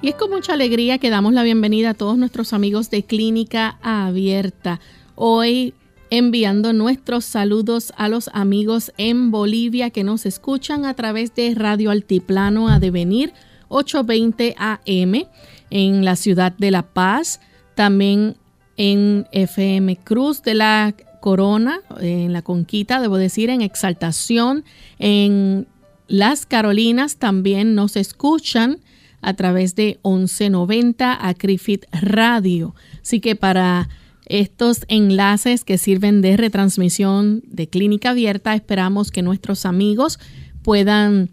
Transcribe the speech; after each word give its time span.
Y 0.04 0.09
es 0.09 0.16
con 0.16 0.32
mucha 0.32 0.52
alegría 0.52 0.98
que 0.98 1.09
damos 1.09 1.32
la 1.32 1.44
bienvenida 1.44 1.92
a 1.92 1.94
todos 1.94 2.18
nuestros 2.18 2.52
amigos 2.52 2.90
de 2.90 3.04
Clínica 3.04 3.78
Abierta. 3.82 4.82
Hoy 5.16 5.73
enviando 6.09 6.73
nuestros 6.73 7.23
saludos 7.23 7.94
a 7.96 8.09
los 8.09 8.30
amigos 8.34 8.92
en 8.98 9.31
Bolivia 9.31 9.92
que 9.92 10.04
nos 10.04 10.26
escuchan 10.26 10.84
a 10.84 10.94
través 10.94 11.34
de 11.36 11.56
Radio 11.56 11.90
Altiplano 11.90 12.68
a 12.68 12.80
Devenir 12.80 13.31
820 13.70 14.56
AM 14.58 15.26
en 15.70 16.04
la 16.04 16.18
ciudad 16.18 16.52
de 16.52 16.72
La 16.72 16.81
Paz, 16.81 17.40
también 17.74 18.36
en 18.76 19.26
FM 19.31 19.96
Cruz 20.04 20.44
de 20.44 20.56
la 20.56 20.94
Corona, 21.22 21.80
en 22.02 22.34
la 22.34 22.42
Conquista, 22.42 23.00
debo 23.00 23.16
decir, 23.16 23.50
en 23.50 23.62
Exaltación, 23.62 24.66
en 25.00 25.66
Las 26.09 26.46
Carolinas 26.46 27.16
también 27.16 27.74
nos 27.74 27.96
escuchan 27.96 28.81
a 29.23 29.34
través 29.34 29.75
de 29.75 30.00
1190 30.03 31.28
Acrifit 31.28 31.85
Radio. 31.91 32.75
Así 33.01 33.19
que 33.19 33.35
para 33.35 33.89
estos 34.25 34.85
enlaces 34.88 35.63
que 35.63 35.78
sirven 35.78 36.22
de 36.22 36.38
retransmisión 36.38 37.41
de 37.47 37.67
clínica 37.67 38.11
abierta, 38.11 38.56
esperamos 38.56 39.11
que 39.11 39.22
nuestros 39.22 39.66
amigos 39.66 40.19
puedan 40.61 41.29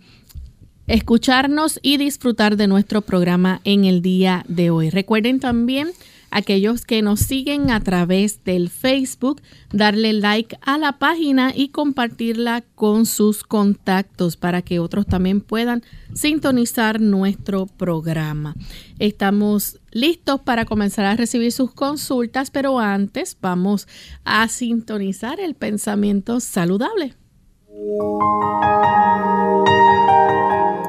escucharnos 0.87 1.79
y 1.83 1.99
disfrutar 1.99 2.57
de 2.57 2.67
nuestro 2.67 3.03
programa 3.03 3.61
en 3.65 3.85
el 3.85 4.03
día 4.03 4.45
de 4.49 4.71
hoy. 4.71 4.91
Recuerden 4.91 5.39
también 5.39 5.91
aquellos 6.31 6.85
que 6.85 7.03
nos 7.03 7.21
siguen 7.21 7.71
a 7.71 7.81
través 7.81 8.45
del 8.45 8.71
Facebook, 8.71 9.43
darle 9.73 10.13
like 10.13 10.57
a 10.63 10.79
la 10.79 10.99
página 10.99 11.53
y 11.55 11.69
compartirla 11.69 12.63
con 12.75 13.07
sus 13.07 13.45
contactos 13.45 14.37
para 14.37 14.63
que 14.63 14.79
otros 14.79 15.07
también 15.07 15.41
puedan 15.41 15.83
sintonizar 16.15 17.01
nuestro 17.01 17.67
programa. 17.67 18.55
Estamos 18.99 19.81
listos 19.91 20.41
para 20.41 20.65
comenzar 20.65 21.05
a 21.05 21.17
recibir 21.17 21.53
sus 21.53 21.73
consultas, 21.73 22.51
pero 22.51 22.79
antes 22.79 23.37
vamos 23.41 23.89
a 24.25 24.47
sintonizar 24.49 25.41
el 25.41 25.55
pensamiento 25.55 26.41
saludable. 26.41 27.15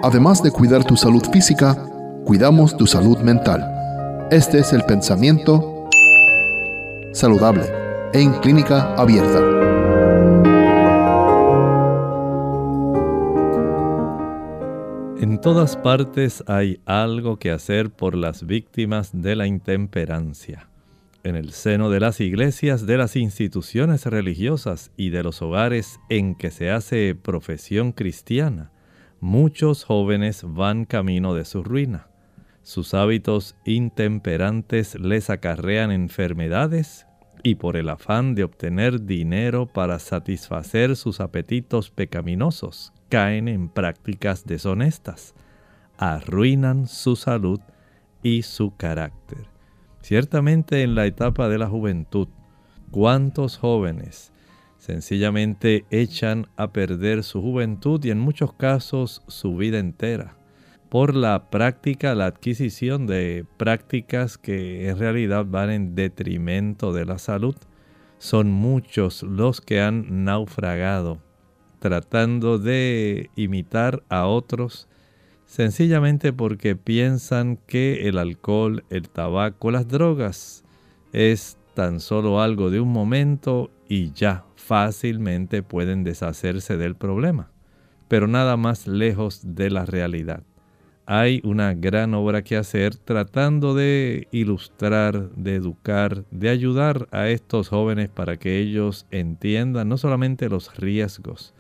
Además 0.04 0.42
de 0.42 0.52
cuidar 0.52 0.84
tu 0.84 0.98
salud 0.98 1.24
física, 1.32 1.76
cuidamos 2.26 2.76
tu 2.76 2.88
salud 2.88 3.20
mental. 3.20 3.81
Este 4.32 4.60
es 4.60 4.72
el 4.72 4.84
pensamiento 4.84 5.90
saludable 7.12 7.66
en 8.14 8.32
clínica 8.40 8.96
abierta. 8.96 9.40
En 15.20 15.42
todas 15.42 15.76
partes 15.76 16.46
hay 16.48 16.80
algo 16.86 17.40
que 17.40 17.52
hacer 17.52 17.90
por 17.90 18.16
las 18.16 18.48
víctimas 18.48 19.10
de 19.12 19.36
la 19.36 19.48
intemperancia. 19.48 20.70
En 21.26 21.36
el 21.36 21.52
seno 21.52 21.90
de 21.90 22.00
las 22.00 22.22
iglesias, 22.22 22.86
de 22.86 22.96
las 22.96 23.18
instituciones 23.18 24.06
religiosas 24.06 24.92
y 24.96 25.10
de 25.10 25.24
los 25.24 25.42
hogares 25.42 26.00
en 26.08 26.36
que 26.36 26.52
se 26.52 26.72
hace 26.72 27.16
profesión 27.16 27.92
cristiana, 27.92 28.72
muchos 29.20 29.84
jóvenes 29.84 30.46
van 30.48 30.86
camino 30.86 31.34
de 31.34 31.44
su 31.44 31.66
ruina. 31.66 32.08
Sus 32.64 32.94
hábitos 32.94 33.56
intemperantes 33.66 34.96
les 35.00 35.30
acarrean 35.30 35.92
enfermedades 35.92 37.08
y 37.44 37.56
por 37.56 37.76
el 37.76 37.90
afán 37.90 38.36
de 38.36 38.44
obtener 38.44 39.06
dinero 39.06 39.66
para 39.66 39.98
satisfacer 39.98 40.96
sus 40.96 41.20
apetitos 41.20 41.90
pecaminosos, 41.90 42.94
caen 43.10 43.48
en 43.48 43.68
prácticas 43.68 44.46
deshonestas, 44.46 45.34
arruinan 45.98 46.88
su 46.88 47.16
salud 47.16 47.60
y 48.22 48.44
su 48.44 48.76
carácter. 48.76 49.48
Ciertamente 50.02 50.84
en 50.84 50.94
la 50.94 51.08
etapa 51.08 51.50
de 51.50 51.58
la 51.58 51.68
juventud, 51.68 52.28
¿cuántos 52.92 53.58
jóvenes 53.58 54.32
sencillamente 54.78 55.86
echan 55.90 56.48
a 56.58 56.72
perder 56.72 57.24
su 57.24 57.42
juventud 57.42 58.04
y 58.04 58.12
en 58.12 58.20
muchos 58.20 58.54
casos 58.54 59.24
su 59.28 59.56
vida 59.56 59.80
entera? 59.80 60.41
Por 60.92 61.16
la 61.16 61.50
práctica, 61.50 62.16
la 62.16 62.26
adquisición 62.26 63.08
de 63.08 63.46
prácticas 63.56 64.38
que 64.38 64.90
en 64.90 65.00
realidad 65.00 65.46
van 65.48 65.70
en 65.70 65.96
detrimento 65.96 66.92
de 66.92 67.06
la 67.06 67.18
salud. 67.18 67.56
Son 68.18 68.52
muchos 68.52 69.24
los 69.24 69.62
que 69.62 69.80
han 69.80 70.26
naufragado 70.26 71.20
tratando 71.80 72.60
de 72.60 73.30
imitar 73.38 74.04
a 74.10 74.28
otros 74.28 74.90
sencillamente 75.46 76.34
porque 76.34 76.76
piensan 76.76 77.56
que 77.68 78.10
el 78.10 78.18
alcohol, 78.18 78.84
el 78.90 79.08
tabaco, 79.08 79.72
las 79.72 79.88
drogas 79.88 80.66
es 81.14 81.58
tan 81.74 82.02
solo 82.02 82.42
algo 82.42 82.70
de 82.70 82.82
un 82.82 82.90
momento 82.90 83.72
y 83.88 84.12
ya 84.12 84.44
fácilmente 84.58 85.64
pueden 85.64 86.04
deshacerse 86.04 86.76
del 86.76 86.96
problema, 86.96 87.50
pero 88.10 88.28
nada 88.28 88.58
más 88.58 88.88
lejos 88.88 89.56
de 89.56 89.70
la 89.70 89.86
realidad 89.86 90.44
hay 91.06 91.42
una 91.44 91.74
gran 91.74 92.14
obra 92.14 92.44
que 92.44 92.56
hacer 92.56 92.96
tratando 92.96 93.74
de 93.74 94.28
ilustrar, 94.32 95.30
de 95.32 95.56
educar, 95.56 96.24
de 96.32 96.50
ayudar 96.50 97.08
a 97.12 97.30
estos 97.30 97.70
jóvenes 97.70 98.10
para 98.10 98.38
que 98.38 98.60
ellos 98.60 99.08
entiendan 99.12 99.90
no 99.90 99.98
solamente 99.98 100.50
los 100.50 100.76
riesgos, 100.78 101.54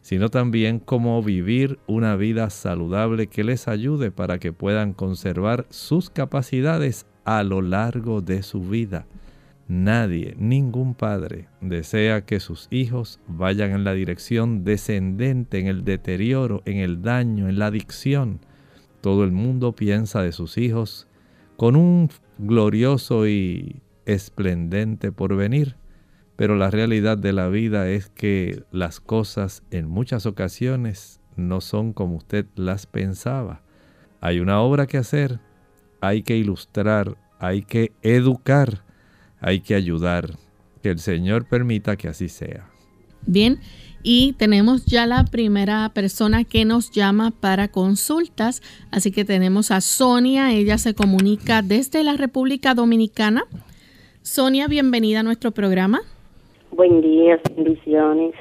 sino 0.00 0.28
también 0.28 0.78
cómo 0.78 1.22
vivir 1.22 1.78
una 1.86 2.16
vida 2.16 2.50
saludable 2.50 3.26
que 3.26 3.44
les 3.44 3.68
ayude 3.68 4.10
para 4.10 4.38
que 4.38 4.52
puedan 4.52 4.92
conservar 4.92 5.66
sus 5.70 6.10
capacidades 6.10 7.06
a 7.24 7.42
lo 7.42 7.62
largo 7.62 8.20
de 8.20 8.42
su 8.42 8.60
vida. 8.60 9.06
Nadie, 9.66 10.34
ningún 10.38 10.94
padre 10.94 11.48
desea 11.62 12.26
que 12.26 12.38
sus 12.38 12.68
hijos 12.70 13.18
vayan 13.26 13.70
en 13.70 13.82
la 13.82 13.94
dirección 13.94 14.62
descendente, 14.62 15.58
en 15.58 15.68
el 15.68 15.84
deterioro, 15.84 16.62
en 16.66 16.76
el 16.76 17.00
daño, 17.00 17.48
en 17.48 17.58
la 17.58 17.66
adicción 17.66 18.40
todo 19.04 19.24
el 19.24 19.32
mundo 19.32 19.72
piensa 19.72 20.22
de 20.22 20.32
sus 20.32 20.56
hijos 20.56 21.06
con 21.58 21.76
un 21.76 22.08
glorioso 22.38 23.28
y 23.28 23.82
esplendente 24.06 25.12
porvenir, 25.12 25.76
pero 26.36 26.56
la 26.56 26.70
realidad 26.70 27.18
de 27.18 27.34
la 27.34 27.48
vida 27.48 27.86
es 27.90 28.08
que 28.08 28.64
las 28.72 29.00
cosas 29.00 29.62
en 29.70 29.90
muchas 29.90 30.24
ocasiones 30.24 31.20
no 31.36 31.60
son 31.60 31.92
como 31.92 32.16
usted 32.16 32.46
las 32.54 32.86
pensaba. 32.86 33.60
Hay 34.22 34.40
una 34.40 34.62
obra 34.62 34.86
que 34.86 34.96
hacer, 34.96 35.38
hay 36.00 36.22
que 36.22 36.38
ilustrar, 36.38 37.18
hay 37.38 37.60
que 37.60 37.92
educar, 38.00 38.84
hay 39.38 39.60
que 39.60 39.74
ayudar. 39.74 40.30
Que 40.82 40.88
el 40.88 40.98
Señor 40.98 41.46
permita 41.46 41.96
que 41.96 42.08
así 42.08 42.30
sea. 42.30 42.73
Bien, 43.26 43.58
y 44.02 44.34
tenemos 44.34 44.84
ya 44.84 45.06
la 45.06 45.24
primera 45.24 45.90
persona 45.94 46.44
que 46.44 46.66
nos 46.66 46.90
llama 46.90 47.32
para 47.40 47.68
consultas, 47.68 48.60
así 48.92 49.10
que 49.10 49.24
tenemos 49.24 49.70
a 49.70 49.80
Sonia, 49.80 50.52
ella 50.52 50.76
se 50.76 50.94
comunica 50.94 51.62
desde 51.62 52.04
la 52.04 52.12
República 52.12 52.74
Dominicana. 52.74 53.44
Sonia, 54.20 54.68
bienvenida 54.68 55.20
a 55.20 55.22
nuestro 55.22 55.52
programa. 55.52 56.02
Buen 56.70 57.00
día, 57.00 57.40
bendiciones. 57.56 58.34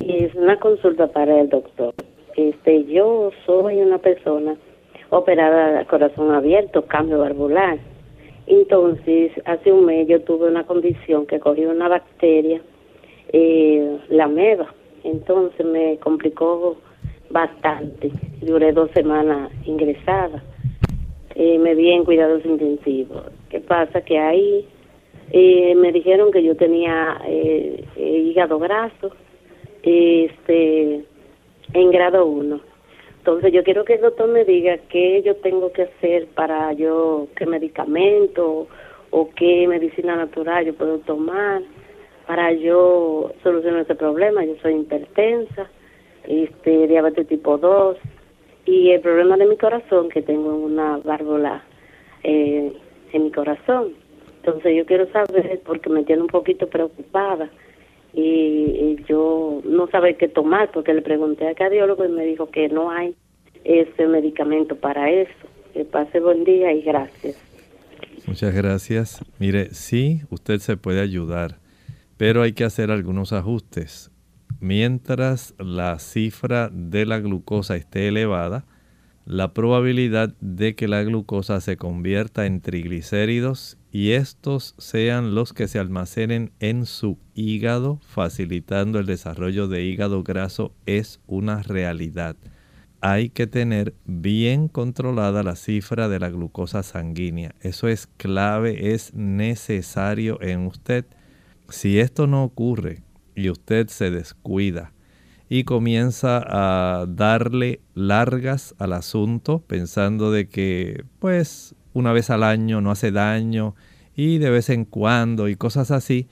Es 0.00 0.34
una 0.34 0.58
consulta 0.58 1.06
para 1.06 1.40
el 1.40 1.48
doctor. 1.48 1.94
Este, 2.36 2.84
yo 2.84 3.30
soy 3.46 3.76
una 3.80 3.98
persona 3.98 4.56
operada 5.08 5.78
de 5.78 5.86
corazón 5.86 6.30
abierto, 6.34 6.84
cambio 6.84 7.20
valvular. 7.20 7.78
Entonces, 8.46 9.32
hace 9.46 9.72
un 9.72 9.86
mes 9.86 10.08
yo 10.08 10.20
tuve 10.20 10.48
una 10.48 10.64
condición 10.64 11.26
que 11.26 11.40
cogió 11.40 11.70
una 11.70 11.88
bacteria 11.88 12.60
eh, 13.32 13.98
la 14.08 14.28
MEVA. 14.28 14.72
Entonces 15.04 15.66
me 15.66 15.98
complicó 15.98 16.76
bastante. 17.30 18.10
Duré 18.40 18.72
dos 18.72 18.90
semanas 18.92 19.50
ingresada. 19.64 20.42
Eh, 21.34 21.58
me 21.58 21.74
vi 21.74 21.90
en 21.90 22.04
cuidados 22.04 22.44
intensivos. 22.44 23.24
¿Qué 23.48 23.60
pasa? 23.60 24.02
Que 24.02 24.18
ahí 24.18 24.68
eh, 25.30 25.74
me 25.74 25.92
dijeron 25.92 26.30
que 26.30 26.42
yo 26.42 26.56
tenía 26.56 27.20
eh, 27.26 27.84
hígado 27.96 28.58
graso 28.58 29.12
este, 29.82 31.04
en 31.72 31.90
grado 31.90 32.26
1. 32.26 32.60
Entonces 33.18 33.52
yo 33.52 33.62
quiero 33.62 33.84
que 33.84 33.94
el 33.94 34.02
doctor 34.02 34.28
me 34.28 34.44
diga 34.44 34.76
qué 34.88 35.22
yo 35.22 35.36
tengo 35.36 35.72
que 35.72 35.82
hacer 35.82 36.26
para 36.34 36.72
yo, 36.72 37.28
qué 37.36 37.46
medicamento 37.46 38.66
o 39.10 39.30
qué 39.36 39.66
medicina 39.68 40.16
natural 40.16 40.66
yo 40.66 40.74
puedo 40.74 40.98
tomar 40.98 41.62
para 42.26 42.52
yo 42.52 43.32
solucionar 43.42 43.82
ese 43.82 43.94
problema. 43.94 44.44
Yo 44.44 44.54
soy 44.62 44.74
hipertensa, 44.74 45.70
este, 46.24 46.86
diabetes 46.86 47.26
tipo 47.26 47.58
2 47.58 47.96
y 48.64 48.90
el 48.90 49.00
problema 49.00 49.36
de 49.36 49.46
mi 49.46 49.56
corazón, 49.56 50.08
que 50.08 50.22
tengo 50.22 50.54
una 50.54 50.98
válvula 50.98 51.64
eh, 52.22 52.72
en 53.12 53.24
mi 53.24 53.32
corazón. 53.32 53.94
Entonces 54.36 54.76
yo 54.76 54.86
quiero 54.86 55.10
saber, 55.12 55.60
porque 55.64 55.90
me 55.90 56.04
tiene 56.04 56.22
un 56.22 56.28
poquito 56.28 56.68
preocupada 56.68 57.50
y, 58.12 58.96
yo 59.08 59.60
no 59.64 59.88
sabía 59.88 60.16
qué 60.16 60.28
tomar, 60.28 60.70
porque 60.70 60.94
le 60.94 61.02
pregunté 61.02 61.46
al 61.46 61.54
cardiólogo 61.54 62.04
y 62.04 62.08
me 62.08 62.24
dijo 62.24 62.50
que 62.50 62.68
no 62.68 62.90
hay 62.90 63.14
ese 63.64 64.06
medicamento 64.06 64.76
para 64.76 65.10
eso. 65.10 65.32
Que 65.72 65.84
pase 65.84 66.20
buen 66.20 66.44
día 66.44 66.72
y 66.72 66.82
gracias. 66.82 67.42
Muchas 68.26 68.54
gracias. 68.54 69.24
Mire, 69.38 69.70
sí, 69.70 70.20
usted 70.30 70.58
se 70.58 70.76
puede 70.76 71.00
ayudar 71.00 71.61
pero 72.22 72.42
hay 72.42 72.52
que 72.52 72.62
hacer 72.62 72.92
algunos 72.92 73.32
ajustes. 73.32 74.12
Mientras 74.60 75.56
la 75.58 75.98
cifra 75.98 76.70
de 76.72 77.04
la 77.04 77.18
glucosa 77.18 77.74
esté 77.74 78.06
elevada, 78.06 78.64
la 79.24 79.52
probabilidad 79.52 80.32
de 80.40 80.76
que 80.76 80.86
la 80.86 81.02
glucosa 81.02 81.60
se 81.60 81.76
convierta 81.76 82.46
en 82.46 82.60
triglicéridos 82.60 83.76
y 83.90 84.12
estos 84.12 84.76
sean 84.78 85.34
los 85.34 85.52
que 85.52 85.66
se 85.66 85.80
almacenen 85.80 86.52
en 86.60 86.86
su 86.86 87.18
hígado, 87.34 87.98
facilitando 88.06 89.00
el 89.00 89.06
desarrollo 89.06 89.66
de 89.66 89.82
hígado 89.82 90.22
graso, 90.22 90.76
es 90.86 91.18
una 91.26 91.64
realidad. 91.64 92.36
Hay 93.00 93.30
que 93.30 93.48
tener 93.48 93.94
bien 94.04 94.68
controlada 94.68 95.42
la 95.42 95.56
cifra 95.56 96.08
de 96.08 96.20
la 96.20 96.30
glucosa 96.30 96.84
sanguínea. 96.84 97.56
Eso 97.62 97.88
es 97.88 98.06
clave, 98.06 98.94
es 98.94 99.12
necesario 99.12 100.40
en 100.40 100.68
usted 100.68 101.04
si 101.72 101.98
esto 101.98 102.26
no 102.26 102.44
ocurre 102.44 103.02
y 103.34 103.50
usted 103.50 103.88
se 103.88 104.10
descuida 104.10 104.92
y 105.48 105.64
comienza 105.64 106.42
a 106.46 107.06
darle 107.06 107.80
largas 107.94 108.74
al 108.78 108.92
asunto 108.92 109.58
pensando 109.66 110.30
de 110.30 110.48
que 110.48 111.04
pues 111.18 111.74
una 111.92 112.12
vez 112.12 112.30
al 112.30 112.42
año 112.42 112.80
no 112.80 112.90
hace 112.90 113.10
daño 113.10 113.74
y 114.14 114.38
de 114.38 114.50
vez 114.50 114.70
en 114.70 114.84
cuando 114.84 115.48
y 115.48 115.56
cosas 115.56 115.90
así, 115.90 116.28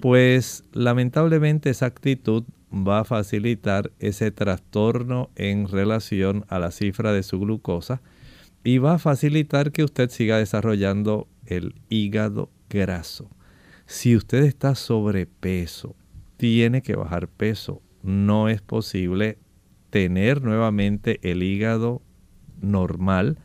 pues 0.00 0.64
lamentablemente 0.72 1.70
esa 1.70 1.86
actitud 1.86 2.44
va 2.72 3.00
a 3.00 3.04
facilitar 3.04 3.92
ese 3.98 4.30
trastorno 4.30 5.30
en 5.36 5.68
relación 5.68 6.44
a 6.48 6.58
la 6.58 6.70
cifra 6.70 7.12
de 7.12 7.22
su 7.22 7.40
glucosa 7.40 8.02
y 8.64 8.78
va 8.78 8.94
a 8.94 8.98
facilitar 8.98 9.72
que 9.72 9.84
usted 9.84 10.10
siga 10.10 10.38
desarrollando 10.38 11.28
el 11.46 11.74
hígado 11.88 12.50
graso. 12.68 13.28
Si 13.86 14.16
usted 14.16 14.44
está 14.44 14.74
sobrepeso, 14.74 15.94
tiene 16.36 16.82
que 16.82 16.96
bajar 16.96 17.28
peso. 17.28 17.82
No 18.02 18.48
es 18.48 18.62
posible 18.62 19.38
tener 19.90 20.42
nuevamente 20.42 21.20
el 21.22 21.42
hígado 21.42 22.02
normal 22.60 23.38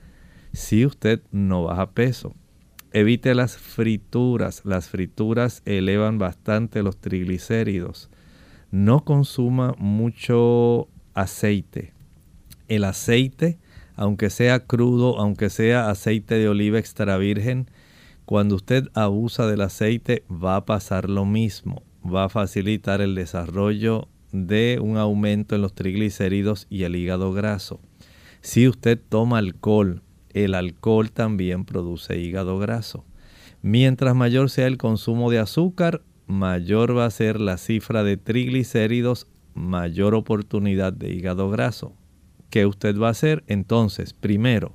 si 0.53 0.86
usted 0.86 1.21
no 1.31 1.63
baja 1.63 1.91
peso. 1.91 2.36
Evite 2.91 3.36
las 3.36 3.57
frituras. 3.57 4.62
Las 4.65 4.89
frituras 4.89 5.62
elevan 5.65 6.18
bastante 6.18 6.81
los 6.81 6.97
triglicéridos. 6.97 8.09
No 8.71 9.06
consuma 9.06 9.75
mucho 9.77 10.88
aceite. 11.13 11.94
El 12.68 12.83
aceite, 12.83 13.59
aunque 13.95 14.30
sea 14.30 14.65
crudo, 14.65 15.19
aunque 15.19 15.50
sea 15.50 15.89
aceite 15.89 16.36
de 16.36 16.50
oliva 16.50 16.80
extra 16.80 17.18
virgen, 17.18 17.69
cuando 18.29 18.53
usted 18.53 18.89
abusa 18.93 19.47
del 19.47 19.61
aceite 19.61 20.23
va 20.29 20.57
a 20.57 20.65
pasar 20.65 21.09
lo 21.09 21.25
mismo. 21.25 21.81
Va 22.05 22.25
a 22.25 22.29
facilitar 22.29 23.01
el 23.01 23.15
desarrollo 23.15 24.07
de 24.31 24.77
un 24.79 24.97
aumento 24.97 25.55
en 25.55 25.63
los 25.63 25.73
triglicéridos 25.73 26.67
y 26.69 26.83
el 26.83 26.95
hígado 26.95 27.33
graso. 27.33 27.79
Si 28.41 28.67
usted 28.67 28.99
toma 29.09 29.39
alcohol, 29.39 30.03
el 30.29 30.53
alcohol 30.53 31.09
también 31.09 31.65
produce 31.65 32.19
hígado 32.19 32.59
graso. 32.59 33.03
Mientras 33.63 34.13
mayor 34.13 34.51
sea 34.51 34.67
el 34.67 34.77
consumo 34.77 35.31
de 35.31 35.39
azúcar, 35.39 36.03
mayor 36.27 36.95
va 36.95 37.05
a 37.05 37.09
ser 37.09 37.41
la 37.41 37.57
cifra 37.57 38.03
de 38.03 38.17
triglicéridos, 38.17 39.25
mayor 39.55 40.13
oportunidad 40.13 40.93
de 40.93 41.12
hígado 41.12 41.50
graso. 41.50 41.93
¿Qué 42.51 42.67
usted 42.67 42.95
va 42.95 43.07
a 43.07 43.12
hacer? 43.17 43.43
Entonces, 43.48 44.13
primero, 44.13 44.74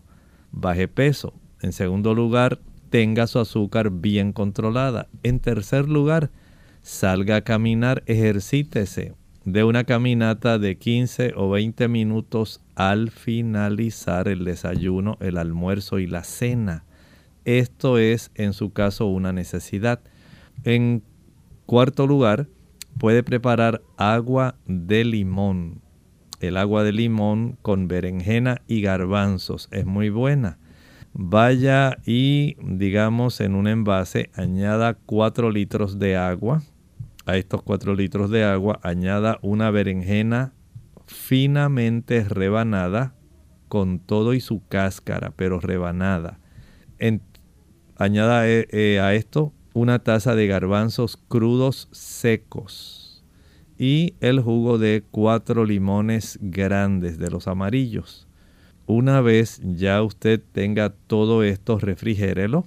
baje 0.51 0.89
peso. 0.89 1.35
En 1.63 1.73
segundo 1.73 2.17
lugar, 2.17 2.59
tenga 2.95 3.27
su 3.27 3.41
azúcar 3.41 3.91
bien 3.91 4.33
controlada. 4.33 5.09
En 5.25 5.41
tercer 5.41 5.89
lugar, 5.89 6.31
salga 6.83 7.35
a 7.35 7.41
caminar, 7.41 8.05
ejercítese 8.07 9.15
de 9.45 9.65
una 9.65 9.83
caminata 9.83 10.61
de 10.61 10.79
15 10.79 11.33
o 11.35 11.51
20 11.51 11.89
minutos 11.89 12.61
al 12.77 13.11
finalizar 13.11 14.29
el 14.29 14.45
desayuno, 14.45 15.19
el 15.19 15.39
almuerzo 15.39 15.99
y 15.99 16.07
la 16.07 16.23
cena. 16.23 16.85
Esto 17.45 17.99
es 17.99 18.31
en 18.37 18.53
su 18.53 18.73
caso 18.73 19.07
una 19.07 19.33
necesidad. 19.33 19.99
En 20.63 21.03
cuarto 21.67 22.07
lugar, 22.07 22.47
puede 23.01 23.25
preparar 23.25 23.83
agua 23.97 24.55
de 24.67 25.05
limón. 25.05 25.81
El 26.39 26.57
agua 26.57 26.85
de 26.85 26.93
limón 26.93 27.59
con 27.61 27.89
berenjena 27.89 28.63
y 28.69 28.83
garbanzos 28.83 29.69
es 29.73 29.85
muy 29.85 30.11
buena 30.11 30.59
vaya 31.15 31.99
y 32.05 32.57
digamos 32.61 33.41
en 33.41 33.55
un 33.55 33.69
envase 33.69 34.31
añada 34.35 34.95
4 34.95 35.51
litros 35.51 35.99
de 35.99 36.17
agua. 36.17 36.63
A 37.27 37.39
estos 37.39 37.63
4 37.63 37.95
litros 37.95 38.29
de 38.31 38.45
agua 38.45 38.81
añada 38.83 39.39
una 39.41 39.71
berenjena 39.71 40.53
finamente 41.07 42.25
rebanada 42.25 43.15
con 43.69 43.99
todo 43.99 44.35
y 44.35 44.41
su 44.41 44.63
cáscara, 44.69 45.33
pero 45.35 45.59
rebanada. 45.59 46.39
añada 47.97 48.47
eh, 48.49 48.67
eh, 48.71 49.01
a 49.01 49.15
esto 49.15 49.53
una 49.73 50.01
taza 50.01 50.35
de 50.35 50.47
garbanzos 50.47 51.17
crudos 51.17 51.89
secos 51.93 53.25
y 53.79 54.15
el 54.21 54.41
jugo 54.41 54.79
de 54.79 55.05
cuatro 55.11 55.65
limones 55.65 56.39
grandes 56.41 57.19
de 57.19 57.31
los 57.31 57.49
amarillos. 57.49 58.29
Una 58.87 59.21
vez 59.23 59.61
ya 59.65 60.03
usted 60.03 60.43
tenga 60.53 60.91
todo 60.91 61.43
esto, 61.43 61.79
refrigérelo. 61.79 62.67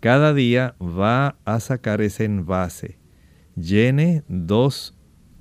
Cada 0.00 0.34
día 0.34 0.74
va 0.80 1.36
a 1.44 1.60
sacar 1.60 2.00
ese 2.00 2.24
envase. 2.24 2.98
Llene 3.54 4.24
dos 4.28 4.94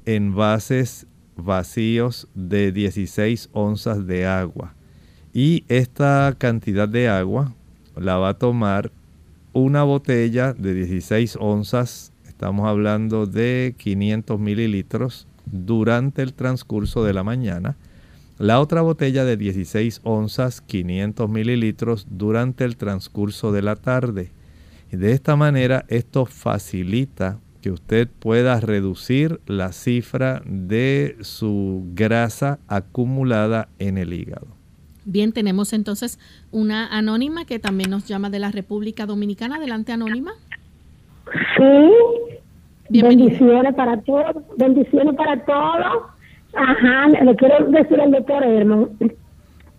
envases 0.06 1.08
vacíos 1.36 2.27
de 2.36 2.72
16 2.72 3.50
onzas 3.51 4.06
de 4.06 4.27
agua. 4.27 4.75
Y 5.34 5.65
esta 5.68 6.36
cantidad 6.38 6.88
de 6.88 7.08
agua 7.10 7.56
la 7.96 8.18
va 8.18 8.30
a 8.30 8.38
tomar 8.38 8.92
una 9.53 9.84
botella 9.84 10.53
de 10.53 10.74
16 10.74 11.38
onzas, 11.39 12.13
estamos 12.27 12.68
hablando 12.68 13.25
de 13.25 13.75
500 13.77 14.39
mililitros, 14.39 15.27
durante 15.46 16.22
el 16.22 16.34
transcurso 16.34 17.03
de 17.03 17.13
la 17.13 17.24
mañana 17.24 17.77
La 18.39 18.59
otra 18.59 18.81
botella 18.81 19.25
de 19.25 19.37
16 19.37 20.01
onzas, 20.03 20.61
500 20.61 21.29
mililitros, 21.29 22.07
durante 22.09 22.63
el 22.63 22.77
transcurso 22.77 23.51
de 23.51 23.61
la 23.61 23.75
tarde. 23.75 24.31
Y 24.91 24.97
de 24.97 25.11
esta 25.11 25.35
manera 25.35 25.85
esto 25.87 26.25
facilita 26.25 27.39
que 27.61 27.71
usted 27.71 28.09
pueda 28.19 28.59
reducir 28.59 29.39
la 29.45 29.71
cifra 29.71 30.41
de 30.45 31.15
su 31.21 31.83
grasa 31.93 32.59
acumulada 32.67 33.69
en 33.79 33.97
el 33.97 34.13
hígado. 34.13 34.47
Bien, 35.05 35.31
tenemos 35.31 35.73
entonces 35.73 36.19
una 36.51 36.87
anónima 36.87 37.45
que 37.45 37.59
también 37.59 37.89
nos 37.89 38.05
llama 38.07 38.29
de 38.29 38.39
la 38.39 38.51
República 38.51 39.05
Dominicana. 39.05 39.57
Adelante, 39.57 39.91
anónima. 39.91 40.33
Sí. 41.57 43.01
Bendiciones 43.01 43.73
para 43.75 44.01
todos. 44.01 44.35
Bendiciones 44.57 45.15
para 45.15 45.43
todos. 45.45 46.12
Ajá, 46.55 47.07
le 47.07 47.36
quiero 47.36 47.65
decir 47.65 48.00
al 48.00 48.12
doctor 48.12 48.43
Hermo 48.43 48.89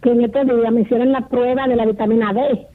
que 0.03 0.11
en 0.11 0.25
este 0.25 0.45
día 0.45 0.71
me 0.71 0.83
hicieron 0.83 1.13
la 1.13 1.29
prueba 1.29 1.67
de 1.67 1.77
la 1.77 1.87
vitamina 1.87 2.33
D 2.33 2.67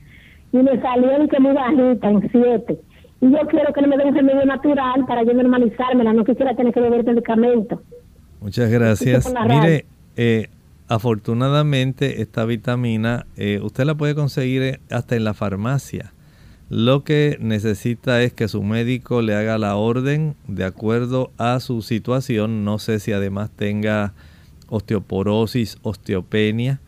y 0.52 0.58
me 0.58 0.82
salió 0.82 1.28
que 1.28 1.40
muy 1.40 1.54
bajita, 1.54 2.10
en 2.10 2.30
7 2.32 2.80
y 3.22 3.32
yo 3.32 3.40
quiero 3.50 3.74
que 3.74 3.82
me 3.86 3.98
den 3.98 4.08
un 4.08 4.16
remedio 4.16 4.46
natural 4.46 5.06
para 5.06 5.24
yo 5.24 5.34
normalizármela, 5.34 6.14
no 6.14 6.24
quisiera 6.24 6.56
tener 6.56 6.74
que 6.74 6.80
beber 6.80 7.04
medicamento. 7.04 7.82
Muchas 8.40 8.70
gracias. 8.70 9.34
Mire, 9.48 9.86
eh, 10.16 10.48
afortunadamente 10.88 12.22
esta 12.22 12.46
vitamina 12.46 13.26
eh, 13.36 13.60
usted 13.62 13.84
la 13.84 13.96
puede 13.96 14.16
conseguir 14.16 14.62
eh, 14.62 14.80
hasta 14.90 15.18
en 15.18 15.26
la 15.26 15.34
farmacia. 15.34 16.14
Lo 16.70 17.04
que 17.04 17.38
necesita 17.42 18.22
es 18.22 18.32
que 18.32 18.48
su 18.48 18.62
médico 18.62 19.24
le 19.24 19.34
haga 19.36 19.58
la 19.58 19.76
orden 19.76 20.36
de 20.48 20.66
acuerdo 20.66 21.32
a 21.38 21.60
su 21.60 21.82
situación. 21.82 22.64
No 22.64 22.78
sé 22.78 23.00
si 23.00 23.12
además 23.12 23.50
tenga 23.56 24.14
osteoporosis, 24.68 25.78
osteopenia 25.82 26.80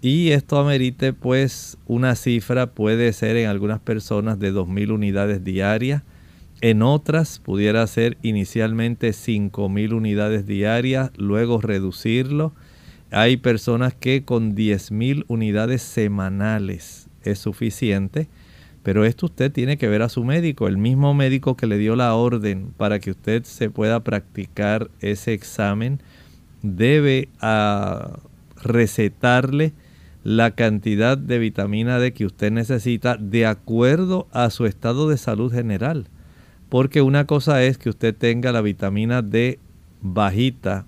y 0.00 0.30
esto 0.30 0.58
amerite 0.58 1.12
pues 1.12 1.78
una 1.86 2.14
cifra 2.14 2.66
puede 2.74 3.12
ser 3.12 3.36
en 3.36 3.48
algunas 3.48 3.80
personas 3.80 4.38
de 4.38 4.52
2.000 4.52 4.92
unidades 4.92 5.42
diarias, 5.42 6.04
en 6.60 6.82
otras 6.82 7.40
pudiera 7.40 7.84
ser 7.88 8.16
inicialmente 8.22 9.10
5.000 9.10 9.92
unidades 9.92 10.46
diarias, 10.46 11.10
luego 11.16 11.60
reducirlo. 11.60 12.52
Hay 13.10 13.38
personas 13.38 13.94
que 13.94 14.24
con 14.24 14.54
10.000 14.54 15.24
unidades 15.26 15.82
semanales 15.82 17.08
es 17.24 17.40
suficiente, 17.40 18.28
pero 18.86 19.04
esto 19.04 19.26
usted 19.26 19.50
tiene 19.50 19.78
que 19.78 19.88
ver 19.88 20.02
a 20.02 20.08
su 20.08 20.22
médico, 20.22 20.68
el 20.68 20.78
mismo 20.78 21.12
médico 21.12 21.56
que 21.56 21.66
le 21.66 21.76
dio 21.76 21.96
la 21.96 22.14
orden 22.14 22.72
para 22.76 23.00
que 23.00 23.10
usted 23.10 23.42
se 23.42 23.68
pueda 23.68 23.98
practicar 24.04 24.92
ese 25.00 25.32
examen, 25.32 26.00
debe 26.62 27.28
a 27.40 28.12
ah, 28.14 28.20
recetarle 28.62 29.72
la 30.22 30.52
cantidad 30.52 31.18
de 31.18 31.40
vitamina 31.40 31.98
D 31.98 32.12
que 32.12 32.26
usted 32.26 32.52
necesita 32.52 33.16
de 33.16 33.44
acuerdo 33.44 34.28
a 34.30 34.50
su 34.50 34.66
estado 34.66 35.08
de 35.08 35.16
salud 35.16 35.52
general. 35.52 36.06
Porque 36.68 37.02
una 37.02 37.26
cosa 37.26 37.64
es 37.64 37.78
que 37.78 37.88
usted 37.88 38.14
tenga 38.14 38.52
la 38.52 38.60
vitamina 38.60 39.20
D 39.20 39.58
bajita, 40.00 40.86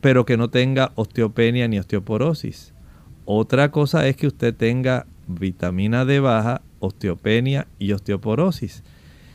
pero 0.00 0.26
que 0.26 0.36
no 0.36 0.50
tenga 0.50 0.90
osteopenia 0.96 1.68
ni 1.68 1.78
osteoporosis. 1.78 2.74
Otra 3.26 3.70
cosa 3.70 4.08
es 4.08 4.16
que 4.16 4.26
usted 4.26 4.56
tenga 4.56 5.06
vitamina 5.28 6.04
D 6.04 6.18
baja, 6.18 6.62
osteopenia 6.80 7.66
y 7.78 7.92
osteoporosis. 7.92 8.82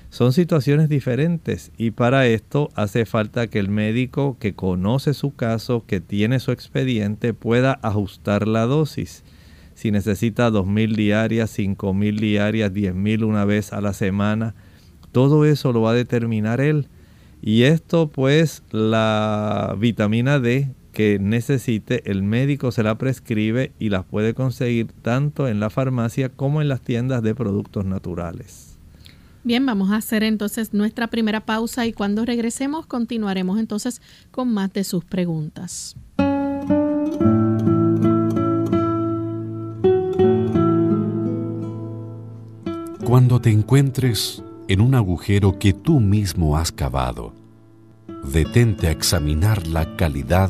Son 0.10 0.32
situaciones 0.32 0.90
diferentes 0.90 1.72
y 1.78 1.92
para 1.92 2.28
esto 2.28 2.70
hace 2.76 3.06
falta 3.06 3.48
que 3.48 3.60
el 3.60 3.70
médico 3.70 4.38
que 4.40 4.54
conoce 4.54 5.14
su 5.14 5.36
caso, 5.36 5.86
que 5.88 6.02
tiene 6.02 6.40
su 6.40 6.52
expediente, 6.52 7.34
pueda 7.34 7.80
ajustar 7.82 8.48
la 8.48 8.66
dosis 8.66 9.24
si 9.76 9.92
necesita 9.92 10.50
2.000 10.50 10.96
diarias, 10.96 11.58
5.000 11.58 12.20
diarias, 12.20 12.72
10.000 12.72 13.24
una 13.24 13.46
vez 13.46 13.74
a 13.74 13.82
la 13.82 13.94
semana. 13.94 14.56
Todo 15.12 15.46
eso 15.46 15.74
lo 15.74 15.82
va 15.82 15.92
a 15.92 15.96
determinar 15.96 16.62
él. 16.62 16.88
Y 17.42 17.64
esto 17.64 18.08
pues 18.08 18.64
la 18.72 19.76
vitamina 19.78 20.40
D 20.40 20.70
que 20.94 21.20
necesite, 21.20 22.10
el 22.10 22.24
médico 22.24 22.72
se 22.72 22.84
la 22.84 22.98
prescribe 22.98 23.74
y 23.80 23.90
las 23.90 24.06
puede 24.06 24.34
conseguir 24.34 24.88
tanto 25.02 25.48
en 25.50 25.60
la 25.60 25.70
farmacia 25.70 26.30
como 26.30 26.62
en 26.62 26.70
las 26.70 26.82
tiendas 26.82 27.22
de 27.24 27.36
productos 27.36 27.84
naturales. 27.84 28.78
Bien, 29.44 29.66
vamos 29.66 29.92
a 29.92 29.98
hacer 29.98 30.24
entonces 30.24 30.74
nuestra 30.74 31.08
primera 31.08 31.42
pausa 31.42 31.86
y 31.86 31.92
cuando 31.92 32.24
regresemos 32.24 32.86
continuaremos 32.86 33.60
entonces 33.60 34.02
con 34.32 34.54
más 34.54 34.72
de 34.72 34.86
sus 34.86 35.04
preguntas. 35.04 35.98
Cuando 43.04 43.42
te 43.42 43.52
encuentres 43.52 44.42
en 44.70 44.80
un 44.80 44.96
agujero 44.96 45.60
que 45.60 45.74
tú 45.74 46.00
mismo 46.00 46.58
has 46.58 46.72
cavado, 46.72 47.34
detente 48.32 48.88
a 48.88 48.92
examinar 48.92 49.68
la 49.68 49.98
calidad 49.98 50.50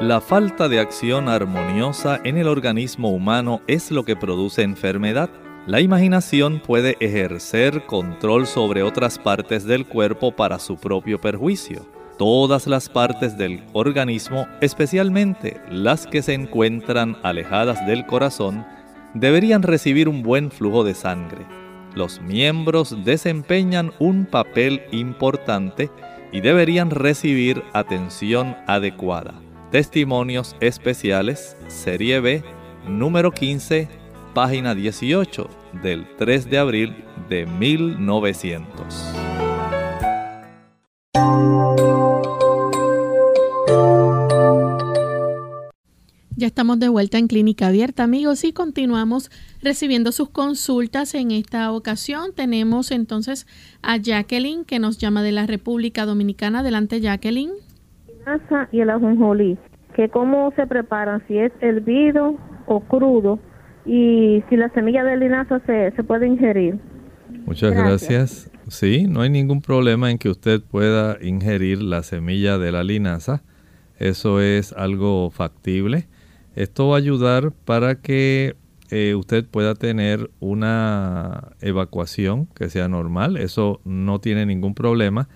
La 0.00 0.20
falta 0.20 0.68
de 0.68 0.80
acción 0.80 1.28
armoniosa 1.30 2.20
en 2.24 2.36
el 2.36 2.48
organismo 2.48 3.10
humano 3.10 3.62
es 3.66 3.90
lo 3.90 4.04
que 4.04 4.16
produce 4.16 4.60
enfermedad. 4.62 5.30
La 5.66 5.80
imaginación 5.80 6.60
puede 6.60 6.98
ejercer 7.00 7.86
control 7.86 8.46
sobre 8.46 8.82
otras 8.82 9.18
partes 9.18 9.64
del 9.64 9.86
cuerpo 9.86 10.36
para 10.36 10.58
su 10.58 10.76
propio 10.76 11.18
perjuicio 11.20 11.86
todas 12.18 12.66
las 12.66 12.88
partes 12.88 13.38
del 13.38 13.62
organismo, 13.72 14.46
especialmente 14.60 15.60
las 15.70 16.06
que 16.06 16.20
se 16.20 16.34
encuentran 16.34 17.16
alejadas 17.22 17.86
del 17.86 18.04
corazón, 18.04 18.66
deberían 19.14 19.62
recibir 19.62 20.08
un 20.08 20.22
buen 20.22 20.50
flujo 20.50 20.84
de 20.84 20.94
sangre. 20.94 21.46
Los 21.94 22.20
miembros 22.20 23.04
desempeñan 23.04 23.92
un 23.98 24.26
papel 24.26 24.82
importante 24.92 25.90
y 26.32 26.40
deberían 26.40 26.90
recibir 26.90 27.62
atención 27.72 28.56
adecuada. 28.66 29.34
Testimonios 29.70 30.56
especiales, 30.60 31.56
serie 31.68 32.20
B, 32.20 32.42
número 32.86 33.32
15, 33.32 33.88
página 34.34 34.74
18 34.74 35.48
del 35.82 36.06
3 36.16 36.50
de 36.50 36.58
abril 36.58 37.04
de 37.28 37.46
1900. 37.46 39.37
Estamos 46.68 46.80
de 46.80 46.90
vuelta 46.90 47.16
en 47.16 47.28
Clínica 47.28 47.68
Abierta, 47.68 48.02
amigos, 48.02 48.44
y 48.44 48.52
continuamos 48.52 49.30
recibiendo 49.62 50.12
sus 50.12 50.28
consultas. 50.28 51.14
En 51.14 51.30
esta 51.30 51.72
ocasión 51.72 52.34
tenemos 52.36 52.90
entonces 52.90 53.46
a 53.80 53.96
Jacqueline, 53.96 54.66
que 54.66 54.78
nos 54.78 54.98
llama 54.98 55.22
de 55.22 55.32
la 55.32 55.46
República 55.46 56.04
Dominicana. 56.04 56.58
Adelante, 56.58 57.00
Jacqueline. 57.00 57.52
Y 58.70 58.80
el 58.80 58.90
ajonjolí, 58.90 59.56
que 59.96 60.10
cómo 60.10 60.52
se 60.56 60.66
preparan, 60.66 61.22
si 61.26 61.38
es 61.38 61.52
hervido 61.62 62.36
o 62.66 62.80
crudo, 62.80 63.38
y 63.86 64.44
si 64.50 64.56
la 64.58 64.68
semilla 64.74 65.04
de 65.04 65.16
linaza 65.16 65.60
se, 65.64 65.92
se 65.92 66.04
puede 66.04 66.26
ingerir. 66.26 66.78
Muchas 67.46 67.72
gracias. 67.72 68.50
Sí, 68.68 69.06
no 69.08 69.22
hay 69.22 69.30
ningún 69.30 69.62
problema 69.62 70.10
en 70.10 70.18
que 70.18 70.28
usted 70.28 70.60
pueda 70.60 71.16
ingerir 71.22 71.80
la 71.80 72.02
semilla 72.02 72.58
de 72.58 72.72
la 72.72 72.84
linaza. 72.84 73.42
Eso 73.98 74.42
es 74.42 74.74
algo 74.74 75.30
factible. 75.30 76.08
Esto 76.54 76.88
va 76.88 76.96
a 76.96 76.98
ayudar 76.98 77.52
para 77.64 78.00
que 78.00 78.56
eh, 78.90 79.14
usted 79.14 79.46
pueda 79.46 79.74
tener 79.74 80.30
una 80.40 81.52
evacuación 81.60 82.46
que 82.54 82.70
sea 82.70 82.88
normal. 82.88 83.36
Eso 83.36 83.80
no 83.84 84.20
tiene 84.20 84.46
ningún 84.46 84.74
problema, 84.74 85.28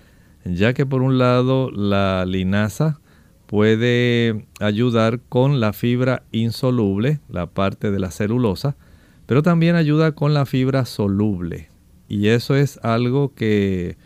ya 0.45 0.73
que 0.73 0.87
por 0.87 1.03
un 1.03 1.19
lado 1.19 1.71
la 1.71 2.25
linaza 2.27 3.01
puede 3.47 4.47
ayudar 4.61 5.21
con 5.29 5.61
la 5.61 5.75
fibra 5.75 6.23
insoluble, 6.33 7.21
la 7.29 7.47
parte 7.47 7.91
de 7.91 7.99
la 7.99 8.11
celulosa, 8.11 8.77
pero 9.27 9.43
también 9.43 9.77
ayuda 9.77 10.13
con 10.13 10.33
la 10.33 10.47
fibra 10.47 10.87
soluble. 10.87 11.69
Y 12.09 12.29
eso 12.29 12.55
es 12.55 12.79
algo 12.83 13.35
que 13.35 13.97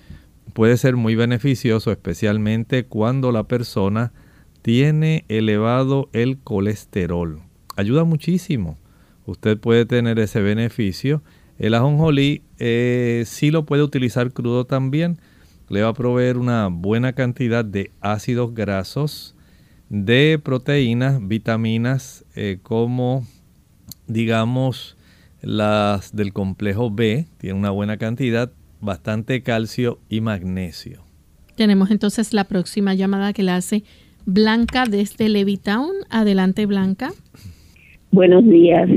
puede 0.52 0.76
ser 0.76 0.96
muy 0.96 1.14
beneficioso, 1.14 1.92
especialmente 1.92 2.86
cuando 2.86 3.30
la 3.30 3.44
persona 3.44 4.12
tiene 4.66 5.24
elevado 5.28 6.10
el 6.12 6.38
colesterol. 6.38 7.40
Ayuda 7.76 8.02
muchísimo. 8.02 8.76
Usted 9.24 9.56
puede 9.58 9.86
tener 9.86 10.18
ese 10.18 10.40
beneficio. 10.40 11.22
El 11.56 11.74
ajonjolí 11.74 12.42
eh, 12.58 13.22
sí 13.26 13.52
lo 13.52 13.64
puede 13.64 13.84
utilizar 13.84 14.32
crudo 14.32 14.64
también. 14.64 15.20
Le 15.68 15.82
va 15.82 15.90
a 15.90 15.94
proveer 15.94 16.36
una 16.36 16.66
buena 16.66 17.12
cantidad 17.12 17.64
de 17.64 17.92
ácidos 18.00 18.54
grasos, 18.54 19.36
de 19.88 20.40
proteínas, 20.42 21.24
vitaminas 21.24 22.24
eh, 22.34 22.58
como 22.60 23.24
digamos 24.08 24.96
las 25.42 26.16
del 26.16 26.32
complejo 26.32 26.90
B, 26.90 27.28
tiene 27.38 27.56
una 27.56 27.70
buena 27.70 27.98
cantidad, 27.98 28.50
bastante 28.80 29.44
calcio 29.44 30.00
y 30.08 30.22
magnesio. 30.22 31.04
Tenemos 31.54 31.92
entonces 31.92 32.32
la 32.32 32.42
próxima 32.42 32.94
llamada 32.94 33.32
que 33.32 33.44
le 33.44 33.52
hace 33.52 33.84
Blanca 34.26 34.84
desde 34.90 35.28
Levitown. 35.28 35.92
Adelante, 36.10 36.66
Blanca. 36.66 37.12
Buenos 38.10 38.44
días. 38.44 38.88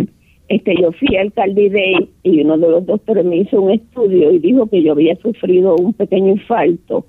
Este, 0.48 0.74
yo 0.82 0.92
fui 0.94 1.16
al 1.18 1.32
Day 1.36 2.10
y 2.24 2.42
uno 2.42 2.58
de 2.58 2.68
los 2.68 2.86
doctores 2.88 3.24
me 3.24 3.38
hizo 3.38 3.62
un 3.62 3.72
estudio 3.72 4.32
y 4.32 4.40
dijo 4.40 4.66
que 4.68 4.82
yo 4.82 4.94
había 4.94 5.16
sufrido 5.18 5.76
un 5.76 5.94
pequeño 5.94 6.30
infarto. 6.30 7.06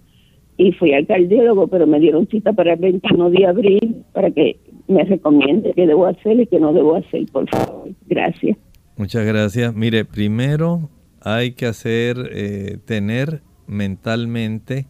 Y 0.59 0.73
fui 0.73 0.93
al 0.93 1.07
cardiólogo, 1.07 1.69
pero 1.69 1.87
me 1.87 1.99
dieron 1.99 2.29
cita 2.29 2.53
para 2.53 2.75
el 2.75 2.81
21 2.81 3.31
de 3.31 3.47
abril 3.47 4.05
para 4.13 4.31
que 4.31 4.59
me 4.87 5.05
recomiende 5.05 5.73
qué 5.75 5.87
debo 5.87 6.05
hacer 6.07 6.39
y 6.39 6.47
qué 6.47 6.61
no 6.61 6.75
debo 6.75 6.97
hacer, 6.97 7.25
por 7.33 7.49
favor. 7.49 7.89
Gracias. 8.07 8.59
Muchas 8.99 9.25
gracias. 9.25 9.75
Mire, 9.75 10.05
primero 10.05 10.91
hay 11.23 11.53
que 11.53 11.65
hacer, 11.65 12.17
eh, 12.35 12.77
tener 12.85 13.41
mentalmente 13.67 14.87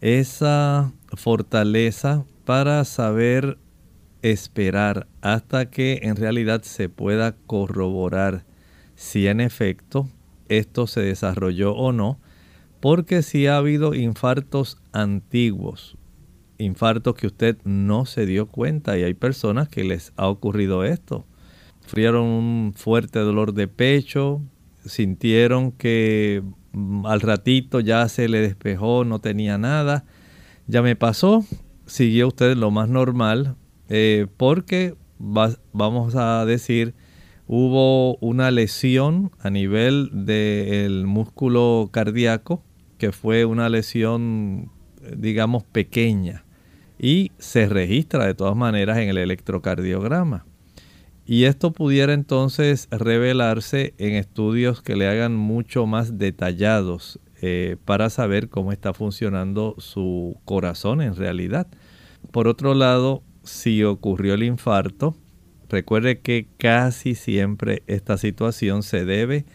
esa 0.00 0.92
fortaleza 1.16 2.24
para 2.50 2.84
saber 2.84 3.58
esperar 4.22 5.06
hasta 5.20 5.70
que 5.70 6.00
en 6.02 6.16
realidad 6.16 6.62
se 6.62 6.88
pueda 6.88 7.36
corroborar 7.46 8.44
si 8.96 9.28
en 9.28 9.40
efecto 9.40 10.08
esto 10.48 10.88
se 10.88 11.00
desarrolló 11.00 11.76
o 11.76 11.92
no, 11.92 12.18
porque 12.80 13.22
si 13.22 13.46
ha 13.46 13.56
habido 13.56 13.94
infartos 13.94 14.78
antiguos, 14.90 15.96
infartos 16.58 17.14
que 17.14 17.28
usted 17.28 17.56
no 17.62 18.04
se 18.04 18.26
dio 18.26 18.46
cuenta 18.46 18.98
y 18.98 19.04
hay 19.04 19.14
personas 19.14 19.68
que 19.68 19.84
les 19.84 20.12
ha 20.16 20.26
ocurrido 20.26 20.82
esto, 20.82 21.26
sufrieron 21.84 22.24
un 22.24 22.72
fuerte 22.74 23.20
dolor 23.20 23.54
de 23.54 23.68
pecho, 23.68 24.42
sintieron 24.84 25.70
que 25.70 26.42
mm, 26.72 27.06
al 27.06 27.20
ratito 27.20 27.78
ya 27.78 28.08
se 28.08 28.28
le 28.28 28.40
despejó, 28.40 29.04
no 29.04 29.20
tenía 29.20 29.56
nada, 29.56 30.04
ya 30.66 30.82
me 30.82 30.96
pasó, 30.96 31.44
siguió 31.90 32.28
usted 32.28 32.56
lo 32.56 32.70
más 32.70 32.88
normal 32.88 33.56
eh, 33.88 34.26
porque 34.36 34.94
vamos 35.18 36.14
a 36.14 36.44
decir 36.46 36.94
hubo 37.46 38.16
una 38.16 38.50
lesión 38.50 39.32
a 39.40 39.50
nivel 39.50 40.10
del 40.12 41.06
músculo 41.06 41.90
cardíaco 41.92 42.62
que 42.96 43.12
fue 43.12 43.44
una 43.44 43.68
lesión 43.68 44.70
digamos 45.16 45.64
pequeña 45.64 46.44
y 46.98 47.32
se 47.38 47.66
registra 47.66 48.26
de 48.26 48.34
todas 48.34 48.54
maneras 48.54 48.98
en 48.98 49.08
el 49.08 49.16
electrocardiograma. 49.16 50.44
Y 51.24 51.44
esto 51.44 51.72
pudiera 51.72 52.12
entonces 52.12 52.88
revelarse 52.90 53.94
en 53.98 54.16
estudios 54.16 54.82
que 54.82 54.96
le 54.96 55.08
hagan 55.08 55.34
mucho 55.34 55.86
más 55.86 56.18
detallados 56.18 57.18
eh, 57.40 57.76
para 57.86 58.10
saber 58.10 58.50
cómo 58.50 58.72
está 58.72 58.92
funcionando 58.92 59.76
su 59.78 60.36
corazón 60.44 61.00
en 61.00 61.16
realidad. 61.16 61.68
Por 62.30 62.46
otro 62.46 62.74
lado, 62.74 63.22
si 63.42 63.82
ocurrió 63.82 64.34
el 64.34 64.42
infarto, 64.42 65.16
recuerde 65.68 66.20
que 66.20 66.48
casi 66.58 67.14
siempre 67.14 67.82
esta 67.86 68.16
situación 68.18 68.82
se 68.82 69.04
debe 69.04 69.46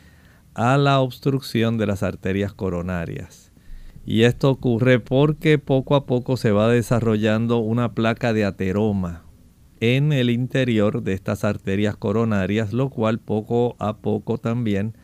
a 0.53 0.77
la 0.77 0.99
obstrucción 0.99 1.77
de 1.77 1.87
las 1.87 2.03
arterias 2.03 2.53
coronarias. 2.53 3.51
Y 4.05 4.23
esto 4.23 4.51
ocurre 4.51 4.99
porque 4.99 5.57
poco 5.57 5.95
a 5.95 6.05
poco 6.05 6.37
se 6.37 6.51
va 6.51 6.69
desarrollando 6.69 7.57
una 7.57 7.93
placa 7.93 8.33
de 8.33 8.45
ateroma 8.45 9.23
en 9.79 10.13
el 10.13 10.29
interior 10.29 11.01
de 11.01 11.13
estas 11.13 11.43
arterias 11.43 11.97
coronarias, 11.97 12.71
lo 12.71 12.89
cual 12.89 13.19
poco 13.19 13.75
a 13.79 13.97
poco 13.97 14.37
también 14.37 14.95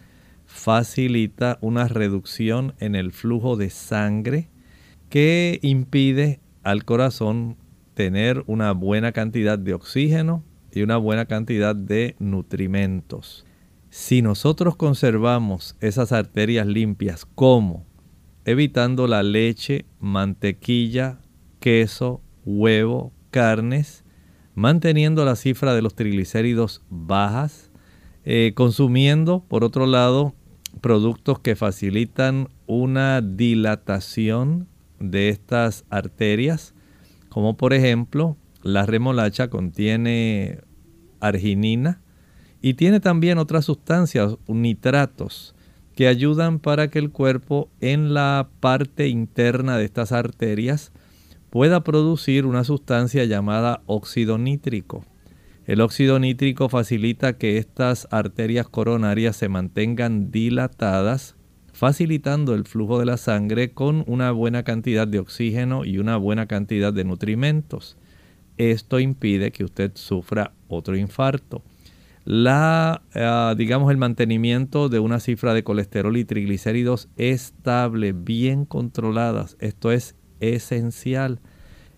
facilita 0.45 1.57
una 1.62 1.88
reducción 1.88 2.73
en 2.79 2.95
el 2.95 3.12
flujo 3.12 3.55
de 3.55 3.69
sangre 3.69 4.49
que 5.10 5.60
impide 5.62 6.39
al 6.63 6.86
corazón 6.86 7.58
tener 7.93 8.43
una 8.47 8.71
buena 8.71 9.12
cantidad 9.12 9.60
de 9.60 9.74
oxígeno 9.74 10.43
y 10.71 10.82
una 10.82 10.97
buena 10.97 11.26
cantidad 11.26 11.76
de 11.76 12.15
nutrimentos. 12.19 13.45
Si 13.89 14.21
nosotros 14.21 14.76
conservamos 14.76 15.76
esas 15.82 16.12
arterias 16.12 16.65
limpias, 16.65 17.26
como 17.26 17.86
evitando 18.45 19.08
la 19.08 19.21
leche, 19.21 19.86
mantequilla, 20.00 21.19
queso, 21.60 22.21
huevo, 22.45 23.12
carnes, 23.30 24.04
manteniendo 24.56 25.26
la 25.26 25.36
cifra 25.36 25.74
de 25.74 25.82
los 25.82 25.95
triglicéridos 25.95 26.84
bajas, 26.89 27.71
eh, 28.24 28.54
consumiendo, 28.56 29.43
por 29.47 29.63
otro 29.63 29.86
lado, 29.86 30.36
productos 30.80 31.39
que 31.39 31.56
facilitan 31.56 32.50
una 32.67 33.21
dilatación 33.21 34.67
de 35.01 35.29
estas 35.29 35.85
arterias, 35.89 36.73
como 37.29 37.57
por 37.57 37.73
ejemplo 37.73 38.37
la 38.63 38.85
remolacha 38.85 39.49
contiene 39.49 40.59
arginina 41.19 42.01
y 42.61 42.75
tiene 42.75 42.99
también 42.99 43.37
otras 43.37 43.65
sustancias, 43.65 44.37
nitratos, 44.47 45.55
que 45.95 46.07
ayudan 46.07 46.59
para 46.59 46.89
que 46.89 46.99
el 46.99 47.11
cuerpo 47.11 47.69
en 47.79 48.13
la 48.13 48.49
parte 48.59 49.07
interna 49.07 49.77
de 49.77 49.85
estas 49.85 50.11
arterias 50.11 50.91
pueda 51.49 51.83
producir 51.83 52.45
una 52.45 52.63
sustancia 52.63 53.25
llamada 53.25 53.81
óxido 53.85 54.37
nítrico. 54.37 55.05
El 55.65 55.81
óxido 55.81 56.17
nítrico 56.19 56.69
facilita 56.69 57.37
que 57.37 57.57
estas 57.57 58.07
arterias 58.11 58.67
coronarias 58.67 59.35
se 59.35 59.49
mantengan 59.49 60.31
dilatadas 60.31 61.35
facilitando 61.82 62.54
el 62.54 62.65
flujo 62.65 63.00
de 63.00 63.08
la 63.08 63.17
sangre 63.17 63.72
con 63.72 64.04
una 64.06 64.30
buena 64.30 64.62
cantidad 64.62 65.08
de 65.08 65.17
oxígeno 65.17 65.84
y 65.84 65.98
una 65.98 66.15
buena 66.15 66.46
cantidad 66.46 66.94
de 66.94 67.06
nutrimentos. 67.06 67.98
Esto 68.58 69.00
impide 69.00 69.52
que 69.52 69.63
usted 69.63 69.94
sufra 69.96 70.54
otro 70.67 70.96
infarto. 70.96 71.63
La, 72.24 73.02
eh, 73.15 73.56
digamos, 73.58 73.89
el 73.89 73.98
mantenimiento 73.98 74.89
de 74.89 75.00
una 75.00 75.20
cifra 75.20 75.56
de 75.56 75.63
colesterol 75.63 76.15
y 76.17 76.24
triglicéridos 76.24 77.10
estable, 77.17 78.12
bien 78.12 78.65
controladas, 78.65 79.58
esto 79.60 79.91
es 79.91 80.15
esencial. 80.39 81.39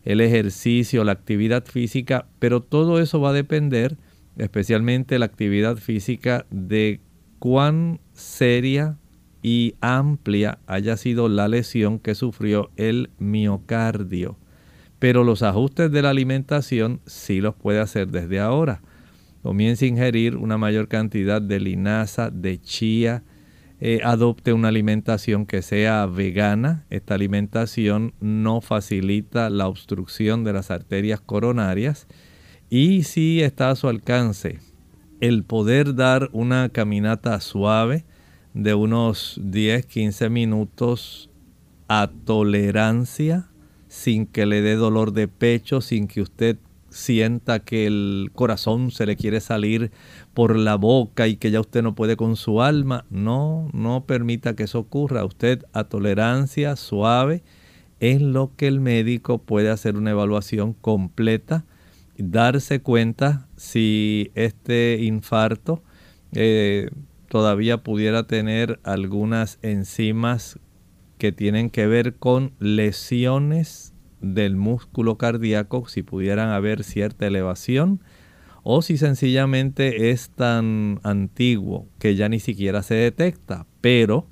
El 0.06 0.22
ejercicio, 0.22 1.04
la 1.04 1.12
actividad 1.12 1.66
física, 1.66 2.28
pero 2.40 2.62
todo 2.62 3.02
eso 3.02 3.20
va 3.20 3.32
a 3.32 3.34
depender, 3.34 3.98
especialmente 4.38 5.20
la 5.20 5.26
actividad 5.26 5.76
física, 5.76 6.46
de 6.52 7.02
cuán 7.38 8.00
seria 8.14 8.98
y 9.44 9.76
amplia 9.82 10.58
haya 10.66 10.96
sido 10.98 11.28
la 11.28 11.50
lesión 11.50 12.00
que 12.00 12.16
sufrió 12.16 12.72
el 12.78 13.12
miocardio. 13.20 14.38
Pero 14.98 15.26
los 15.26 15.44
ajustes 15.44 15.92
de 15.92 16.02
la 16.02 16.12
alimentación 16.12 17.02
sí 17.06 17.42
los 17.42 17.54
puede 17.54 17.82
hacer 17.82 18.08
desde 18.08 18.40
ahora. 18.40 18.82
Comience 19.44 19.84
a 19.84 19.90
ingerir 19.90 20.38
una 20.38 20.58
mayor 20.58 20.88
cantidad 20.88 21.42
de 21.42 21.60
linaza, 21.60 22.32
de 22.32 22.62
chía, 22.62 23.24
eh, 23.82 24.00
adopte 24.02 24.54
una 24.54 24.70
alimentación 24.70 25.46
que 25.46 25.62
sea 25.62 26.06
vegana. 26.06 26.86
Esta 26.90 27.16
alimentación 27.16 28.14
no 28.22 28.62
facilita 28.62 29.50
la 29.50 29.68
obstrucción 29.68 30.46
de 30.46 30.54
las 30.54 30.72
arterias 30.72 31.20
coronarias. 31.20 32.08
Y 32.70 33.04
si 33.04 33.42
está 33.42 33.72
a 33.72 33.76
su 33.76 33.90
alcance 33.90 34.60
el 35.20 35.44
poder 35.44 35.96
dar 35.96 36.30
una 36.32 36.70
caminata 36.70 37.40
suave 37.42 38.06
de 38.54 38.74
unos 38.74 39.40
10-15 39.44 40.30
minutos 40.30 41.30
a 41.88 42.10
tolerancia, 42.26 43.50
sin 43.88 44.26
que 44.26 44.46
le 44.46 44.62
dé 44.62 44.76
dolor 44.76 45.14
de 45.14 45.28
pecho, 45.28 45.82
sin 45.82 46.08
que 46.08 46.22
usted 46.22 46.58
sienta 46.90 47.60
que 47.60 47.88
el 47.88 48.32
corazón 48.34 48.92
se 48.92 49.06
le 49.06 49.16
quiere 49.16 49.42
salir 49.42 49.92
por 50.34 50.56
la 50.56 50.76
boca 50.76 51.28
y 51.28 51.36
que 51.38 51.52
ya 51.52 51.60
usted 51.60 51.82
no 51.82 51.96
puede 51.96 52.16
con 52.16 52.36
su 52.36 52.62
alma. 52.62 53.06
No, 53.10 53.70
no 53.74 54.06
permita 54.06 54.56
que 54.56 54.64
eso 54.64 54.80
ocurra. 54.80 55.26
Usted 55.26 55.66
a 55.74 55.86
tolerancia 55.86 56.76
suave 56.76 57.44
en 58.00 58.34
lo 58.34 58.52
que 58.56 58.68
el 58.68 58.80
médico 58.80 59.40
puede 59.40 59.70
hacer 59.70 59.96
una 59.96 60.12
evaluación 60.12 60.74
completa, 60.74 61.66
darse 62.18 62.82
cuenta 62.82 63.48
si 63.56 64.32
este 64.36 65.00
infarto 65.02 65.82
eh, 66.34 66.90
todavía 67.34 67.82
pudiera 67.82 68.28
tener 68.28 68.80
algunas 68.84 69.58
enzimas 69.64 70.60
que 71.18 71.32
tienen 71.32 71.72
que 71.72 71.88
ver 71.88 72.14
con 72.14 72.54
lesiones 72.60 73.96
del 74.22 74.56
músculo 74.56 75.18
cardíaco, 75.18 75.88
si 75.88 76.04
pudieran 76.04 76.50
haber 76.50 76.84
cierta 76.84 77.26
elevación, 77.26 78.02
o 78.62 78.84
si 78.84 78.98
sencillamente 78.98 80.12
es 80.12 80.30
tan 80.30 81.00
antiguo 81.02 81.88
que 81.98 82.16
ya 82.16 82.30
ni 82.30 82.40
siquiera 82.40 82.84
se 82.84 82.94
detecta, 82.94 83.66
pero 83.82 84.28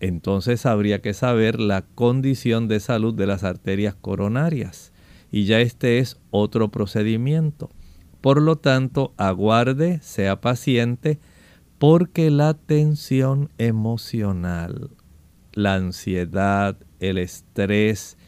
entonces 0.00 0.66
habría 0.66 1.00
que 1.00 1.14
saber 1.14 1.60
la 1.60 1.82
condición 1.82 2.66
de 2.66 2.80
salud 2.80 3.14
de 3.14 3.28
las 3.28 3.44
arterias 3.44 3.94
coronarias 3.94 4.92
y 5.30 5.44
ya 5.44 5.60
este 5.60 6.00
es 6.00 6.18
otro 6.32 6.72
procedimiento. 6.72 7.70
Por 8.20 8.42
lo 8.42 8.56
tanto, 8.56 9.14
aguarde, 9.18 10.00
sea 10.02 10.40
paciente, 10.40 11.20
porque 11.80 12.30
la 12.30 12.52
tensión 12.52 13.48
emocional, 13.56 14.90
la 15.54 15.76
ansiedad, 15.76 16.76
el 16.98 17.16
estrés, 17.16 18.18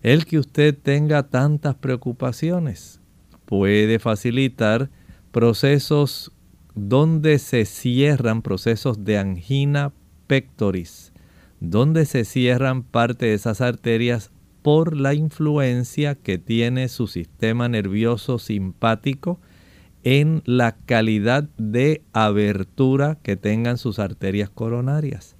el 0.00 0.24
que 0.24 0.38
usted 0.38 0.74
tenga 0.74 1.24
tantas 1.24 1.74
preocupaciones 1.74 3.02
puede 3.44 3.98
facilitar 3.98 4.88
procesos 5.30 6.32
donde 6.74 7.38
se 7.38 7.66
cierran 7.66 8.40
procesos 8.40 9.04
de 9.04 9.18
angina 9.18 9.92
pectoris, 10.26 11.12
donde 11.60 12.06
se 12.06 12.24
cierran 12.24 12.82
parte 12.82 13.26
de 13.26 13.34
esas 13.34 13.60
arterias 13.60 14.30
por 14.62 14.96
la 14.96 15.12
influencia 15.12 16.14
que 16.14 16.38
tiene 16.38 16.88
su 16.88 17.08
sistema 17.08 17.68
nervioso 17.68 18.38
simpático 18.38 19.38
en 20.04 20.42
la 20.44 20.76
calidad 20.86 21.44
de 21.58 22.02
abertura 22.12 23.18
que 23.22 23.36
tengan 23.36 23.78
sus 23.78 23.98
arterias 23.98 24.50
coronarias. 24.50 25.36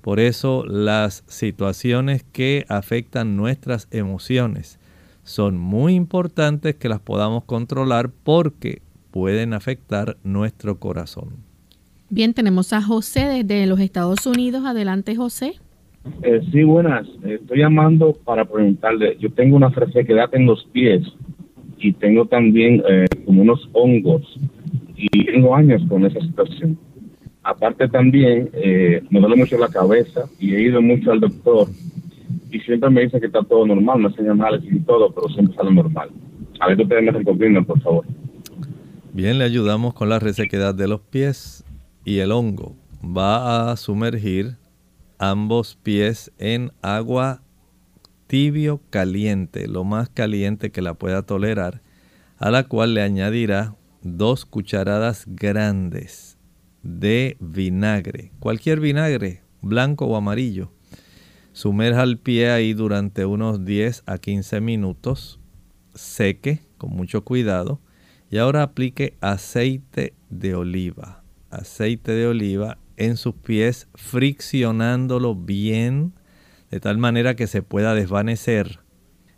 Por 0.00 0.18
eso 0.20 0.64
las 0.66 1.24
situaciones 1.28 2.24
que 2.24 2.64
afectan 2.68 3.36
nuestras 3.36 3.88
emociones 3.90 4.78
son 5.22 5.56
muy 5.56 5.94
importantes 5.94 6.74
que 6.74 6.88
las 6.88 7.00
podamos 7.00 7.44
controlar 7.44 8.10
porque 8.24 8.82
pueden 9.12 9.54
afectar 9.54 10.16
nuestro 10.24 10.78
corazón. 10.78 11.36
Bien, 12.10 12.34
tenemos 12.34 12.72
a 12.72 12.82
José 12.82 13.42
desde 13.42 13.66
los 13.66 13.80
Estados 13.80 14.26
Unidos. 14.26 14.64
Adelante, 14.66 15.14
José. 15.16 15.54
Eh, 16.22 16.40
sí, 16.50 16.64
buenas. 16.64 17.06
Estoy 17.24 17.60
llamando 17.60 18.12
para 18.24 18.44
preguntarle. 18.44 19.16
Yo 19.20 19.32
tengo 19.32 19.56
una 19.56 19.70
fresequedad 19.70 20.34
en 20.34 20.46
los 20.46 20.64
pies 20.72 21.02
y 21.82 21.92
tengo 21.92 22.26
también 22.26 22.82
eh, 22.88 23.06
como 23.26 23.42
unos 23.42 23.68
hongos 23.72 24.22
y 24.96 25.24
tengo 25.26 25.54
años 25.54 25.82
con 25.88 26.06
esa 26.06 26.20
situación. 26.20 26.78
Aparte 27.42 27.88
también, 27.88 28.50
eh, 28.52 29.02
me 29.10 29.18
duele 29.18 29.36
mucho 29.36 29.58
la 29.58 29.68
cabeza 29.68 30.26
y 30.38 30.54
he 30.54 30.62
ido 30.62 30.80
mucho 30.80 31.10
al 31.10 31.20
doctor 31.20 31.68
y 32.52 32.60
siempre 32.60 32.88
me 32.90 33.02
dice 33.02 33.18
que 33.18 33.26
está 33.26 33.42
todo 33.42 33.66
normal, 33.66 33.98
me 33.98 34.08
hacen 34.08 34.30
análisis 34.30 34.72
y 34.72 34.80
todo, 34.80 35.12
pero 35.12 35.28
siempre 35.30 35.56
sale 35.56 35.72
normal. 35.72 36.10
A 36.60 36.68
ver, 36.68 36.80
ustedes 36.80 37.02
me 37.02 37.10
recomiendan, 37.10 37.64
por 37.64 37.80
favor. 37.80 38.06
Bien, 39.12 39.38
le 39.38 39.44
ayudamos 39.44 39.94
con 39.94 40.08
la 40.08 40.20
resequedad 40.20 40.74
de 40.74 40.86
los 40.86 41.00
pies 41.00 41.64
y 42.04 42.18
el 42.18 42.30
hongo. 42.30 42.76
Va 43.04 43.72
a 43.72 43.76
sumergir 43.76 44.56
ambos 45.18 45.76
pies 45.82 46.32
en 46.38 46.70
agua 46.82 47.42
tibio 48.32 48.80
caliente, 48.88 49.68
lo 49.68 49.84
más 49.84 50.08
caliente 50.08 50.72
que 50.72 50.80
la 50.80 50.94
pueda 50.94 51.20
tolerar, 51.20 51.82
a 52.38 52.50
la 52.50 52.66
cual 52.66 52.94
le 52.94 53.02
añadirá 53.02 53.76
dos 54.00 54.46
cucharadas 54.46 55.24
grandes 55.26 56.38
de 56.82 57.36
vinagre, 57.40 58.32
cualquier 58.40 58.80
vinagre, 58.80 59.42
blanco 59.60 60.06
o 60.06 60.16
amarillo. 60.16 60.72
Sumerja 61.52 62.04
el 62.04 62.16
pie 62.16 62.50
ahí 62.50 62.72
durante 62.72 63.26
unos 63.26 63.66
10 63.66 64.04
a 64.06 64.16
15 64.16 64.62
minutos, 64.62 65.38
seque 65.94 66.62
con 66.78 66.88
mucho 66.88 67.24
cuidado 67.24 67.80
y 68.30 68.38
ahora 68.38 68.62
aplique 68.62 69.14
aceite 69.20 70.14
de 70.30 70.54
oliva, 70.54 71.22
aceite 71.50 72.12
de 72.12 72.28
oliva 72.28 72.78
en 72.96 73.18
sus 73.18 73.34
pies 73.34 73.88
friccionándolo 73.94 75.34
bien 75.34 76.14
de 76.72 76.80
tal 76.80 76.98
manera 76.98 77.36
que 77.36 77.46
se 77.46 77.62
pueda 77.62 77.94
desvanecer. 77.94 78.80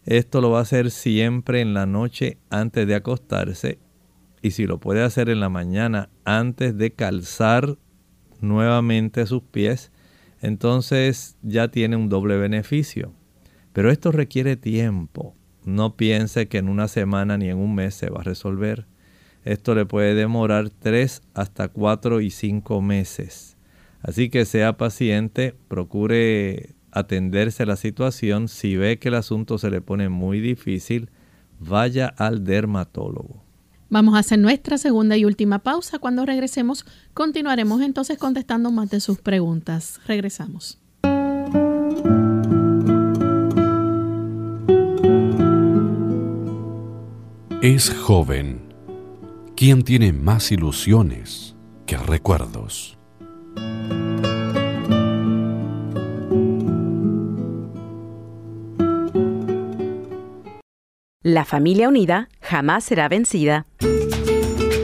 Esto 0.04 0.40
lo 0.40 0.50
va 0.50 0.60
a 0.60 0.62
hacer 0.62 0.90
siempre 0.90 1.60
en 1.60 1.74
la 1.74 1.84
noche 1.84 2.38
antes 2.48 2.86
de 2.86 2.94
acostarse 2.94 3.78
y 4.40 4.50
si 4.50 4.66
lo 4.66 4.78
puede 4.78 5.02
hacer 5.02 5.30
en 5.30 5.40
la 5.40 5.48
mañana 5.48 6.10
antes 6.24 6.76
de 6.76 6.92
calzar 6.92 7.78
nuevamente 8.40 9.26
sus 9.26 9.42
pies, 9.42 9.90
entonces 10.42 11.38
ya 11.42 11.68
tiene 11.68 11.96
un 11.96 12.10
doble 12.10 12.36
beneficio. 12.36 13.14
Pero 13.72 13.90
esto 13.90 14.12
requiere 14.12 14.56
tiempo. 14.56 15.34
No 15.64 15.96
piense 15.96 16.46
que 16.46 16.58
en 16.58 16.68
una 16.68 16.88
semana 16.88 17.38
ni 17.38 17.48
en 17.48 17.56
un 17.56 17.74
mes 17.74 17.94
se 17.94 18.10
va 18.10 18.20
a 18.20 18.24
resolver. 18.24 18.86
Esto 19.44 19.74
le 19.74 19.86
puede 19.86 20.14
demorar 20.14 20.68
tres 20.68 21.22
hasta 21.32 21.68
cuatro 21.68 22.20
y 22.20 22.30
cinco 22.30 22.82
meses. 22.82 23.56
Así 24.02 24.28
que 24.28 24.44
sea 24.44 24.76
paciente, 24.76 25.54
procure 25.68 26.74
atenderse 26.94 27.64
a 27.64 27.66
la 27.66 27.76
situación. 27.76 28.48
Si 28.48 28.76
ve 28.76 28.98
que 28.98 29.08
el 29.08 29.14
asunto 29.14 29.58
se 29.58 29.70
le 29.70 29.80
pone 29.80 30.08
muy 30.08 30.40
difícil, 30.40 31.10
vaya 31.58 32.06
al 32.06 32.44
dermatólogo. 32.44 33.42
Vamos 33.90 34.14
a 34.14 34.18
hacer 34.18 34.38
nuestra 34.38 34.78
segunda 34.78 35.16
y 35.16 35.24
última 35.24 35.60
pausa. 35.60 35.98
Cuando 35.98 36.24
regresemos, 36.24 36.86
continuaremos 37.12 37.82
entonces 37.82 38.18
contestando 38.18 38.70
más 38.72 38.90
de 38.90 39.00
sus 39.00 39.20
preguntas. 39.20 40.00
Regresamos. 40.06 40.80
Es 47.62 47.90
joven 47.90 48.60
quien 49.56 49.84
tiene 49.84 50.12
más 50.12 50.52
ilusiones 50.52 51.54
que 51.86 51.96
recuerdos. 51.96 52.93
La 61.24 61.46
familia 61.46 61.88
unida 61.88 62.28
jamás 62.42 62.84
será 62.84 63.08
vencida. 63.08 63.64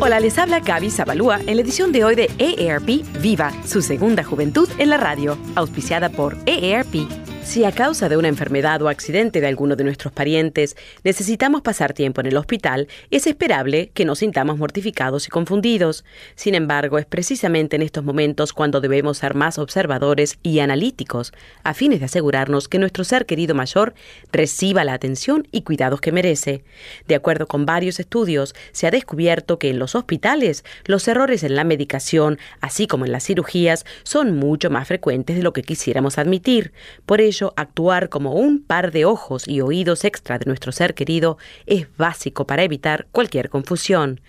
Hola, 0.01 0.21
les 0.21 0.39
habla 0.39 0.61
Gaby 0.61 0.89
Zabalúa 0.89 1.39
en 1.47 1.57
la 1.57 1.61
edición 1.61 1.93
de 1.93 2.03
hoy 2.03 2.15
de 2.15 2.31
EARP 2.39 3.05
Viva, 3.21 3.53
su 3.67 3.83
segunda 3.83 4.25
juventud 4.25 4.67
en 4.79 4.89
la 4.89 4.97
radio, 4.97 5.37
auspiciada 5.55 6.09
por 6.09 6.39
EARP 6.47 7.30
Si 7.51 7.65
a 7.65 7.73
causa 7.73 8.09
de 8.09 8.17
una 8.17 8.29
enfermedad 8.29 8.81
o 8.81 8.89
accidente 8.89 9.41
de 9.41 9.49
alguno 9.49 9.75
de 9.75 9.83
nuestros 9.83 10.13
parientes 10.13 10.77
necesitamos 11.03 11.63
pasar 11.63 11.95
tiempo 11.95 12.21
en 12.21 12.29
el 12.29 12.37
hospital, 12.37 12.87
es 13.11 13.27
esperable 13.27 13.91
que 13.93 14.05
nos 14.05 14.21
sintamos 14.21 14.57
mortificados 14.57 15.27
y 15.27 15.31
confundidos. 15.31 16.05
Sin 16.37 16.55
embargo, 16.55 16.97
es 16.97 17.07
precisamente 17.07 17.75
en 17.75 17.83
estos 17.83 18.05
momentos 18.05 18.53
cuando 18.53 18.81
debemos 18.81 19.19
ser 19.19 19.35
más 19.35 19.59
observadores 19.59 20.39
y 20.45 20.61
analíticos, 20.61 21.33
a 21.65 21.75
fines 21.75 21.99
de 21.99 22.05
asegurarnos 22.05 22.69
que 22.69 22.79
nuestro 22.79 23.03
ser 23.03 23.27
querido 23.27 23.57
mayor 23.57 23.95
reciba 24.31 24.85
la 24.85 24.93
atención 24.93 25.49
y 25.51 25.63
cuidados 25.63 26.01
que 26.01 26.13
merece. 26.13 26.63
De 27.09 27.17
acuerdo 27.17 27.49
con 27.49 27.67
varios 27.67 27.99
estudios, 27.99 28.55
se 28.71 28.87
ha 28.87 28.93
descubierto 28.93 29.59
que 29.59 29.71
en 29.71 29.81
los 29.81 29.97
hospitales 29.97 30.65
los 30.85 31.09
errores 31.09 31.43
en 31.43 31.57
la 31.57 31.65
medicación, 31.65 32.39
así 32.61 32.87
como 32.87 33.07
en 33.07 33.11
las 33.11 33.25
cirugías, 33.25 33.85
son 34.05 34.37
mucho 34.37 34.71
más 34.71 34.87
frecuentes 34.87 35.35
de 35.35 35.43
lo 35.43 35.53
que 35.53 35.65
quisiéramos 35.65 36.17
admitir. 36.17 36.73
Por 37.07 37.21
ello, 37.21 37.40
actuar 37.57 38.09
como 38.09 38.35
un 38.35 38.63
par 38.63 38.93
de 38.93 39.05
ojos 39.05 39.49
y 39.49 39.61
oídos 39.61 40.05
extra 40.05 40.39
de 40.39 40.47
nuestro 40.47 40.73
ser 40.73 40.95
querido 40.95 41.39
es 41.67 41.87
básico 41.97 42.47
para 42.47 42.63
evitar 42.63 43.07
cualquier 43.13 43.49
confusión. 43.49 44.21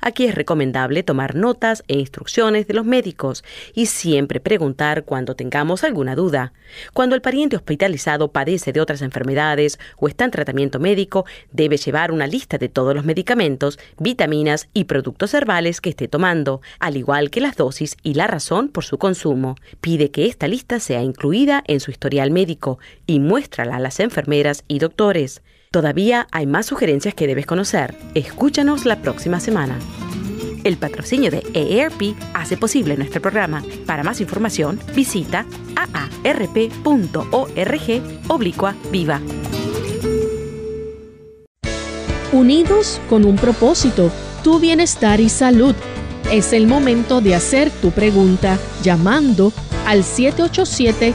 Aquí 0.00 0.24
es 0.24 0.34
recomendable 0.34 1.02
tomar 1.02 1.34
notas 1.34 1.82
e 1.88 1.98
instrucciones 1.98 2.66
de 2.66 2.74
los 2.74 2.84
médicos 2.84 3.44
y 3.74 3.86
siempre 3.86 4.40
preguntar 4.40 5.04
cuando 5.04 5.34
tengamos 5.34 5.84
alguna 5.84 6.14
duda. 6.14 6.52
Cuando 6.92 7.14
el 7.14 7.22
pariente 7.22 7.56
hospitalizado 7.56 8.32
padece 8.32 8.72
de 8.72 8.80
otras 8.80 9.02
enfermedades 9.02 9.78
o 9.98 10.08
está 10.08 10.24
en 10.24 10.30
tratamiento 10.30 10.78
médico, 10.78 11.24
debe 11.52 11.76
llevar 11.76 12.12
una 12.12 12.26
lista 12.26 12.58
de 12.58 12.68
todos 12.68 12.94
los 12.94 13.04
medicamentos, 13.04 13.78
vitaminas 13.98 14.68
y 14.72 14.84
productos 14.84 15.34
herbales 15.34 15.80
que 15.80 15.90
esté 15.90 16.08
tomando, 16.08 16.60
al 16.78 16.96
igual 16.96 17.30
que 17.30 17.40
las 17.40 17.56
dosis 17.56 17.96
y 18.02 18.14
la 18.14 18.26
razón 18.26 18.68
por 18.68 18.84
su 18.84 18.98
consumo. 18.98 19.56
Pide 19.80 20.10
que 20.10 20.26
esta 20.26 20.48
lista 20.48 20.80
sea 20.80 21.02
incluida 21.02 21.64
en 21.66 21.80
su 21.80 21.90
historial 21.90 22.30
médico 22.30 22.59
y 23.06 23.20
muéstrala 23.20 23.76
a 23.76 23.80
las 23.80 24.00
enfermeras 24.00 24.64
y 24.68 24.78
doctores. 24.78 25.42
Todavía 25.70 26.26
hay 26.32 26.46
más 26.46 26.66
sugerencias 26.66 27.14
que 27.14 27.26
debes 27.26 27.46
conocer. 27.46 27.94
Escúchanos 28.14 28.84
la 28.86 29.02
próxima 29.02 29.38
semana. 29.40 29.78
El 30.64 30.76
patrocinio 30.76 31.30
de 31.30 31.42
EARP 31.54 32.16
hace 32.34 32.56
posible 32.56 32.96
nuestro 32.96 33.22
programa. 33.22 33.62
Para 33.86 34.02
más 34.02 34.20
información, 34.20 34.78
visita 34.94 35.46
aarp.org 35.76 36.62
oblicua 38.28 38.74
viva. 38.90 39.20
Unidos 42.32 43.00
con 43.08 43.24
un 43.24 43.36
propósito, 43.36 44.10
tu 44.44 44.60
bienestar 44.60 45.20
y 45.20 45.28
salud. 45.28 45.74
Es 46.30 46.52
el 46.52 46.66
momento 46.66 47.20
de 47.20 47.34
hacer 47.34 47.70
tu 47.70 47.90
pregunta 47.90 48.58
llamando 48.82 49.52
al 49.86 50.04
787 50.04 51.14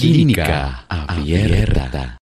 Clínica 0.00 0.86
Abierta. 0.88 2.16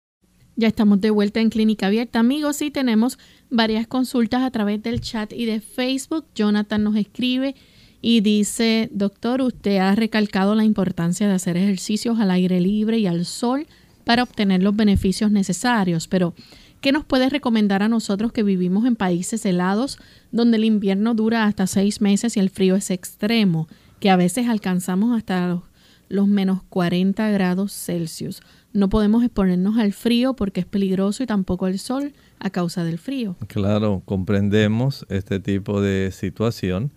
Ya 0.55 0.69
estamos 0.69 1.01
de 1.01 1.11
vuelta 1.11 1.41
en 1.41 1.51
Clínica 1.51 1.89
Abierta, 1.89 2.21
amigos, 2.21 2.63
y 2.63 2.71
tenemos 2.71 3.19
varias 3.51 3.89
consultas 3.89 4.43
a 4.43 4.53
través 4.53 4.81
del 4.85 5.01
chat 5.01 5.33
y 5.33 5.47
de 5.47 5.61
Facebook. 5.61 6.27
Jonathan 6.37 6.85
nos 6.85 6.95
escribe 6.95 7.57
y 8.01 8.21
dice, 8.21 8.89
doctor, 8.93 9.43
usted 9.43 9.79
ha 9.79 9.97
recalcado 9.97 10.55
la 10.55 10.63
importancia 10.63 11.27
de 11.27 11.35
hacer 11.35 11.57
ejercicios 11.57 12.21
al 12.21 12.31
aire 12.31 12.61
libre 12.61 12.99
y 12.99 13.09
al 13.09 13.25
sol 13.25 13.67
para 14.05 14.23
obtener 14.23 14.63
los 14.63 14.77
beneficios 14.77 15.33
necesarios, 15.33 16.07
pero 16.07 16.35
¿qué 16.81 16.93
nos 16.93 17.05
puede 17.05 17.29
recomendar 17.31 17.83
a 17.83 17.89
nosotros 17.89 18.31
que 18.31 18.45
vivimos 18.45 18.87
en 18.87 18.95
países 18.95 19.45
helados 19.45 19.99
donde 20.31 20.59
el 20.59 20.65
invierno 20.65 21.15
dura 21.15 21.45
hasta 21.45 21.67
seis 21.67 22.01
meses 22.01 22.37
y 22.37 22.41
el 22.41 22.51
frío 22.51 22.77
es 22.77 22.93
extremo, 22.93 23.67
que 23.99 24.11
a 24.11 24.17
veces 24.17 24.49
alcanzamos 24.49 25.17
hasta 25.17 25.49
los 25.49 25.63
los 26.09 26.29
menos 26.29 26.63
40 26.69 27.31
grados 27.31 27.73
Celsius. 27.73 28.43
No 28.73 28.89
podemos 28.89 29.25
exponernos 29.25 29.79
al 29.79 29.93
frío 29.93 30.35
porque 30.35 30.61
es 30.61 30.67
peligroso 30.67 31.23
y 31.23 31.27
tampoco 31.27 31.67
al 31.67 31.79
sol 31.79 32.13
a 32.39 32.51
causa 32.51 32.85
del 32.85 32.99
frío. 32.99 33.37
Claro, 33.49 34.03
comprendemos 34.05 35.07
este 35.09 35.41
tipo 35.41 35.81
de 35.81 36.11
situación, 36.13 36.93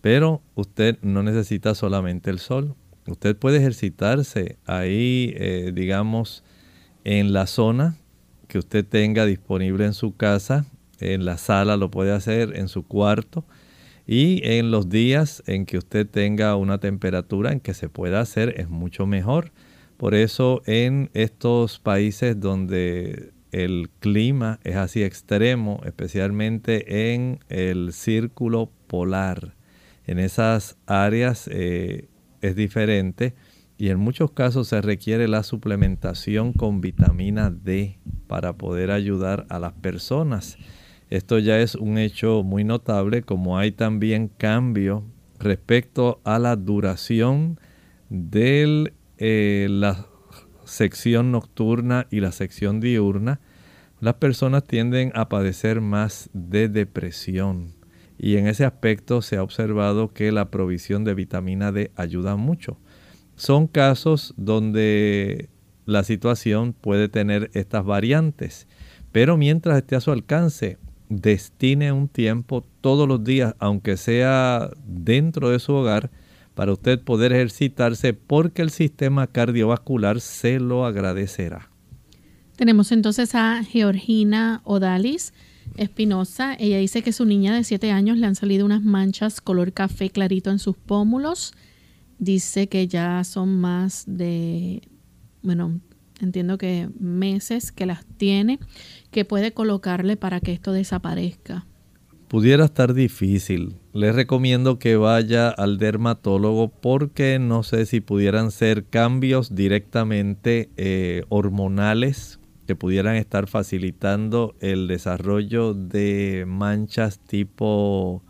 pero 0.00 0.42
usted 0.54 0.98
no 1.02 1.22
necesita 1.22 1.74
solamente 1.74 2.30
el 2.30 2.38
sol. 2.38 2.74
Usted 3.06 3.36
puede 3.36 3.58
ejercitarse 3.58 4.56
ahí, 4.64 5.34
eh, 5.36 5.72
digamos, 5.74 6.44
en 7.04 7.32
la 7.32 7.46
zona 7.46 7.96
que 8.48 8.58
usted 8.58 8.86
tenga 8.86 9.26
disponible 9.26 9.84
en 9.84 9.92
su 9.92 10.16
casa, 10.16 10.64
en 11.00 11.24
la 11.24 11.36
sala 11.36 11.76
lo 11.76 11.90
puede 11.90 12.12
hacer, 12.12 12.56
en 12.56 12.68
su 12.68 12.84
cuarto 12.86 13.44
y 14.06 14.40
en 14.44 14.70
los 14.70 14.88
días 14.88 15.42
en 15.46 15.66
que 15.66 15.78
usted 15.78 16.06
tenga 16.06 16.56
una 16.56 16.78
temperatura 16.78 17.52
en 17.52 17.60
que 17.60 17.74
se 17.74 17.88
pueda 17.88 18.20
hacer 18.20 18.60
es 18.60 18.68
mucho 18.68 19.06
mejor. 19.06 19.52
Por 19.96 20.14
eso 20.14 20.62
en 20.66 21.10
estos 21.14 21.78
países 21.78 22.38
donde 22.38 23.32
el 23.52 23.88
clima 24.00 24.58
es 24.64 24.76
así 24.76 25.02
extremo, 25.02 25.80
especialmente 25.86 27.14
en 27.14 27.38
el 27.48 27.92
círculo 27.92 28.70
polar, 28.88 29.54
en 30.06 30.18
esas 30.18 30.76
áreas 30.86 31.48
eh, 31.50 32.08
es 32.42 32.56
diferente 32.56 33.34
y 33.78 33.88
en 33.88 33.98
muchos 33.98 34.32
casos 34.32 34.68
se 34.68 34.80
requiere 34.82 35.28
la 35.28 35.42
suplementación 35.42 36.52
con 36.52 36.80
vitamina 36.80 37.50
D 37.50 37.98
para 38.26 38.54
poder 38.54 38.90
ayudar 38.90 39.46
a 39.48 39.58
las 39.58 39.72
personas. 39.72 40.58
Esto 41.10 41.38
ya 41.38 41.60
es 41.60 41.74
un 41.74 41.98
hecho 41.98 42.42
muy 42.42 42.64
notable, 42.64 43.22
como 43.22 43.58
hay 43.58 43.72
también 43.72 44.28
cambio 44.28 45.04
respecto 45.38 46.20
a 46.24 46.38
la 46.38 46.56
duración 46.56 47.60
de 48.08 48.92
eh, 49.18 49.66
la 49.70 50.06
sección 50.64 51.30
nocturna 51.30 52.06
y 52.10 52.20
la 52.20 52.32
sección 52.32 52.80
diurna. 52.80 53.40
Las 54.00 54.14
personas 54.14 54.64
tienden 54.64 55.12
a 55.14 55.28
padecer 55.28 55.80
más 55.80 56.30
de 56.32 56.68
depresión 56.68 57.74
y 58.18 58.36
en 58.36 58.46
ese 58.46 58.64
aspecto 58.64 59.22
se 59.22 59.36
ha 59.36 59.42
observado 59.42 60.12
que 60.12 60.32
la 60.32 60.50
provisión 60.50 61.04
de 61.04 61.14
vitamina 61.14 61.72
D 61.72 61.90
ayuda 61.96 62.36
mucho. 62.36 62.78
Son 63.36 63.66
casos 63.66 64.34
donde 64.36 65.48
la 65.84 66.04
situación 66.04 66.72
puede 66.72 67.08
tener 67.08 67.50
estas 67.54 67.84
variantes, 67.84 68.68
pero 69.12 69.36
mientras 69.36 69.76
esté 69.76 69.96
a 69.96 70.00
su 70.00 70.12
alcance, 70.12 70.78
destine 71.20 71.92
un 71.92 72.08
tiempo 72.08 72.64
todos 72.80 73.08
los 73.08 73.24
días, 73.24 73.54
aunque 73.58 73.96
sea 73.96 74.70
dentro 74.86 75.50
de 75.50 75.58
su 75.58 75.72
hogar, 75.72 76.10
para 76.54 76.72
usted 76.72 77.00
poder 77.00 77.32
ejercitarse 77.32 78.14
porque 78.14 78.62
el 78.62 78.70
sistema 78.70 79.26
cardiovascular 79.26 80.20
se 80.20 80.60
lo 80.60 80.86
agradecerá. 80.86 81.70
Tenemos 82.56 82.92
entonces 82.92 83.34
a 83.34 83.64
Georgina 83.64 84.60
Odalis 84.64 85.32
Espinosa. 85.76 86.54
Ella 86.58 86.78
dice 86.78 87.02
que 87.02 87.12
su 87.12 87.24
niña 87.24 87.54
de 87.54 87.64
7 87.64 87.90
años 87.90 88.18
le 88.18 88.26
han 88.26 88.36
salido 88.36 88.64
unas 88.64 88.82
manchas 88.82 89.40
color 89.40 89.72
café 89.72 90.10
clarito 90.10 90.50
en 90.50 90.60
sus 90.60 90.76
pómulos. 90.76 91.54
Dice 92.18 92.68
que 92.68 92.86
ya 92.86 93.24
son 93.24 93.60
más 93.60 94.04
de, 94.06 94.82
bueno, 95.42 95.80
entiendo 96.20 96.58
que 96.58 96.88
meses 96.98 97.72
que 97.72 97.86
las 97.86 98.04
tiene 98.16 98.58
que 99.10 99.24
puede 99.24 99.52
colocarle 99.52 100.16
para 100.16 100.40
que 100.40 100.52
esto 100.52 100.72
desaparezca? 100.72 101.66
Pudiera 102.28 102.64
estar 102.64 102.94
difícil. 102.94 103.76
Les 103.92 104.14
recomiendo 104.14 104.78
que 104.78 104.96
vaya 104.96 105.50
al 105.50 105.78
dermatólogo 105.78 106.68
porque 106.68 107.38
no 107.38 107.62
sé 107.62 107.86
si 107.86 108.00
pudieran 108.00 108.50
ser 108.50 108.86
cambios 108.86 109.54
directamente 109.54 110.70
eh, 110.76 111.22
hormonales 111.28 112.40
que 112.66 112.74
pudieran 112.74 113.16
estar 113.16 113.46
facilitando 113.46 114.56
el 114.60 114.88
desarrollo 114.88 115.74
de 115.74 116.44
manchas 116.46 117.20
tipo 117.20 118.24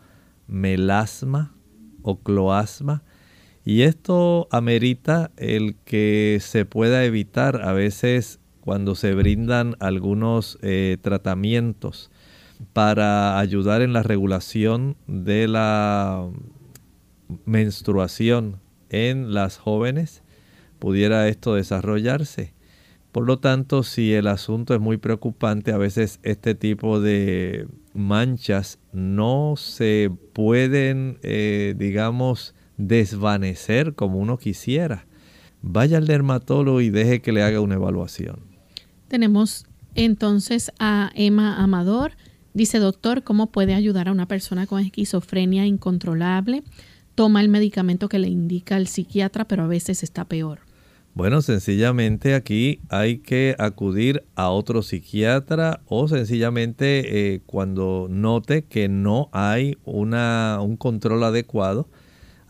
melasma 0.47 1.55
o 2.03 2.21
cloasma. 2.21 3.05
Y 3.65 3.83
esto 3.83 4.47
amerita 4.51 5.31
el 5.37 5.77
que 5.85 6.39
se 6.41 6.67
pueda 6.67 7.05
evitar. 7.05 7.63
A 7.63 7.73
veces 7.73 8.39
cuando 8.61 8.95
se 8.95 9.15
brindan 9.15 9.77
algunos 9.81 10.59
eh, 10.63 10.99
tratamientos 11.01 12.11
para 12.73 13.39
ayudar 13.39 13.83
en 13.83 13.93
la 13.93 14.03
regulación 14.03 14.97
de 15.07 15.49
la 15.49 16.29
menstruación 17.47 18.61
en 18.91 19.33
las 19.35 19.57
jóvenes, 19.59 20.23
pudiera 20.79 21.29
esto 21.29 21.55
desarrollarse. 21.55 22.53
Por 23.13 23.27
lo 23.27 23.39
tanto, 23.39 23.83
si 23.83 24.13
el 24.13 24.27
asunto 24.27 24.75
es 24.75 24.81
muy 24.81 24.97
preocupante, 24.97 25.73
a 25.73 25.79
veces 25.79 26.21
este 26.23 26.55
tipo 26.55 27.01
de 27.01 27.67
manchas 27.95 28.79
no 28.93 29.55
se 29.57 30.11
pueden, 30.33 31.19
eh, 31.23 31.75
digamos, 31.77 32.55
desvanecer 32.77 33.95
como 33.95 34.19
uno 34.19 34.39
quisiera. 34.39 35.07
Vaya 35.63 35.99
al 35.99 36.07
dermatólogo 36.07 36.81
y 36.81 36.91
deje 36.91 37.23
que 37.23 37.33
le 37.33 37.43
haga 37.43 37.61
una 37.61 37.77
evaluación. 37.77 38.41
Tenemos 39.09 39.67
entonces 39.95 40.73
a 40.79 41.11
Emma 41.15 41.63
Amador. 41.63 42.13
Dice, 42.53 42.79
doctor, 42.79 43.23
¿cómo 43.23 43.51
puede 43.51 43.75
ayudar 43.75 44.09
a 44.09 44.13
una 44.13 44.29
persona 44.29 44.67
con 44.67 44.81
esquizofrenia 44.81 45.67
incontrolable? 45.67 46.63
Toma 47.15 47.41
el 47.41 47.49
medicamento 47.49 48.09
que 48.09 48.19
le 48.19 48.29
indica 48.29 48.77
el 48.77 48.89
psiquiatra, 48.89 49.47
pero 49.47 49.65
a 49.65 49.67
veces 49.67 50.03
está 50.03 50.25
peor. 50.25 50.61
Bueno, 51.15 51.43
sencillamente 51.43 52.35
aquí 52.35 52.81
hay 52.89 53.19
que 53.19 53.55
acudir 53.61 54.25
a 54.35 54.51
otro 54.51 54.83
psiquiatra 54.83 55.81
o 55.87 56.09
sencillamente 56.09 57.35
eh, 57.35 57.41
cuando 57.47 58.09
note 58.11 58.65
que 58.65 58.89
no 58.89 59.29
hay 59.31 59.79
una, 59.85 60.59
un 60.61 60.77
control 60.77 61.23
adecuado, 61.23 61.89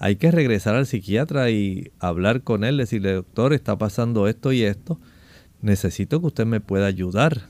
hay 0.05 0.17
que 0.17 0.31
regresar 0.31 0.75
al 0.75 0.85
psiquiatra 0.85 1.49
y 1.49 1.90
hablar 1.99 2.43
con 2.43 2.62
él, 2.62 2.77
decirle, 2.77 3.14
doctor, 3.14 3.55
está 3.55 3.79
pasando 3.79 4.29
esto 4.29 4.53
y 4.53 4.62
esto, 4.62 5.01
necesito 5.62 6.21
que 6.21 6.27
usted 6.27 6.45
me 6.45 6.61
pueda 6.61 6.85
ayudar. 6.85 7.49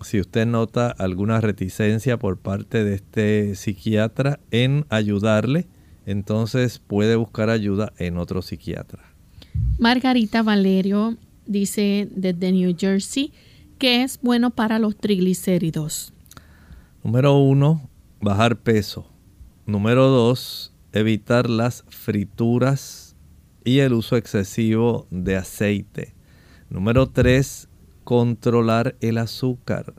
Si 0.00 0.18
usted 0.18 0.44
nota 0.44 0.90
alguna 0.90 1.40
reticencia 1.40 2.18
por 2.18 2.38
parte 2.38 2.82
de 2.82 2.96
este 2.96 3.54
psiquiatra 3.54 4.40
en 4.50 4.84
ayudarle, 4.88 5.68
entonces 6.04 6.80
puede 6.80 7.14
buscar 7.14 7.50
ayuda 7.50 7.92
en 7.98 8.16
otro 8.16 8.42
psiquiatra. 8.42 9.04
Margarita 9.78 10.42
Valerio 10.42 11.16
dice 11.46 12.08
desde 12.10 12.50
New 12.50 12.74
Jersey 12.76 13.32
que 13.78 14.02
es 14.02 14.18
bueno 14.20 14.50
para 14.50 14.80
los 14.80 14.96
triglicéridos. 14.96 16.12
Número 17.04 17.38
uno, 17.38 17.88
bajar 18.20 18.56
peso. 18.56 19.06
Número 19.66 20.08
dos, 20.08 20.71
evitar 20.92 21.48
las 21.48 21.84
frituras 21.88 23.16
y 23.64 23.78
el 23.80 23.92
uso 23.92 24.16
excesivo 24.16 25.06
de 25.10 25.36
aceite. 25.36 26.14
Número 26.68 27.08
tres, 27.08 27.68
controlar 28.04 28.96
el 29.00 29.18
azúcar 29.18 29.94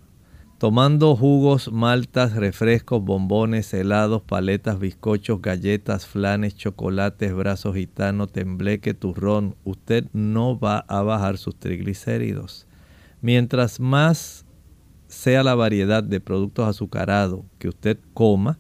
tomando 0.64 1.18
jugos, 1.18 1.74
maltas, 1.74 2.38
refrescos, 2.38 3.04
bombones, 3.04 3.74
helados, 3.74 4.22
paletas, 4.22 4.80
bizcochos, 4.80 5.42
galletas, 5.42 6.08
flanes, 6.08 6.56
chocolates, 6.56 7.34
brazos 7.34 7.76
gitanos, 7.76 8.32
tembleque, 8.32 8.94
turrón, 8.94 9.58
usted 9.66 10.06
no 10.14 10.58
va 10.58 10.78
a 10.88 11.02
bajar 11.02 11.38
sus 11.38 11.60
triglicéridos. 11.60 12.66
Mientras 13.20 13.82
más 13.82 14.46
sea 15.08 15.44
la 15.44 15.54
variedad 15.54 16.02
de 16.02 16.22
productos 16.22 16.66
azucarados 16.66 17.42
que 17.60 17.68
usted 17.68 18.00
coma, 18.14 18.58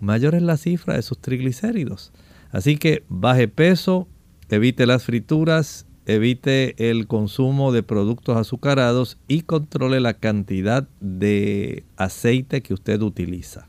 mayor 0.00 0.34
es 0.34 0.42
la 0.42 0.56
cifra 0.56 0.94
de 0.94 1.02
sus 1.02 1.18
triglicéridos. 1.18 2.12
Así 2.50 2.76
que 2.76 3.04
baje 3.08 3.48
peso, 3.48 4.08
evite 4.48 4.86
las 4.86 5.04
frituras, 5.04 5.86
evite 6.06 6.90
el 6.90 7.06
consumo 7.06 7.72
de 7.72 7.82
productos 7.82 8.36
azucarados 8.36 9.18
y 9.28 9.42
controle 9.42 10.00
la 10.00 10.14
cantidad 10.14 10.88
de 11.00 11.84
aceite 11.96 12.62
que 12.62 12.74
usted 12.74 13.00
utiliza. 13.02 13.68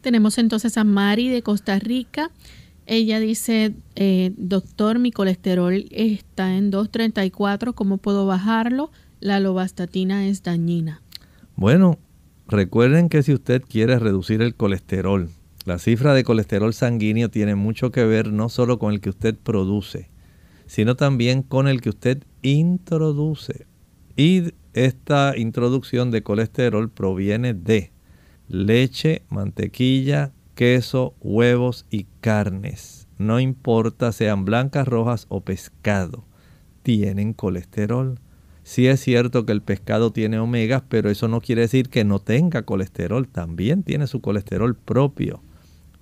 Tenemos 0.00 0.38
entonces 0.38 0.76
a 0.76 0.84
Mari 0.84 1.28
de 1.28 1.42
Costa 1.42 1.78
Rica. 1.78 2.30
Ella 2.86 3.20
dice, 3.20 3.74
eh, 3.96 4.32
doctor, 4.36 4.98
mi 4.98 5.12
colesterol 5.12 5.84
está 5.90 6.56
en 6.56 6.70
234, 6.70 7.74
¿cómo 7.74 7.98
puedo 7.98 8.26
bajarlo? 8.26 8.90
La 9.20 9.40
lobastatina 9.40 10.26
es 10.26 10.42
dañina. 10.42 11.02
Bueno, 11.56 11.98
recuerden 12.46 13.08
que 13.08 13.22
si 13.22 13.34
usted 13.34 13.62
quiere 13.62 13.98
reducir 13.98 14.40
el 14.42 14.54
colesterol, 14.54 15.28
la 15.68 15.78
cifra 15.78 16.14
de 16.14 16.24
colesterol 16.24 16.72
sanguíneo 16.72 17.28
tiene 17.28 17.54
mucho 17.54 17.92
que 17.92 18.02
ver 18.04 18.32
no 18.32 18.48
solo 18.48 18.78
con 18.78 18.94
el 18.94 19.02
que 19.02 19.10
usted 19.10 19.36
produce, 19.36 20.08
sino 20.66 20.96
también 20.96 21.42
con 21.42 21.68
el 21.68 21.82
que 21.82 21.90
usted 21.90 22.24
introduce. 22.40 23.66
Y 24.16 24.54
esta 24.72 25.36
introducción 25.36 26.10
de 26.10 26.22
colesterol 26.22 26.90
proviene 26.90 27.52
de 27.52 27.92
leche, 28.48 29.20
mantequilla, 29.28 30.32
queso, 30.54 31.14
huevos 31.20 31.84
y 31.90 32.06
carnes. 32.22 33.06
No 33.18 33.38
importa 33.38 34.10
sean 34.12 34.46
blancas, 34.46 34.88
rojas 34.88 35.26
o 35.28 35.42
pescado, 35.42 36.24
tienen 36.82 37.34
colesterol. 37.34 38.18
Sí 38.62 38.86
es 38.86 39.00
cierto 39.00 39.44
que 39.44 39.52
el 39.52 39.60
pescado 39.60 40.12
tiene 40.12 40.38
omegas, 40.38 40.82
pero 40.88 41.10
eso 41.10 41.28
no 41.28 41.42
quiere 41.42 41.60
decir 41.60 41.90
que 41.90 42.04
no 42.04 42.20
tenga 42.20 42.62
colesterol, 42.62 43.28
también 43.28 43.82
tiene 43.82 44.06
su 44.06 44.22
colesterol 44.22 44.74
propio. 44.74 45.42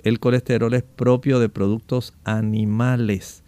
El 0.07 0.21
colesterol 0.21 0.73
es 0.75 0.85
propio 0.85 1.41
de 1.41 1.49
productos 1.49 2.15
animales 2.23 3.43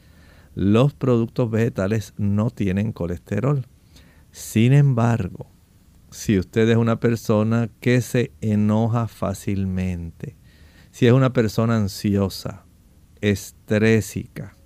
los 0.58 0.92
productos 0.92 1.48
vegetales 1.52 2.14
no 2.16 2.50
tienen 2.50 2.90
colesterol. 2.90 3.64
Sin 4.32 4.72
embargo, 4.72 5.46
si 6.10 6.36
usted 6.36 6.68
es 6.68 6.76
una 6.76 6.98
persona 6.98 7.70
que 7.78 8.00
se 8.00 8.32
enoja 8.40 9.06
fácilmente, 9.06 10.34
si 10.90 11.06
es 11.06 11.12
una 11.12 11.32
persona 11.32 11.76
ansiosa, 11.76 12.64
estrésica, 13.20 14.56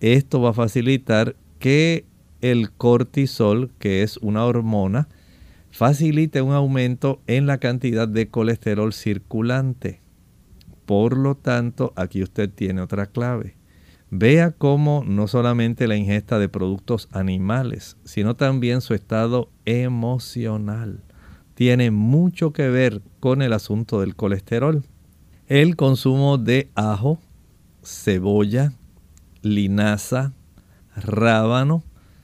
esto 0.00 0.42
va 0.42 0.50
a 0.50 0.52
facilitar 0.52 1.34
que 1.58 2.04
el 2.42 2.70
cortisol, 2.70 3.70
que 3.78 4.02
es 4.02 4.18
una 4.18 4.44
hormona, 4.44 5.08
facilite 5.70 6.42
un 6.42 6.52
aumento 6.52 7.22
en 7.26 7.46
la 7.46 7.56
cantidad 7.56 8.06
de 8.06 8.28
colesterol 8.28 8.92
circulante. 8.92 10.02
Por 10.88 11.18
lo 11.18 11.34
tanto, 11.34 11.92
aquí 11.96 12.22
usted 12.22 12.48
tiene 12.48 12.80
otra 12.80 13.04
clave. 13.04 13.56
Vea 14.10 14.52
cómo 14.52 15.04
no 15.06 15.28
solamente 15.28 15.86
la 15.86 15.96
ingesta 15.96 16.38
de 16.38 16.48
productos 16.48 17.10
animales, 17.12 17.98
sino 18.04 18.36
también 18.36 18.80
su 18.80 18.94
estado 18.94 19.50
emocional 19.66 21.02
tiene 21.52 21.90
mucho 21.90 22.54
que 22.54 22.70
ver 22.70 23.02
con 23.20 23.42
el 23.42 23.52
asunto 23.52 24.00
del 24.00 24.16
colesterol. 24.16 24.82
El 25.46 25.76
consumo 25.76 26.38
de 26.38 26.70
ajo, 26.74 27.18
cebolla, 27.84 28.72
linaza, 29.42 30.32
rábano, 30.96 31.82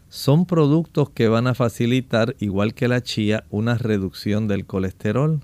son 0.09 0.47
productos 0.47 1.11
que 1.11 1.29
van 1.29 1.49
a 1.49 1.55
facilitar, 1.55 2.35
igual 2.39 2.73
que 2.73 2.89
la 2.89 3.03
chía, 3.03 3.45
una 3.51 3.77
reducción 3.77 4.49
del 4.49 4.65
colesterol. 4.65 5.43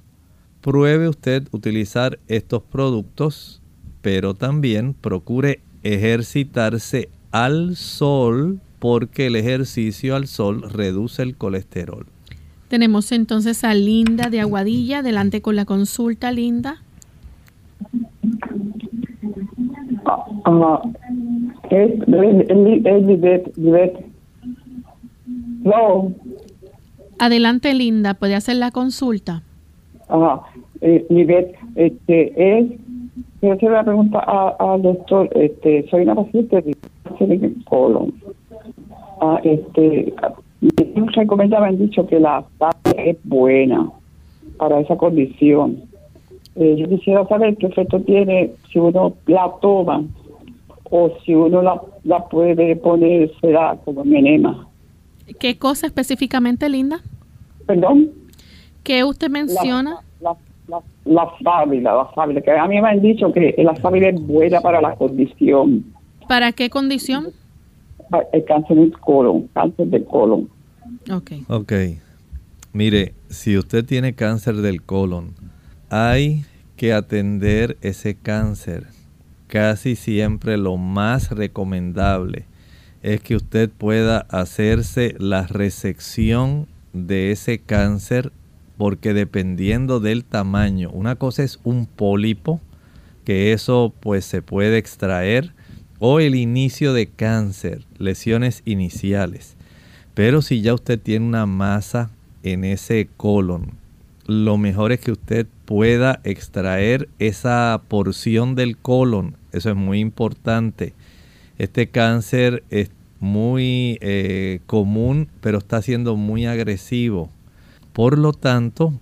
Pruebe 0.60 1.08
usted 1.08 1.48
utilizar 1.52 2.18
estos 2.28 2.62
productos, 2.62 3.62
pero 4.02 4.34
también 4.34 4.94
procure 4.94 5.60
ejercitarse 5.82 7.08
al 7.30 7.76
sol 7.76 8.60
porque 8.78 9.26
el 9.26 9.36
ejercicio 9.36 10.16
al 10.16 10.26
sol 10.26 10.62
reduce 10.70 11.22
el 11.22 11.36
colesterol. 11.36 12.06
Tenemos 12.68 13.10
entonces 13.12 13.64
a 13.64 13.74
Linda 13.74 14.30
de 14.30 14.40
Aguadilla. 14.40 14.98
Adelante 14.98 15.42
con 15.42 15.56
la 15.56 15.64
consulta, 15.64 16.30
Linda. 16.30 16.76
Uh, 20.46 20.78
es, 21.70 22.08
no. 25.64 26.14
Adelante, 27.18 27.74
Linda, 27.74 28.14
puede 28.14 28.34
hacer 28.34 28.56
la 28.56 28.70
consulta. 28.70 29.42
Ajá, 30.10 30.42
eh, 30.80 31.06
este, 31.76 32.58
es 32.58 32.66
Quiero 33.40 33.54
hacer 33.54 33.70
una 33.70 33.84
pregunta 33.84 34.18
al 34.58 34.82
doctor. 34.82 35.30
Este, 35.34 35.88
soy 35.88 36.02
una 36.02 36.14
paciente 36.14 36.60
de 36.60 36.76
cáncer 37.04 37.32
en 37.32 37.44
el 37.44 37.64
colon. 37.64 38.12
Ah, 39.22 39.40
este, 39.44 40.12
me 40.60 41.56
han 41.56 41.78
dicho 41.78 42.06
que 42.06 42.20
la 42.20 42.44
sangre 42.58 43.10
es 43.10 43.16
buena 43.24 43.90
para 44.58 44.80
esa 44.80 44.96
condición. 44.96 45.82
Eh, 46.56 46.76
yo 46.78 46.88
quisiera 46.88 47.26
saber 47.28 47.56
qué 47.56 47.68
efecto 47.68 48.00
tiene 48.00 48.50
si 48.70 48.78
uno 48.78 49.14
la 49.26 49.50
toma 49.62 50.04
o 50.90 51.10
si 51.24 51.34
uno 51.34 51.62
la, 51.62 51.80
la 52.04 52.28
puede 52.28 52.76
poner, 52.76 53.30
será 53.40 53.78
como 53.84 54.02
enema. 54.02 54.68
¿Qué 55.38 55.56
cosa 55.56 55.86
específicamente, 55.86 56.68
Linda? 56.68 57.00
¿Perdón? 57.66 58.10
¿Qué 58.82 59.04
usted 59.04 59.28
menciona? 59.30 60.00
la, 61.04 61.28
sábila, 61.42 61.94
la 61.94 62.10
sábila, 62.14 62.40
que 62.40 62.50
a 62.52 62.66
mí 62.66 62.80
me 62.80 62.88
han 62.88 63.00
dicho 63.00 63.32
que 63.32 63.54
la 63.58 63.74
sábila 63.76 64.08
es 64.08 64.20
buena 64.20 64.60
para 64.60 64.80
la 64.80 64.94
condición. 64.94 65.84
¿Para 66.28 66.52
qué 66.52 66.70
condición? 66.70 67.28
El 68.32 68.44
cáncer 68.44 68.76
del 68.76 68.98
colon, 68.98 69.48
cáncer 69.54 69.86
del 69.88 70.04
colon. 70.04 70.48
Ok. 71.12 71.32
Ok. 71.48 71.72
Mire, 72.72 73.14
si 73.28 73.58
usted 73.58 73.84
tiene 73.84 74.14
cáncer 74.14 74.56
del 74.56 74.82
colon, 74.82 75.34
hay 75.88 76.44
que 76.76 76.92
atender 76.92 77.76
ese 77.82 78.14
cáncer. 78.14 78.86
Casi 79.48 79.96
siempre 79.96 80.56
lo 80.56 80.76
más 80.76 81.30
recomendable 81.30 82.46
es 83.02 83.20
que 83.20 83.34
usted 83.34 83.70
pueda 83.70 84.26
hacerse 84.30 85.14
la 85.18 85.46
resección 85.46 86.68
de 86.92 87.32
ese 87.32 87.58
cáncer 87.58 88.32
porque 88.80 89.12
dependiendo 89.12 90.00
del 90.00 90.24
tamaño, 90.24 90.88
una 90.90 91.16
cosa 91.16 91.42
es 91.42 91.60
un 91.64 91.84
pólipo, 91.84 92.62
que 93.26 93.52
eso 93.52 93.92
pues 94.00 94.24
se 94.24 94.40
puede 94.40 94.78
extraer, 94.78 95.52
o 95.98 96.18
el 96.18 96.34
inicio 96.34 96.94
de 96.94 97.06
cáncer, 97.06 97.84
lesiones 97.98 98.62
iniciales. 98.64 99.54
Pero 100.14 100.40
si 100.40 100.62
ya 100.62 100.72
usted 100.72 100.98
tiene 100.98 101.26
una 101.26 101.44
masa 101.44 102.08
en 102.42 102.64
ese 102.64 103.06
colon, 103.18 103.72
lo 104.26 104.56
mejor 104.56 104.92
es 104.92 105.00
que 105.00 105.12
usted 105.12 105.46
pueda 105.66 106.22
extraer 106.24 107.10
esa 107.18 107.82
porción 107.86 108.54
del 108.54 108.78
colon. 108.78 109.36
Eso 109.52 109.68
es 109.68 109.76
muy 109.76 110.00
importante. 110.00 110.94
Este 111.58 111.90
cáncer 111.90 112.64
es 112.70 112.90
muy 113.18 113.98
eh, 114.00 114.60
común, 114.66 115.28
pero 115.42 115.58
está 115.58 115.82
siendo 115.82 116.16
muy 116.16 116.46
agresivo. 116.46 117.28
Por 117.92 118.18
lo 118.18 118.32
tanto, 118.32 118.92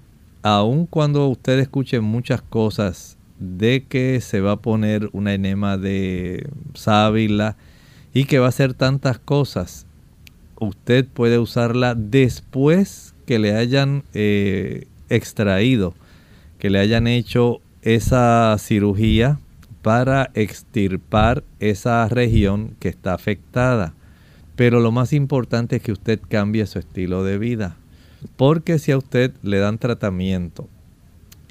aun 0.43 0.87
cuando 0.87 1.29
usted 1.29 1.59
escuche 1.59 2.01
muchas 2.01 2.43
cosas 2.43 3.19
de 3.39 3.85
que 3.85 4.21
se 4.21 4.41
va 4.41 4.53
a 4.53 4.57
poner 4.57 5.11
una 5.13 5.35
enema 5.35 5.77
de 5.77 6.49
sábila 6.75 7.57
y 8.13 8.25
que 8.25 8.39
va 8.39 8.47
a 8.47 8.51
hacer 8.51 8.75
tantas 8.75 9.19
cosas, 9.19 9.87
usted 10.59 11.07
puede 11.07 11.39
usarla 11.39 11.95
después 11.95 13.15
que 13.27 13.39
le 13.39 13.55
hayan 13.55 14.05
eh, 14.15 14.87
extraído, 15.09 15.95
que 16.59 16.71
le 16.71 16.79
hayan 16.79 17.07
hecho 17.07 17.61
esa 17.83 18.57
cirugía 18.59 19.39
para 19.83 20.31
extirpar 20.35 21.45
esa 21.61 22.09
región 22.09 22.75
que 22.81 22.89
está 22.89 23.15
afectada. 23.15 23.95
Pero 24.57 24.81
lo 24.81 24.91
más 24.91 25.13
importante 25.13 25.77
es 25.77 25.83
que 25.83 25.93
usted 25.93 26.21
cambie 26.29 26.67
su 26.67 26.79
estilo 26.79 27.23
de 27.23 27.39
vida. 27.39 27.77
Porque 28.37 28.79
si 28.79 28.93
a 28.93 28.99
usted 28.99 29.33
le 29.43 29.59
dan 29.59 29.79
tratamiento 29.79 30.69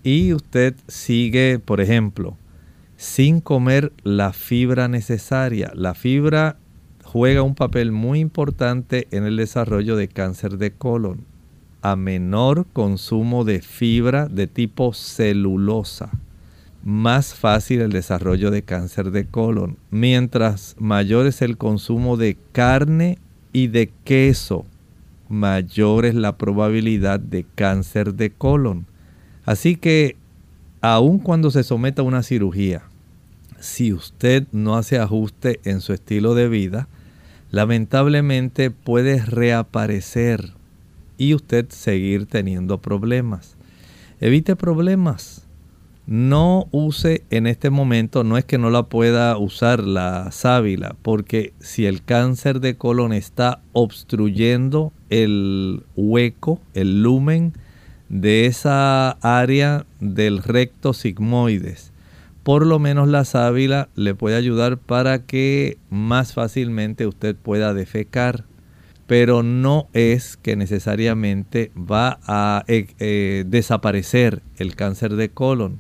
y 0.04 0.34
usted 0.34 0.76
sigue, 0.88 1.60
por 1.60 1.82
ejemplo, 1.82 2.38
sin 2.96 3.42
comer 3.42 3.92
la 4.04 4.34
fibra 4.34 4.88
necesaria, 4.88 5.72
la 5.76 5.94
fibra 5.94 6.58
juega 7.04 7.42
un 7.42 7.56
papel 7.56 7.92
muy 7.92 8.20
importante 8.20 9.08
en 9.12 9.24
el 9.24 9.38
desarrollo 9.38 9.96
de 9.96 10.08
cáncer 10.08 10.58
de 10.58 10.72
colon 10.72 11.26
a 11.82 11.96
menor 11.96 12.66
consumo 12.74 13.46
de 13.46 13.62
fibra 13.62 14.28
de 14.28 14.48
tipo 14.48 14.94
celulosa, 14.94 16.10
más 16.84 17.34
fácil 17.34 17.82
el 17.82 17.92
desarrollo 17.92 18.52
de 18.52 18.64
cáncer 18.64 19.12
de 19.12 19.26
colon. 19.26 19.78
Mientras 19.92 20.76
mayor 20.80 21.28
es 21.28 21.42
el 21.42 21.58
consumo 21.58 22.18
de 22.18 22.38
carne 22.52 23.20
y 23.54 23.68
de 23.68 23.92
queso, 24.04 24.66
mayor 25.30 26.06
es 26.06 26.16
la 26.16 26.38
probabilidad 26.38 27.20
de 27.20 27.46
cáncer 27.56 28.14
de 28.16 28.32
colon. 28.32 28.86
Así 29.46 29.76
que, 29.76 30.16
aun 30.82 31.20
cuando 31.20 31.52
se 31.52 31.64
someta 31.64 32.02
a 32.02 32.06
una 32.06 32.24
cirugía, 32.24 32.84
si 33.60 33.94
usted 33.94 34.48
no 34.52 34.76
hace 34.76 35.00
ajuste 35.00 35.60
en 35.64 35.82
su 35.82 35.94
estilo 35.94 36.36
de 36.36 36.48
vida, 36.50 36.88
lamentablemente 37.52 38.72
puede 38.72 39.24
reaparecer 39.24 40.54
y 41.18 41.34
usted 41.34 41.70
seguir 41.70 42.26
teniendo 42.28 42.80
problemas. 42.80 43.56
Evite 44.20 44.56
problemas. 44.56 45.44
No 46.06 46.68
use 46.72 47.24
en 47.32 47.48
este 47.48 47.70
momento, 47.70 48.24
no 48.24 48.38
es 48.38 48.46
que 48.46 48.58
no 48.58 48.70
la 48.70 48.84
pueda 48.84 49.38
usar 49.38 49.84
la 49.84 50.32
sábila, 50.32 50.96
porque 51.02 51.54
si 51.60 51.86
el 51.86 52.02
cáncer 52.02 52.62
de 52.62 52.78
colon 52.78 53.12
está 53.12 53.62
obstruyendo 53.74 54.94
el 55.10 55.84
hueco, 55.96 56.60
el 56.74 57.04
lumen 57.04 57.54
de 58.10 58.46
esa 58.46 59.12
área 59.22 59.86
del 60.00 60.44
recto 60.44 60.94
sigmoides, 60.94 61.92
por 62.44 62.66
lo 62.66 62.80
menos 62.80 63.08
la 63.08 63.26
sábila 63.26 63.90
le 63.96 64.16
puede 64.16 64.38
ayudar 64.38 64.78
para 64.78 65.20
que 65.20 65.78
más 65.90 66.34
fácilmente 66.34 67.06
usted 67.06 67.36
pueda 67.36 67.74
defecar 67.74 68.46
pero 69.08 69.42
no 69.42 69.88
es 69.94 70.36
que 70.38 70.56
necesariamente 70.58 71.72
va 71.76 72.20
a 72.28 72.66
eh, 72.68 72.88
eh, 73.00 73.46
desaparecer 73.48 74.44
el 74.58 74.76
cáncer 74.76 75.16
de 75.16 75.30
colon. 75.30 75.80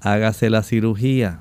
Hágase 0.00 0.50
la 0.50 0.62
cirugía, 0.62 1.40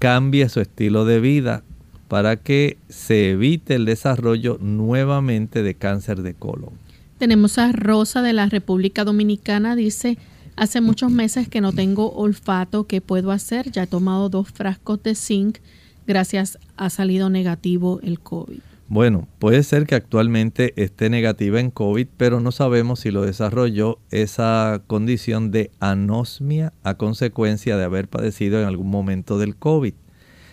cambie 0.00 0.48
su 0.48 0.60
estilo 0.60 1.04
de 1.04 1.20
vida 1.20 1.62
para 2.08 2.36
que 2.36 2.78
se 2.88 3.30
evite 3.30 3.74
el 3.74 3.84
desarrollo 3.84 4.58
nuevamente 4.60 5.62
de 5.62 5.74
cáncer 5.74 6.22
de 6.22 6.34
colon. 6.34 6.70
Tenemos 7.18 7.58
a 7.58 7.72
Rosa 7.72 8.22
de 8.22 8.32
la 8.32 8.46
República 8.46 9.04
Dominicana, 9.04 9.74
dice, 9.74 10.18
hace 10.56 10.80
muchos 10.80 11.10
meses 11.10 11.48
que 11.48 11.60
no 11.60 11.72
tengo 11.72 12.12
olfato, 12.12 12.86
¿qué 12.86 13.00
puedo 13.00 13.30
hacer? 13.30 13.70
Ya 13.70 13.84
he 13.84 13.86
tomado 13.86 14.28
dos 14.28 14.50
frascos 14.50 15.02
de 15.02 15.14
zinc, 15.14 15.58
gracias 16.06 16.58
ha 16.76 16.90
salido 16.90 17.30
negativo 17.30 18.00
el 18.02 18.20
COVID. 18.20 18.60
Bueno, 18.88 19.26
puede 19.40 19.64
ser 19.64 19.84
que 19.84 19.96
actualmente 19.96 20.72
esté 20.76 21.10
negativa 21.10 21.58
en 21.58 21.72
COVID, 21.72 22.06
pero 22.16 22.38
no 22.38 22.52
sabemos 22.52 23.00
si 23.00 23.10
lo 23.10 23.22
desarrolló 23.22 23.98
esa 24.12 24.80
condición 24.86 25.50
de 25.50 25.72
anosmia 25.80 26.72
a 26.84 26.94
consecuencia 26.94 27.76
de 27.76 27.82
haber 27.82 28.06
padecido 28.06 28.60
en 28.60 28.66
algún 28.66 28.88
momento 28.88 29.38
del 29.38 29.56
COVID. 29.56 29.94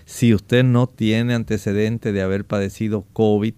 Si 0.06 0.34
usted 0.34 0.64
no 0.64 0.88
tiene 0.88 1.34
antecedente 1.34 2.12
de 2.12 2.22
haber 2.22 2.46
padecido 2.46 3.06
COVID, 3.14 3.54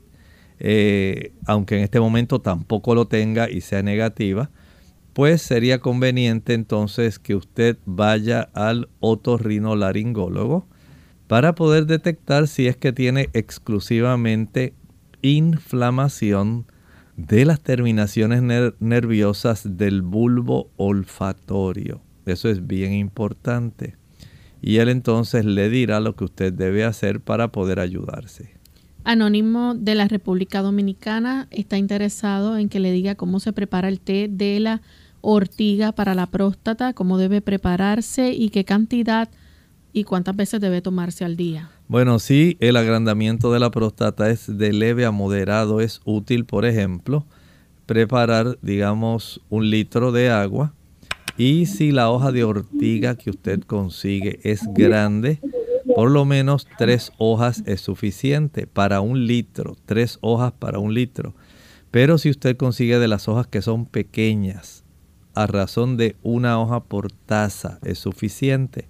eh, 0.59 1.33
aunque 1.45 1.77
en 1.77 1.83
este 1.83 1.99
momento 1.99 2.39
tampoco 2.39 2.95
lo 2.95 3.07
tenga 3.07 3.49
y 3.49 3.61
sea 3.61 3.83
negativa, 3.83 4.49
pues 5.13 5.41
sería 5.41 5.79
conveniente 5.79 6.53
entonces 6.53 7.19
que 7.19 7.35
usted 7.35 7.77
vaya 7.85 8.49
al 8.53 8.89
otorrinolaringólogo 8.99 10.67
para 11.27 11.55
poder 11.55 11.85
detectar 11.85 12.47
si 12.47 12.67
es 12.67 12.77
que 12.77 12.93
tiene 12.93 13.29
exclusivamente 13.33 14.73
inflamación 15.21 16.65
de 17.17 17.45
las 17.45 17.61
terminaciones 17.61 18.41
nerviosas 18.79 19.77
del 19.77 20.01
bulbo 20.01 20.69
olfatorio. 20.75 22.01
Eso 22.25 22.49
es 22.49 22.67
bien 22.67 22.93
importante. 22.93 23.95
Y 24.65 24.77
él 24.77 24.89
entonces 24.89 25.45
le 25.45 25.69
dirá 25.69 25.99
lo 25.99 26.15
que 26.15 26.23
usted 26.23 26.51
debe 26.51 26.85
hacer 26.85 27.21
para 27.21 27.51
poder 27.51 27.79
ayudarse. 27.79 28.55
Anónimo 29.03 29.75
de 29.75 29.93
la 29.93 30.07
República 30.07 30.63
Dominicana 30.63 31.47
está 31.51 31.77
interesado 31.77 32.57
en 32.57 32.67
que 32.67 32.79
le 32.79 32.91
diga 32.91 33.13
cómo 33.13 33.39
se 33.39 33.53
prepara 33.53 33.89
el 33.89 33.99
té 33.99 34.27
de 34.27 34.59
la 34.59 34.81
ortiga 35.21 35.91
para 35.91 36.15
la 36.15 36.25
próstata, 36.25 36.93
cómo 36.93 37.19
debe 37.19 37.41
prepararse 37.41 38.31
y 38.33 38.49
qué 38.49 38.65
cantidad 38.65 39.29
y 39.93 40.03
cuántas 40.03 40.35
veces 40.35 40.59
debe 40.59 40.81
tomarse 40.81 41.23
al 41.23 41.37
día? 41.37 41.69
Bueno, 41.87 42.17
si 42.17 42.57
el 42.59 42.75
agrandamiento 42.75 43.53
de 43.53 43.59
la 43.59 43.69
próstata 43.69 44.31
es 44.31 44.57
de 44.57 44.73
leve 44.73 45.05
a 45.05 45.11
moderado, 45.11 45.79
es 45.79 46.01
útil, 46.05 46.45
por 46.45 46.65
ejemplo, 46.65 47.27
preparar, 47.85 48.57
digamos, 48.63 49.41
un 49.49 49.69
litro 49.69 50.11
de 50.11 50.31
agua. 50.31 50.73
Y 51.37 51.65
si 51.65 51.91
la 51.91 52.09
hoja 52.09 52.31
de 52.31 52.43
ortiga 52.43 53.15
que 53.15 53.29
usted 53.29 53.61
consigue 53.61 54.39
es 54.43 54.61
grande, 54.73 55.39
por 55.95 56.09
lo 56.09 56.25
menos 56.25 56.67
tres 56.77 57.11
hojas 57.17 57.63
es 57.65 57.81
suficiente 57.81 58.67
para 58.67 59.01
un 59.01 59.27
litro, 59.27 59.75
tres 59.85 60.17
hojas 60.21 60.53
para 60.53 60.79
un 60.79 60.93
litro. 60.93 61.35
Pero 61.91 62.17
si 62.17 62.29
usted 62.29 62.57
consigue 62.57 62.99
de 62.99 63.07
las 63.07 63.27
hojas 63.27 63.47
que 63.47 63.61
son 63.61 63.85
pequeñas, 63.85 64.83
a 65.33 65.47
razón 65.47 65.97
de 65.97 66.15
una 66.23 66.59
hoja 66.59 66.83
por 66.83 67.11
taza 67.11 67.79
es 67.83 67.99
suficiente. 67.99 68.87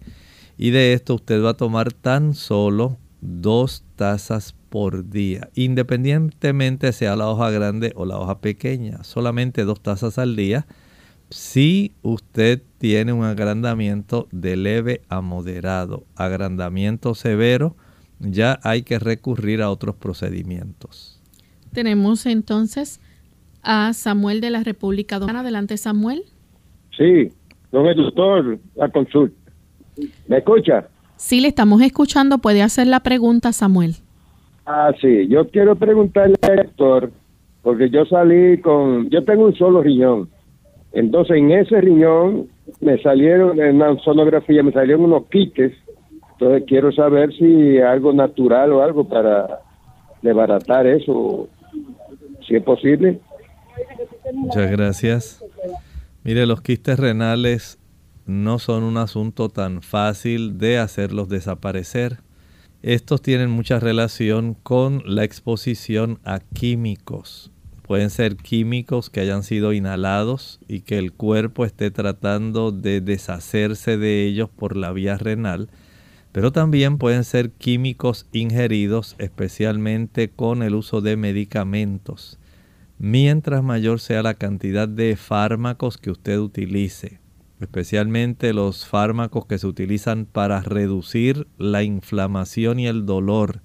Y 0.57 0.69
de 0.69 0.93
esto 0.93 1.15
usted 1.15 1.43
va 1.43 1.51
a 1.51 1.57
tomar 1.57 1.91
tan 1.91 2.33
solo 2.33 2.97
dos 3.21 3.83
tazas 3.95 4.55
por 4.69 5.09
día, 5.09 5.49
independientemente 5.55 6.91
sea 6.93 7.15
la 7.15 7.29
hoja 7.29 7.49
grande 7.49 7.93
o 7.95 8.05
la 8.05 8.19
hoja 8.19 8.39
pequeña, 8.39 9.03
solamente 9.03 9.63
dos 9.63 9.81
tazas 9.81 10.17
al 10.17 10.35
día. 10.35 10.67
Si 11.35 11.91
usted 12.01 12.61
tiene 12.77 13.11
un 13.11 13.25
agrandamiento 13.25 14.29
de 14.31 14.55
leve 14.55 15.01
a 15.09 15.19
moderado, 15.19 16.05
agrandamiento 16.15 17.13
severo, 17.13 17.75
ya 18.21 18.57
hay 18.63 18.83
que 18.83 18.99
recurrir 18.99 19.61
a 19.61 19.69
otros 19.69 19.97
procedimientos. 19.97 21.21
Tenemos 21.73 22.25
entonces 22.25 23.01
a 23.63 23.91
Samuel 23.91 24.39
de 24.39 24.49
la 24.49 24.63
República 24.63 25.19
Dominicana. 25.19 25.41
Adelante, 25.41 25.75
Samuel. 25.75 26.23
Sí, 26.97 27.33
don 27.69 27.85
el 27.87 27.97
doctor, 27.97 28.57
la 28.73 28.87
consulta. 28.87 29.51
¿Me 30.29 30.37
escucha? 30.37 30.87
Sí, 31.17 31.41
le 31.41 31.49
estamos 31.49 31.81
escuchando. 31.81 32.37
Puede 32.37 32.61
hacer 32.61 32.87
la 32.87 33.01
pregunta, 33.01 33.51
Samuel. 33.51 33.97
Ah, 34.65 34.93
sí. 35.01 35.27
Yo 35.27 35.49
quiero 35.49 35.75
preguntarle 35.75 36.37
al 36.43 36.55
doctor, 36.55 37.11
porque 37.61 37.89
yo 37.89 38.05
salí 38.05 38.61
con... 38.61 39.09
Yo 39.09 39.25
tengo 39.25 39.47
un 39.47 39.55
solo 39.55 39.83
riñón. 39.83 40.29
Entonces, 40.95 41.37
en 41.37 41.51
ese 41.51 41.81
riñón 41.81 42.47
me 42.79 42.97
salieron, 43.01 43.59
en 43.61 43.75
una 43.75 43.99
sonografía, 43.99 44.63
me 44.63 44.71
salieron 44.71 45.03
unos 45.03 45.25
quites. 45.27 45.73
Entonces, 46.31 46.63
quiero 46.67 46.91
saber 46.93 47.33
si 47.33 47.79
algo 47.79 48.13
natural 48.13 48.71
o 48.71 48.81
algo 48.81 49.07
para 49.07 49.59
desbaratar 50.21 50.87
eso, 50.87 51.49
si 52.47 52.55
es 52.55 52.63
posible. 52.63 53.19
Muchas 54.33 54.71
gracias. 54.71 55.45
Mire, 56.23 56.45
los 56.45 56.61
quistes 56.61 56.97
renales 56.97 57.77
no 58.25 58.57
son 58.57 58.83
un 58.83 58.95
asunto 58.95 59.49
tan 59.49 59.81
fácil 59.81 60.57
de 60.57 60.79
hacerlos 60.79 61.27
desaparecer. 61.27 62.19
Estos 62.81 63.21
tienen 63.21 63.49
mucha 63.49 63.81
relación 63.81 64.53
con 64.53 65.03
la 65.05 65.25
exposición 65.25 66.19
a 66.23 66.39
químicos. 66.39 67.51
Pueden 67.87 68.09
ser 68.09 68.35
químicos 68.35 69.11
que 69.11 69.19
hayan 69.19 69.43
sido 69.43 69.71
inhalados 69.71 70.59
y 70.67 70.79
que 70.81 70.97
el 70.97 71.13
cuerpo 71.13 71.65
esté 71.65 71.91
tratando 71.91 72.71
de 72.71 72.99
deshacerse 72.99 73.97
de 73.97 74.25
ellos 74.25 74.49
por 74.49 74.75
la 74.75 74.91
vía 74.91 75.19
renal, 75.19 75.69
pero 76.31 76.51
también 76.51 76.97
pueden 76.97 77.23
ser 77.23 77.51
químicos 77.51 78.25
ingeridos 78.31 79.15
especialmente 79.19 80.31
con 80.31 80.63
el 80.63 80.73
uso 80.73 81.01
de 81.01 81.15
medicamentos. 81.15 82.39
Mientras 82.97 83.61
mayor 83.61 83.99
sea 83.99 84.23
la 84.23 84.33
cantidad 84.33 84.87
de 84.87 85.15
fármacos 85.15 85.99
que 85.99 86.09
usted 86.09 86.39
utilice, 86.39 87.19
especialmente 87.59 88.51
los 88.53 88.87
fármacos 88.87 89.45
que 89.45 89.59
se 89.59 89.67
utilizan 89.67 90.25
para 90.25 90.59
reducir 90.61 91.47
la 91.59 91.83
inflamación 91.83 92.79
y 92.79 92.87
el 92.87 93.05
dolor, 93.05 93.61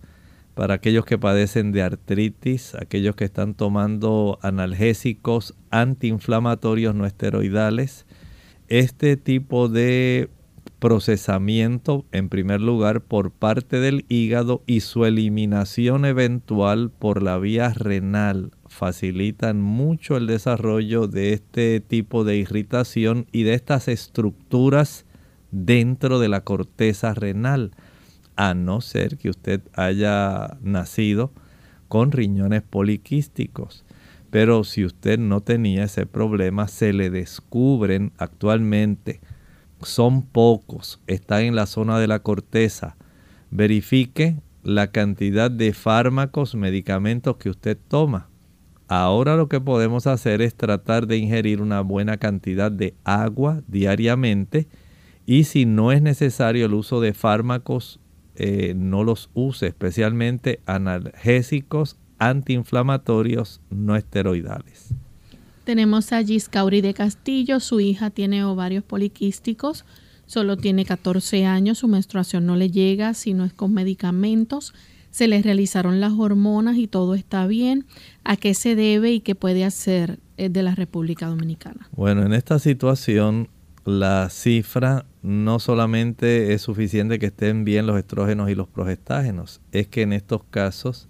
para 0.60 0.74
aquellos 0.74 1.06
que 1.06 1.16
padecen 1.16 1.72
de 1.72 1.80
artritis, 1.80 2.74
aquellos 2.74 3.16
que 3.16 3.24
están 3.24 3.54
tomando 3.54 4.38
analgésicos 4.42 5.54
antiinflamatorios 5.70 6.94
no 6.94 7.06
esteroidales. 7.06 8.04
Este 8.68 9.16
tipo 9.16 9.70
de 9.70 10.28
procesamiento, 10.78 12.04
en 12.12 12.28
primer 12.28 12.60
lugar, 12.60 13.00
por 13.00 13.30
parte 13.30 13.80
del 13.80 14.04
hígado 14.10 14.62
y 14.66 14.80
su 14.80 15.06
eliminación 15.06 16.04
eventual 16.04 16.90
por 16.90 17.22
la 17.22 17.38
vía 17.38 17.70
renal 17.70 18.50
facilitan 18.66 19.62
mucho 19.62 20.18
el 20.18 20.26
desarrollo 20.26 21.06
de 21.06 21.32
este 21.32 21.80
tipo 21.80 22.22
de 22.22 22.36
irritación 22.36 23.26
y 23.32 23.44
de 23.44 23.54
estas 23.54 23.88
estructuras 23.88 25.06
dentro 25.52 26.18
de 26.18 26.28
la 26.28 26.44
corteza 26.44 27.14
renal 27.14 27.70
a 28.40 28.54
no 28.54 28.80
ser 28.80 29.18
que 29.18 29.28
usted 29.28 29.60
haya 29.74 30.56
nacido 30.62 31.30
con 31.88 32.10
riñones 32.10 32.62
poliquísticos. 32.62 33.84
Pero 34.30 34.64
si 34.64 34.86
usted 34.86 35.18
no 35.18 35.42
tenía 35.42 35.84
ese 35.84 36.06
problema, 36.06 36.66
se 36.66 36.94
le 36.94 37.10
descubren 37.10 38.12
actualmente. 38.16 39.20
Son 39.82 40.22
pocos, 40.22 41.02
están 41.06 41.42
en 41.42 41.54
la 41.54 41.66
zona 41.66 41.98
de 41.98 42.06
la 42.06 42.20
corteza. 42.20 42.96
Verifique 43.50 44.38
la 44.62 44.90
cantidad 44.90 45.50
de 45.50 45.74
fármacos, 45.74 46.54
medicamentos 46.54 47.36
que 47.36 47.50
usted 47.50 47.76
toma. 47.88 48.30
Ahora 48.88 49.36
lo 49.36 49.50
que 49.50 49.60
podemos 49.60 50.06
hacer 50.06 50.40
es 50.40 50.54
tratar 50.54 51.06
de 51.06 51.18
ingerir 51.18 51.60
una 51.60 51.82
buena 51.82 52.16
cantidad 52.16 52.72
de 52.72 52.94
agua 53.04 53.60
diariamente 53.68 54.66
y 55.26 55.44
si 55.44 55.66
no 55.66 55.92
es 55.92 56.00
necesario 56.00 56.64
el 56.64 56.72
uso 56.72 57.02
de 57.02 57.12
fármacos 57.12 58.00
eh, 58.42 58.72
no 58.74 59.04
los 59.04 59.28
use, 59.34 59.66
especialmente 59.66 60.60
analgésicos 60.64 61.98
antiinflamatorios 62.18 63.60
no 63.68 63.96
esteroidales. 63.96 64.94
Tenemos 65.64 66.10
a 66.14 66.24
Giscauri 66.24 66.80
de 66.80 66.94
Castillo, 66.94 67.60
su 67.60 67.80
hija 67.80 68.08
tiene 68.08 68.42
ovarios 68.42 68.82
poliquísticos, 68.82 69.84
solo 70.24 70.56
tiene 70.56 70.86
14 70.86 71.44
años, 71.44 71.76
su 71.76 71.88
menstruación 71.88 72.46
no 72.46 72.56
le 72.56 72.70
llega 72.70 73.12
si 73.12 73.34
no 73.34 73.44
es 73.44 73.52
con 73.52 73.74
medicamentos, 73.74 74.72
se 75.10 75.28
le 75.28 75.42
realizaron 75.42 76.00
las 76.00 76.12
hormonas 76.12 76.78
y 76.78 76.86
todo 76.86 77.14
está 77.14 77.46
bien. 77.46 77.84
¿A 78.24 78.36
qué 78.36 78.54
se 78.54 78.74
debe 78.74 79.12
y 79.12 79.20
qué 79.20 79.34
puede 79.34 79.66
hacer 79.66 80.18
eh, 80.38 80.48
de 80.48 80.62
la 80.62 80.74
República 80.74 81.26
Dominicana? 81.26 81.90
Bueno, 81.94 82.24
en 82.24 82.32
esta 82.32 82.58
situación 82.58 83.48
la 83.84 84.28
cifra 84.30 85.06
no 85.22 85.58
solamente 85.58 86.52
es 86.52 86.62
suficiente 86.62 87.18
que 87.18 87.26
estén 87.26 87.64
bien 87.64 87.86
los 87.86 87.98
estrógenos 87.98 88.50
y 88.50 88.54
los 88.54 88.68
progestágenos, 88.68 89.60
es 89.72 89.88
que 89.88 90.02
en 90.02 90.12
estos 90.12 90.44
casos 90.44 91.08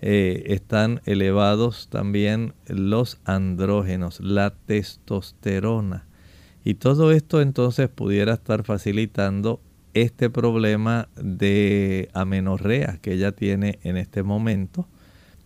eh, 0.00 0.44
están 0.46 1.00
elevados 1.04 1.88
también 1.88 2.54
los 2.66 3.20
andrógenos, 3.24 4.20
la 4.20 4.50
testosterona. 4.50 6.06
Y 6.64 6.74
todo 6.74 7.12
esto 7.12 7.40
entonces 7.40 7.88
pudiera 7.88 8.34
estar 8.34 8.64
facilitando 8.64 9.60
este 9.94 10.30
problema 10.30 11.08
de 11.16 12.08
amenorrea 12.14 12.98
que 13.00 13.12
ella 13.12 13.32
tiene 13.32 13.78
en 13.82 13.96
este 13.96 14.22
momento. 14.22 14.86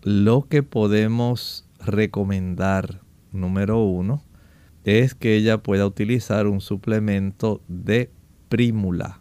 Lo 0.03 0.47
que 0.47 0.63
podemos 0.63 1.65
recomendar, 1.79 3.01
número 3.31 3.83
uno, 3.83 4.23
es 4.87 5.15
que 5.15 5.35
ella 5.35 5.57
pueda 5.57 5.85
utilizar 5.85 6.47
un 6.47 6.61
suplemento 6.61 7.61
de 7.67 8.09
prímula. 8.47 9.19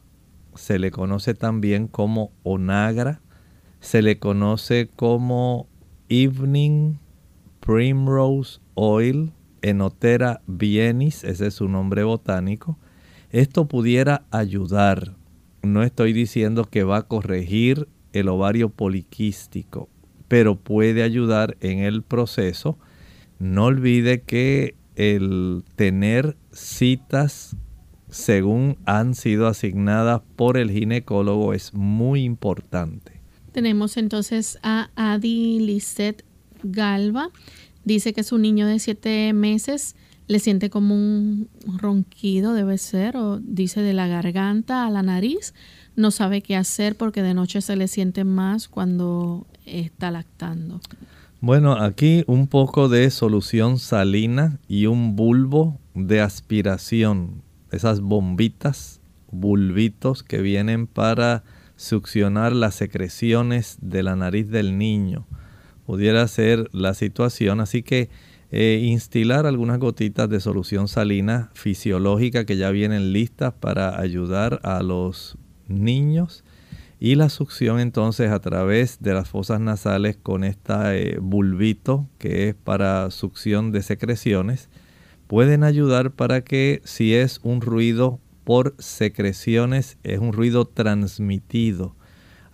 Se 0.54 0.78
le 0.78 0.92
conoce 0.92 1.34
también 1.34 1.88
como 1.88 2.30
onagra, 2.44 3.20
se 3.80 4.00
le 4.00 4.20
conoce 4.20 4.88
como 4.94 5.66
evening 6.08 6.98
primrose 7.58 8.60
oil, 8.74 9.32
enotera 9.60 10.40
bienis, 10.46 11.24
ese 11.24 11.48
es 11.48 11.54
su 11.54 11.68
nombre 11.68 12.04
botánico. 12.04 12.78
Esto 13.30 13.66
pudiera 13.66 14.24
ayudar. 14.30 15.16
No 15.62 15.82
estoy 15.82 16.12
diciendo 16.12 16.64
que 16.64 16.84
va 16.84 16.98
a 16.98 17.08
corregir 17.08 17.88
el 18.12 18.28
ovario 18.28 18.68
poliquístico, 18.68 19.88
pero 20.28 20.54
puede 20.54 21.02
ayudar 21.02 21.56
en 21.60 21.80
el 21.80 22.02
proceso. 22.02 22.78
No 23.40 23.64
olvide 23.64 24.22
que 24.22 24.76
el 24.96 25.62
tener 25.76 26.36
citas 26.52 27.56
según 28.08 28.78
han 28.86 29.14
sido 29.14 29.46
asignadas 29.46 30.22
por 30.36 30.56
el 30.56 30.70
ginecólogo 30.70 31.52
es 31.52 31.74
muy 31.74 32.24
importante. 32.24 33.20
Tenemos 33.52 33.96
entonces 33.96 34.58
a 34.62 34.90
Adi 34.96 35.60
Lisette 35.60 36.24
Galva. 36.62 37.30
Dice 37.84 38.12
que 38.12 38.22
su 38.22 38.38
niño 38.38 38.66
de 38.66 38.78
siete 38.78 39.32
meses 39.32 39.96
le 40.28 40.40
siente 40.40 40.70
como 40.70 40.94
un 40.94 41.48
ronquido, 41.78 42.52
debe 42.52 42.78
ser, 42.78 43.16
o 43.16 43.38
dice 43.38 43.80
de 43.80 43.92
la 43.92 44.08
garganta 44.08 44.86
a 44.86 44.90
la 44.90 45.02
nariz. 45.02 45.54
No 45.94 46.10
sabe 46.10 46.42
qué 46.42 46.56
hacer 46.56 46.96
porque 46.96 47.22
de 47.22 47.34
noche 47.34 47.60
se 47.60 47.76
le 47.76 47.88
siente 47.88 48.24
más 48.24 48.68
cuando 48.68 49.46
está 49.64 50.10
lactando. 50.10 50.80
Bueno, 51.42 51.74
aquí 51.74 52.24
un 52.26 52.46
poco 52.46 52.88
de 52.88 53.10
solución 53.10 53.78
salina 53.78 54.58
y 54.68 54.86
un 54.86 55.16
bulbo 55.16 55.78
de 55.94 56.22
aspiración. 56.22 57.42
Esas 57.70 58.00
bombitas, 58.00 59.02
bulbitos 59.30 60.22
que 60.22 60.40
vienen 60.40 60.86
para 60.86 61.44
succionar 61.76 62.56
las 62.56 62.74
secreciones 62.74 63.76
de 63.82 64.02
la 64.02 64.16
nariz 64.16 64.48
del 64.48 64.78
niño. 64.78 65.26
Pudiera 65.84 66.26
ser 66.26 66.70
la 66.72 66.94
situación, 66.94 67.60
así 67.60 67.82
que 67.82 68.08
eh, 68.50 68.80
instilar 68.82 69.44
algunas 69.44 69.78
gotitas 69.78 70.30
de 70.30 70.40
solución 70.40 70.88
salina 70.88 71.50
fisiológica 71.52 72.46
que 72.46 72.56
ya 72.56 72.70
vienen 72.70 73.12
listas 73.12 73.52
para 73.52 74.00
ayudar 74.00 74.58
a 74.62 74.82
los 74.82 75.36
niños 75.68 76.44
y 76.98 77.14
la 77.14 77.28
succión 77.28 77.78
entonces 77.78 78.30
a 78.30 78.40
través 78.40 79.02
de 79.02 79.12
las 79.12 79.28
fosas 79.28 79.60
nasales 79.60 80.16
con 80.16 80.44
este 80.44 81.18
bulbito 81.20 82.08
que 82.18 82.48
es 82.48 82.54
para 82.54 83.10
succión 83.10 83.70
de 83.70 83.82
secreciones 83.82 84.70
pueden 85.26 85.64
ayudar 85.64 86.12
para 86.12 86.42
que 86.42 86.80
si 86.84 87.14
es 87.14 87.40
un 87.42 87.60
ruido 87.60 88.20
por 88.44 88.74
secreciones 88.78 89.98
es 90.04 90.20
un 90.20 90.32
ruido 90.32 90.66
transmitido. 90.66 91.96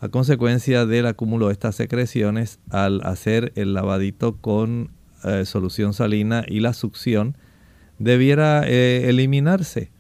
A 0.01 0.09
consecuencia 0.09 0.87
del 0.87 1.07
acúmulo 1.07 1.47
de 1.47 1.53
estas 1.53 1.77
secreciones 1.77 2.59
al 2.71 3.03
hacer 3.05 3.53
el 3.55 3.75
lavadito 3.75 4.39
con 4.39 4.91
eh, 5.23 5.45
solución 5.45 5.95
salina 5.95 6.45
y 6.49 6.59
la 6.59 6.73
succión 6.73 7.37
debiera 7.99 8.67
eh, 8.67 9.09
eliminarse 9.09 9.93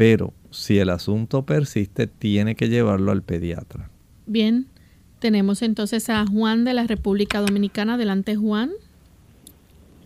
pero 0.00 0.32
si 0.48 0.78
el 0.78 0.88
asunto 0.88 1.42
persiste, 1.42 2.06
tiene 2.06 2.54
que 2.54 2.70
llevarlo 2.70 3.12
al 3.12 3.20
pediatra. 3.20 3.90
Bien, 4.24 4.64
tenemos 5.18 5.60
entonces 5.60 6.08
a 6.08 6.24
Juan 6.24 6.64
de 6.64 6.72
la 6.72 6.86
República 6.86 7.40
Dominicana. 7.40 7.94
Adelante, 7.94 8.34
Juan. 8.34 8.70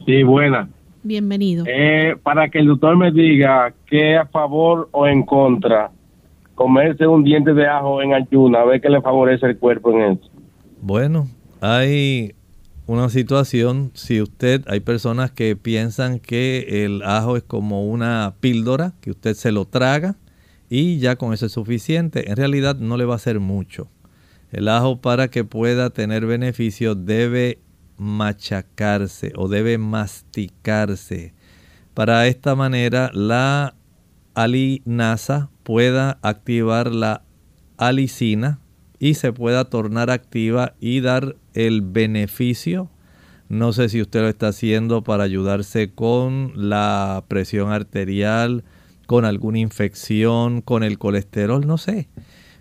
Sí, 0.05 0.25
buena. 0.25 0.69
Bienvenido. 1.05 1.65
Eh, 1.69 2.17
para 2.25 2.49
que 2.49 2.59
el 2.59 2.67
doctor 2.67 2.97
me 2.97 3.13
diga 3.13 3.73
qué 3.87 4.17
a 4.17 4.27
favor 4.27 4.89
o 4.91 5.07
en 5.07 5.23
contra 5.23 5.93
comerse 6.57 7.07
un 7.07 7.23
diente 7.23 7.55
de 7.55 7.69
ajo 7.69 8.03
en 8.03 8.15
ayuna, 8.15 8.63
a 8.63 8.65
ver 8.65 8.81
qué 8.81 8.91
le 8.91 9.01
favorece 9.01 9.47
el 9.47 9.59
cuerpo 9.59 9.93
en 9.93 10.19
eso. 10.19 10.29
Bueno, 10.83 11.29
hay 11.61 12.35
una 12.87 13.09
situación, 13.09 13.93
si 13.95 14.21
usted, 14.21 14.63
hay 14.69 14.81
personas 14.81 15.31
que 15.31 15.57
piensan 15.57 16.19
que 16.19 16.85
el 16.85 17.03
ajo 17.03 17.37
es 17.37 17.43
como 17.43 17.89
una 17.89 18.35
píldora, 18.41 18.93
que 19.01 19.11
usted 19.11 19.35
se 19.35 19.53
lo 19.53 19.65
traga 19.65 20.17
y 20.69 20.99
ya 20.99 21.17
con 21.17 21.33
eso 21.33 21.47
es 21.47 21.53
suficiente. 21.53 22.31
En 22.31 22.37
realidad 22.37 22.77
no 22.77 22.97
le 22.97 23.07
va 23.07 23.15
a 23.15 23.17
hacer 23.17 23.41
mucho. 23.41 23.89
El 24.53 24.69
ajo 24.69 25.01
para 25.01 25.29
que 25.29 25.45
pueda 25.45 25.91
tener 25.91 26.27
beneficio 26.27 26.95
debe 26.95 27.59
machacarse 27.97 29.33
o 29.37 29.49
debe 29.49 29.79
masticarse. 29.79 31.33
Para 31.95 32.27
esta 32.27 32.55
manera 32.55 33.11
la 33.15 33.75
alinasa 34.35 35.49
pueda 35.63 36.19
activar 36.23 36.93
la 36.93 37.23
alicina 37.79 38.59
y 38.99 39.15
se 39.15 39.33
pueda 39.33 39.65
tornar 39.65 40.11
activa 40.11 40.75
y 40.81 41.01
dar 41.01 41.37
el 41.55 41.83
beneficio. 41.83 42.91
No 43.49 43.73
sé 43.73 43.89
si 43.89 44.01
usted 44.01 44.21
lo 44.21 44.29
está 44.29 44.49
haciendo 44.49 45.03
para 45.03 45.25
ayudarse 45.25 45.91
con 45.91 46.53
la 46.55 47.25
presión 47.29 47.73
arterial, 47.73 48.65
con 49.07 49.25
alguna 49.25 49.59
infección, 49.59 50.61
con 50.61 50.83
el 50.83 50.99
colesterol, 50.99 51.67
no 51.67 51.79
sé. 51.79 52.09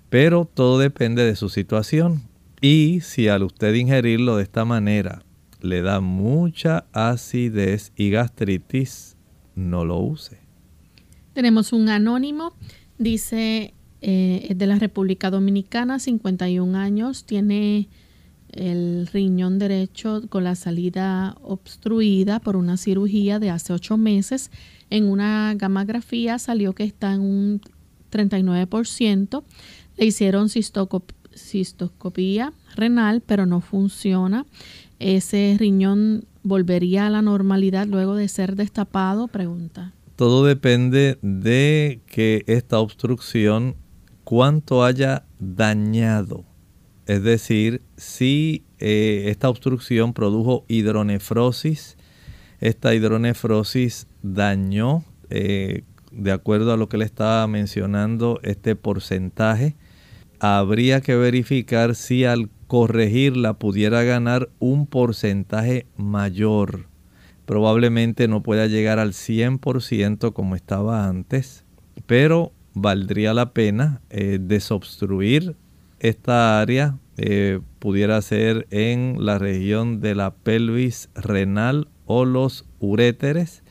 Pero 0.09 0.45
todo 0.45 0.79
depende 0.79 1.23
de 1.23 1.35
su 1.35 1.49
situación. 1.49 2.23
Y 2.61 3.01
si 3.01 3.27
al 3.27 3.43
usted 3.43 3.73
ingerirlo 3.73 4.37
de 4.37 4.43
esta 4.43 4.65
manera 4.65 5.23
le 5.61 5.81
da 5.81 6.01
mucha 6.01 6.85
acidez 6.91 7.91
y 7.95 8.09
gastritis, 8.09 9.15
no 9.55 9.85
lo 9.85 9.99
use. 9.99 10.37
Tenemos 11.33 11.73
un 11.73 11.89
anónimo, 11.89 12.53
dice, 12.97 13.73
eh, 14.01 14.47
es 14.49 14.57
de 14.57 14.67
la 14.67 14.77
República 14.77 15.31
Dominicana, 15.31 15.99
51 15.99 16.77
años, 16.77 17.25
tiene 17.25 17.87
el 18.53 19.07
riñón 19.07 19.59
derecho 19.59 20.21
con 20.29 20.43
la 20.43 20.55
salida 20.55 21.35
obstruida 21.41 22.39
por 22.39 22.55
una 22.55 22.77
cirugía 22.77 23.39
de 23.39 23.49
hace 23.49 23.73
8 23.73 23.97
meses. 23.97 24.51
En 24.89 25.05
una 25.05 25.53
gamografía 25.55 26.39
salió 26.39 26.73
que 26.73 26.83
está 26.83 27.13
en 27.13 27.21
un 27.21 27.61
39%. 28.11 29.43
Le 29.97 30.05
hicieron 30.05 30.49
cistoscopía 30.49 32.53
renal, 32.75 33.21
pero 33.21 33.45
no 33.45 33.61
funciona. 33.61 34.45
Ese 34.99 35.55
riñón 35.59 36.25
volvería 36.43 37.07
a 37.07 37.09
la 37.09 37.21
normalidad 37.21 37.87
luego 37.87 38.15
de 38.15 38.27
ser 38.27 38.55
destapado, 38.55 39.27
pregunta. 39.27 39.93
Todo 40.15 40.45
depende 40.45 41.17
de 41.21 42.01
que 42.05 42.43
esta 42.47 42.79
obstrucción, 42.79 43.75
cuánto 44.23 44.83
haya 44.83 45.25
dañado. 45.39 46.45
Es 47.05 47.23
decir, 47.23 47.81
si 47.97 48.63
eh, 48.79 49.25
esta 49.27 49.49
obstrucción 49.49 50.13
produjo 50.13 50.63
hidronefrosis, 50.67 51.97
esta 52.61 52.95
hidronefrosis 52.95 54.07
dañó, 54.21 55.03
eh, 55.29 55.83
de 56.11 56.31
acuerdo 56.31 56.71
a 56.71 56.77
lo 56.77 56.87
que 56.87 56.97
le 56.97 57.05
estaba 57.05 57.45
mencionando, 57.47 58.39
este 58.43 58.75
porcentaje, 58.75 59.75
habría 60.39 61.01
que 61.01 61.15
verificar 61.15 61.95
si 61.95 62.23
al 62.23 62.49
corregirla 62.67 63.53
pudiera 63.53 64.03
ganar 64.03 64.49
un 64.59 64.87
porcentaje 64.87 65.87
mayor. 65.97 66.87
Probablemente 67.45 68.29
no 68.29 68.43
pueda 68.43 68.67
llegar 68.67 68.99
al 68.99 69.11
100% 69.11 70.31
como 70.31 70.55
estaba 70.55 71.07
antes, 71.07 71.65
pero 72.05 72.53
valdría 72.73 73.33
la 73.33 73.51
pena 73.53 74.01
eh, 74.09 74.39
desobstruir 74.41 75.55
esta 76.03 76.61
área, 76.61 76.99
eh, 77.17 77.59
pudiera 77.79 78.21
ser 78.21 78.67
en 78.69 79.17
la 79.19 79.39
región 79.39 79.99
de 79.99 80.13
la 80.13 80.35
pelvis 80.35 81.09
renal 81.15 81.87
o 82.05 82.25
los 82.25 82.65
uréteres, 82.79 83.63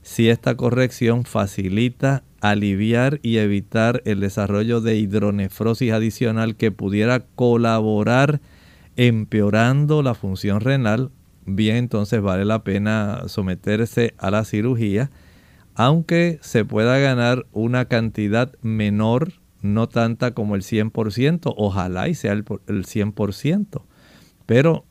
si 0.00 0.30
esta 0.30 0.56
corrección 0.56 1.24
facilita 1.24 2.24
aliviar 2.40 3.20
y 3.22 3.36
evitar 3.36 4.02
el 4.04 4.20
desarrollo 4.20 4.80
de 4.80 4.96
hidronefrosis 4.96 5.92
adicional 5.92 6.56
que 6.56 6.72
pudiera 6.72 7.20
colaborar 7.20 8.40
empeorando 8.96 10.02
la 10.02 10.14
función 10.14 10.60
renal 10.60 11.10
bien 11.46 11.76
entonces 11.76 12.20
vale 12.20 12.44
la 12.44 12.64
pena 12.64 13.22
someterse 13.26 14.14
a 14.18 14.30
la 14.30 14.44
cirugía, 14.44 15.10
aunque 15.74 16.38
se 16.42 16.64
pueda 16.64 16.98
ganar 16.98 17.46
una 17.52 17.86
cantidad 17.86 18.52
menor, 18.62 19.34
no 19.62 19.88
tanta 19.88 20.32
como 20.32 20.54
el 20.54 20.62
100%, 20.62 21.54
ojalá 21.56 22.08
y 22.08 22.14
sea 22.14 22.32
el, 22.32 22.44
100%, 22.44 23.82
pero 24.46 24.84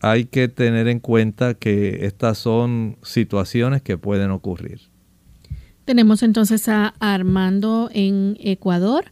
hay 0.00 0.26
que 0.26 0.48
tener 0.48 0.88
en 0.88 1.00
cuenta 1.00 1.54
que 1.54 2.04
estas 2.06 2.38
son 2.38 2.98
situaciones 3.02 3.82
que 3.82 3.96
pueden 3.96 4.30
ocurrir. 4.30 4.80
Tenemos 5.84 6.22
entonces 6.22 6.68
a 6.68 6.94
Armando 6.98 7.88
en 7.92 8.36
Ecuador. 8.40 9.06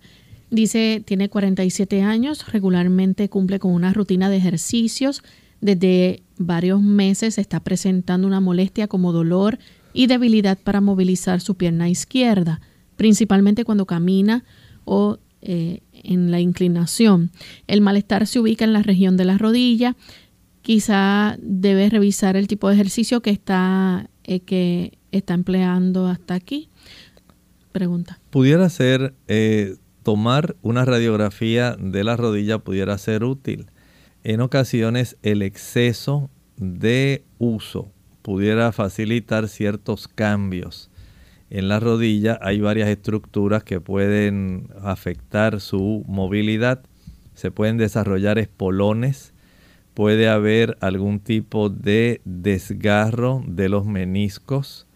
Dice, 0.50 1.02
tiene 1.04 1.28
47 1.28 2.02
años, 2.02 2.52
regularmente 2.52 3.28
cumple 3.28 3.58
con 3.58 3.72
una 3.72 3.92
rutina 3.92 4.28
de 4.28 4.36
ejercicios 4.36 5.22
desde 5.64 6.22
varios 6.36 6.82
meses 6.82 7.38
está 7.38 7.58
presentando 7.58 8.26
una 8.26 8.38
molestia 8.38 8.86
como 8.86 9.12
dolor 9.12 9.58
y 9.94 10.08
debilidad 10.08 10.58
para 10.58 10.82
movilizar 10.82 11.40
su 11.40 11.54
pierna 11.54 11.88
izquierda, 11.88 12.60
principalmente 12.96 13.64
cuando 13.64 13.86
camina 13.86 14.44
o 14.84 15.18
eh, 15.42 15.80
en 15.92 16.30
la 16.30 16.40
inclinación. 16.40 17.30
El 17.66 17.80
malestar 17.80 18.26
se 18.26 18.40
ubica 18.40 18.64
en 18.64 18.72
la 18.72 18.82
región 18.82 19.16
de 19.16 19.24
la 19.24 19.38
rodilla. 19.38 19.96
Quizá 20.62 21.36
debe 21.40 21.90
revisar 21.90 22.36
el 22.36 22.48
tipo 22.48 22.68
de 22.68 22.74
ejercicio 22.74 23.20
que 23.20 23.30
está, 23.30 24.08
eh, 24.24 24.40
que 24.40 24.98
está 25.12 25.34
empleando 25.34 26.06
hasta 26.06 26.34
aquí. 26.34 26.68
Pregunta. 27.72 28.20
Pudiera 28.30 28.68
ser 28.68 29.14
eh, 29.28 29.76
tomar 30.02 30.56
una 30.62 30.84
radiografía 30.84 31.76
de 31.78 32.04
la 32.04 32.16
rodilla, 32.16 32.58
pudiera 32.58 32.96
ser 32.98 33.24
útil 33.24 33.66
en 34.24 34.40
ocasiones 34.40 35.18
el 35.22 35.42
exceso 35.42 36.30
de 36.56 37.24
uso 37.38 37.92
pudiera 38.24 38.72
facilitar 38.72 39.48
ciertos 39.48 40.08
cambios. 40.08 40.90
En 41.54 41.68
la 41.68 41.78
rodilla 41.78 42.36
hay 42.42 42.60
varias 42.60 42.88
estructuras 42.88 43.62
que 43.62 43.80
pueden 43.80 44.70
afectar 44.82 45.60
su 45.60 46.02
movilidad. 46.08 46.82
Se 47.34 47.52
pueden 47.52 47.76
desarrollar 47.76 48.40
espolones, 48.40 49.32
puede 49.94 50.28
haber 50.28 50.76
algún 50.80 51.20
tipo 51.20 51.68
de 51.70 52.20
desgarro 52.24 53.40
de 53.46 53.68
los 53.68 53.86
meniscos, 53.86 54.88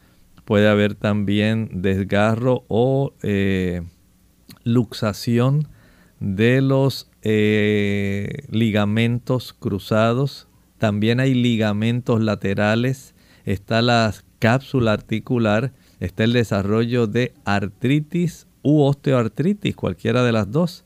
puede 0.45 0.67
haber 0.67 0.97
también 0.97 1.81
desgarro 1.81 2.65
o 2.67 3.13
eh, 3.23 3.83
luxación 4.65 5.69
de 6.19 6.61
los 6.61 7.09
eh, 7.23 8.49
ligamentos 8.51 9.53
cruzados, 9.53 10.49
también 10.79 11.21
hay 11.21 11.35
ligamentos 11.35 12.21
laterales, 12.21 13.15
está 13.45 13.81
la 13.81 14.13
cápsula 14.41 14.93
articular, 14.93 15.73
está 16.01 16.25
el 16.25 16.33
desarrollo 16.33 17.07
de 17.07 17.35
artritis 17.45 18.47
u 18.63 18.83
osteoartritis, 18.83 19.77
cualquiera 19.77 20.23
de 20.23 20.33
las 20.33 20.51
dos, 20.51 20.85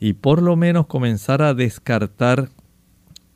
y 0.00 0.14
por 0.14 0.42
lo 0.42 0.56
menos 0.56 0.86
comenzar 0.86 1.42
a 1.42 1.54
descartar 1.54 2.50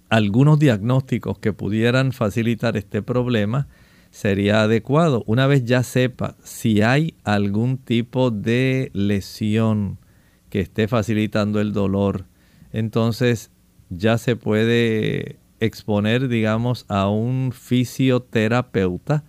algunos 0.09 0.59
diagnósticos 0.59 1.39
que 1.39 1.53
pudieran 1.53 2.13
facilitar 2.13 2.77
este 2.77 3.03
problema 3.03 3.69
sería 4.11 4.63
adecuado. 4.63 5.25
Una 5.27 5.47
vez 5.47 5.65
ya 5.65 5.83
sepa 5.83 6.37
si 6.45 6.83
hay 6.83 7.15
algún 7.25 7.79
tipo 7.79 8.31
de 8.31 8.91
lesión, 8.93 9.99
que 10.51 10.61
esté 10.61 10.87
facilitando 10.87 11.61
el 11.61 11.73
dolor, 11.73 12.27
entonces 12.73 13.51
ya 13.89 14.19
se 14.19 14.37
puede 14.37 15.39
exponer, 15.61 16.29
digamos, 16.29 16.85
a 16.89 17.09
un 17.09 17.53
fisioterapeuta 17.53 19.25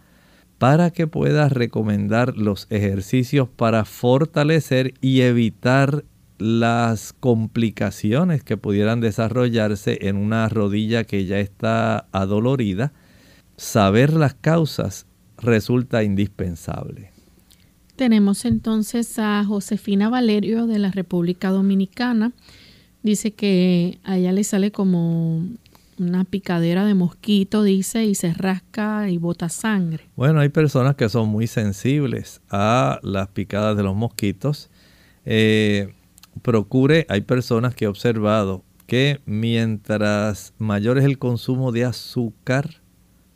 para 0.63 0.91
que 0.91 1.07
pueda 1.07 1.49
recomendar 1.49 2.37
los 2.37 2.67
ejercicios 2.69 3.49
para 3.49 3.83
fortalecer 3.83 4.93
y 5.01 5.19
evitar 5.19 6.05
las 6.37 7.11
complicaciones 7.11 8.45
que 8.45 8.55
pudieran 8.55 9.01
desarrollarse 9.01 10.07
en 10.07 10.15
una 10.15 10.47
rodilla 10.47 11.03
que 11.03 11.25
ya 11.25 11.39
está 11.39 12.07
adolorida. 12.13 12.93
Saber 13.57 14.13
las 14.13 14.35
causas 14.35 15.05
resulta 15.37 16.01
indispensable. 16.01 17.11
Tenemos 17.97 18.45
entonces 18.45 19.19
a 19.19 19.43
Josefina 19.43 20.07
Valerio 20.07 20.65
de 20.65 20.79
la 20.79 20.91
República 20.91 21.49
Dominicana. 21.49 22.31
Dice 23.01 23.31
que 23.33 23.99
a 24.05 24.15
ella 24.15 24.31
le 24.31 24.45
sale 24.45 24.71
como 24.71 25.45
una 26.07 26.23
picadera 26.23 26.85
de 26.85 26.93
mosquito, 26.93 27.63
dice, 27.63 28.05
y 28.05 28.15
se 28.15 28.33
rasca 28.33 29.09
y 29.09 29.17
bota 29.17 29.49
sangre. 29.49 30.09
Bueno, 30.15 30.39
hay 30.39 30.49
personas 30.49 30.95
que 30.95 31.09
son 31.09 31.29
muy 31.29 31.47
sensibles 31.47 32.41
a 32.49 32.99
las 33.03 33.29
picadas 33.29 33.75
de 33.77 33.83
los 33.83 33.95
mosquitos. 33.95 34.69
Eh, 35.25 35.93
procure, 36.41 37.05
hay 37.09 37.21
personas 37.21 37.75
que 37.75 37.85
he 37.85 37.87
observado 37.87 38.63
que 38.87 39.21
mientras 39.25 40.53
mayor 40.57 40.97
es 40.97 41.05
el 41.05 41.17
consumo 41.17 41.71
de 41.71 41.85
azúcar, 41.85 42.81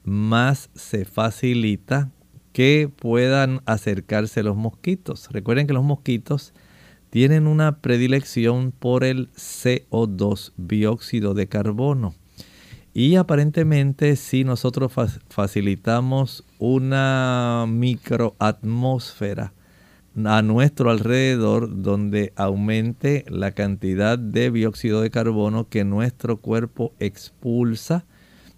más 0.03 0.69
se 0.75 1.05
facilita 1.05 2.11
que 2.53 2.89
puedan 2.95 3.61
acercarse 3.65 4.41
los 4.41 4.55
mosquitos. 4.55 5.29
Recuerden 5.31 5.67
que 5.67 5.73
los 5.73 5.83
mosquitos 5.83 6.53
tienen 7.09 7.47
una 7.47 7.81
predilección 7.81 8.71
por 8.71 9.03
el 9.03 9.29
CO2, 9.33 10.53
dióxido 10.57 11.33
de 11.33 11.47
carbono. 11.47 12.15
Y 12.99 13.15
aparentemente 13.15 14.15
si 14.15 14.43
nosotros 14.43 14.91
facilitamos 15.29 16.43
una 16.57 17.65
microatmósfera 17.67 19.53
a 20.25 20.41
nuestro 20.41 20.89
alrededor 20.89 21.83
donde 21.83 22.33
aumente 22.35 23.23
la 23.27 23.51
cantidad 23.51 24.17
de 24.17 24.49
dióxido 24.49 25.01
de 25.01 25.11
carbono 25.11 25.69
que 25.69 25.83
nuestro 25.83 26.37
cuerpo 26.37 26.91
expulsa, 26.99 28.03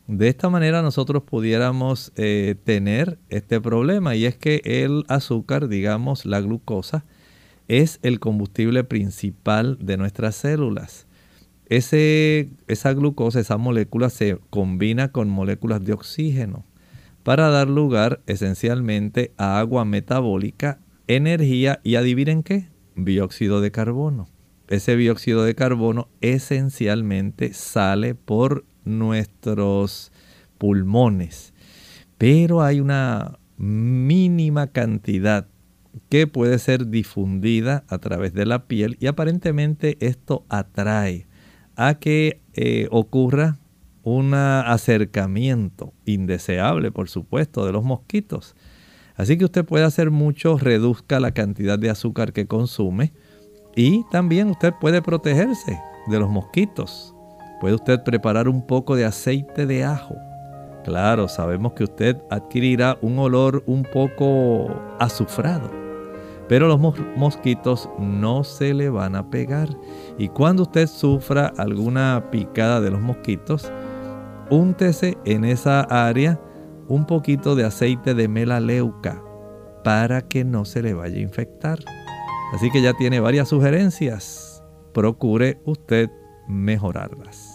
de 0.08 0.30
esta 0.30 0.50
manera 0.50 0.82
nosotros 0.82 1.24
pudiéramos 1.24 2.14
eh, 2.16 2.56
tener 2.64 3.20
este 3.28 3.60
problema 3.60 4.16
y 4.16 4.24
es 4.24 4.38
que 4.38 4.62
el 4.64 5.04
azúcar, 5.10 5.68
digamos 5.68 6.26
la 6.26 6.40
glucosa, 6.40 7.04
es 7.68 8.00
el 8.04 8.22
combustible 8.22 8.86
principal 8.86 9.78
de 9.82 9.98
nuestras 9.98 10.38
células. 10.38 11.09
Ese, 11.70 12.50
esa 12.68 12.94
glucosa, 12.94 13.40
esa 13.40 13.58
molécula 13.58 14.10
se 14.10 14.40
combina 14.50 15.12
con 15.12 15.30
moléculas 15.30 15.86
de 15.86 15.94
oxígeno 15.94 16.66
para 17.22 17.50
dar 17.50 17.70
lugar 17.70 18.22
esencialmente 18.26 19.34
a 19.38 19.60
agua 19.60 19.86
metabólica, 19.86 20.80
energía 21.06 21.80
y 21.84 21.94
adivinen 21.96 22.42
qué, 22.42 22.70
dióxido 22.96 23.62
de 23.62 23.70
carbono. 23.70 24.28
Ese 24.68 24.98
dióxido 24.98 25.44
de 25.44 25.54
carbono 25.54 26.10
esencialmente 26.22 27.54
sale 27.54 28.16
por 28.16 28.66
nuestros 28.84 30.12
pulmones, 30.58 31.54
pero 32.18 32.64
hay 32.64 32.80
una 32.80 33.38
mínima 33.58 34.68
cantidad 34.68 35.48
que 36.10 36.26
puede 36.26 36.58
ser 36.58 36.88
difundida 36.88 37.84
a 37.88 38.00
través 38.00 38.34
de 38.34 38.48
la 38.48 38.66
piel 38.68 38.98
y 39.00 39.06
aparentemente 39.06 39.98
esto 40.00 40.46
atrae 40.50 41.29
a 41.80 41.94
que 41.96 42.42
eh, 42.56 42.90
ocurra 42.92 43.58
un 44.04 44.34
acercamiento 44.34 45.94
indeseable, 46.04 46.92
por 46.92 47.08
supuesto, 47.08 47.66
de 47.66 47.72
los 47.72 47.86
mosquitos. 47.86 48.54
Así 49.16 49.38
que 49.38 49.46
usted 49.46 49.64
puede 49.64 49.86
hacer 49.86 50.12
mucho, 50.12 50.58
reduzca 50.58 51.22
la 51.22 51.32
cantidad 51.32 51.80
de 51.80 51.90
azúcar 51.90 52.34
que 52.34 52.48
consume 52.48 53.14
y 53.78 54.04
también 54.12 54.50
usted 54.50 54.74
puede 54.82 55.02
protegerse 55.02 55.80
de 56.08 56.20
los 56.20 56.30
mosquitos. 56.30 57.16
Puede 57.62 57.76
usted 57.76 58.04
preparar 58.04 58.50
un 58.50 58.68
poco 58.68 58.98
de 58.98 59.06
aceite 59.06 59.66
de 59.66 59.86
ajo. 59.86 60.16
Claro, 60.84 61.30
sabemos 61.30 61.74
que 61.74 61.86
usted 61.86 62.18
adquirirá 62.30 62.98
un 63.02 63.20
olor 63.20 63.64
un 63.68 63.84
poco 63.84 64.68
azufrado 65.00 65.89
pero 66.50 66.68
los 66.68 66.80
mosquitos 67.16 67.88
no 68.00 68.43
se 68.43 68.74
le 68.74 68.89
van 68.89 69.16
a 69.16 69.30
pegar. 69.30 69.70
Y 70.18 70.28
cuando 70.30 70.64
usted 70.64 70.88
sufra 70.88 71.54
alguna 71.58 72.26
picada 72.32 72.82
de 72.82 72.89
los 72.89 73.00
mosquitos, 73.00 73.72
úntese 74.50 75.18
en 75.26 75.45
esa 75.45 75.82
área 75.82 76.41
un 76.88 77.06
poquito 77.06 77.56
de 77.56 77.66
aceite 77.66 78.16
de 78.16 78.28
melaleuca 78.28 79.24
para 79.84 80.24
que 80.24 80.43
no 80.43 80.66
se 80.66 80.82
le 80.82 80.95
vaya 80.95 81.18
a 81.18 81.22
infectar. 81.22 81.80
Así 82.54 82.72
que 82.72 82.82
ya 82.82 82.93
tiene 82.93 83.20
varias 83.20 83.47
sugerencias. 83.47 84.64
Procure 84.91 85.62
usted 85.66 86.10
mejorarlas. 86.47 87.49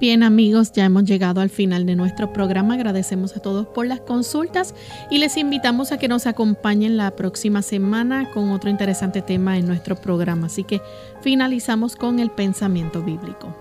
Bien 0.00 0.22
amigos, 0.22 0.70
ya 0.70 0.84
hemos 0.84 1.04
llegado 1.04 1.40
al 1.40 1.50
final 1.50 1.84
de 1.84 1.96
nuestro 1.96 2.32
programa. 2.32 2.74
Agradecemos 2.74 3.36
a 3.36 3.40
todos 3.40 3.66
por 3.66 3.84
las 3.84 3.98
consultas 3.98 4.72
y 5.10 5.18
les 5.18 5.36
invitamos 5.36 5.90
a 5.90 5.98
que 5.98 6.06
nos 6.06 6.28
acompañen 6.28 6.96
la 6.96 7.10
próxima 7.16 7.62
semana 7.62 8.30
con 8.30 8.52
otro 8.52 8.70
interesante 8.70 9.22
tema 9.22 9.58
en 9.58 9.66
nuestro 9.66 9.96
programa. 9.96 10.46
Así 10.46 10.62
que 10.62 10.80
finalizamos 11.20 11.96
con 11.96 12.20
el 12.20 12.30
pensamiento 12.30 13.02
bíblico. 13.02 13.52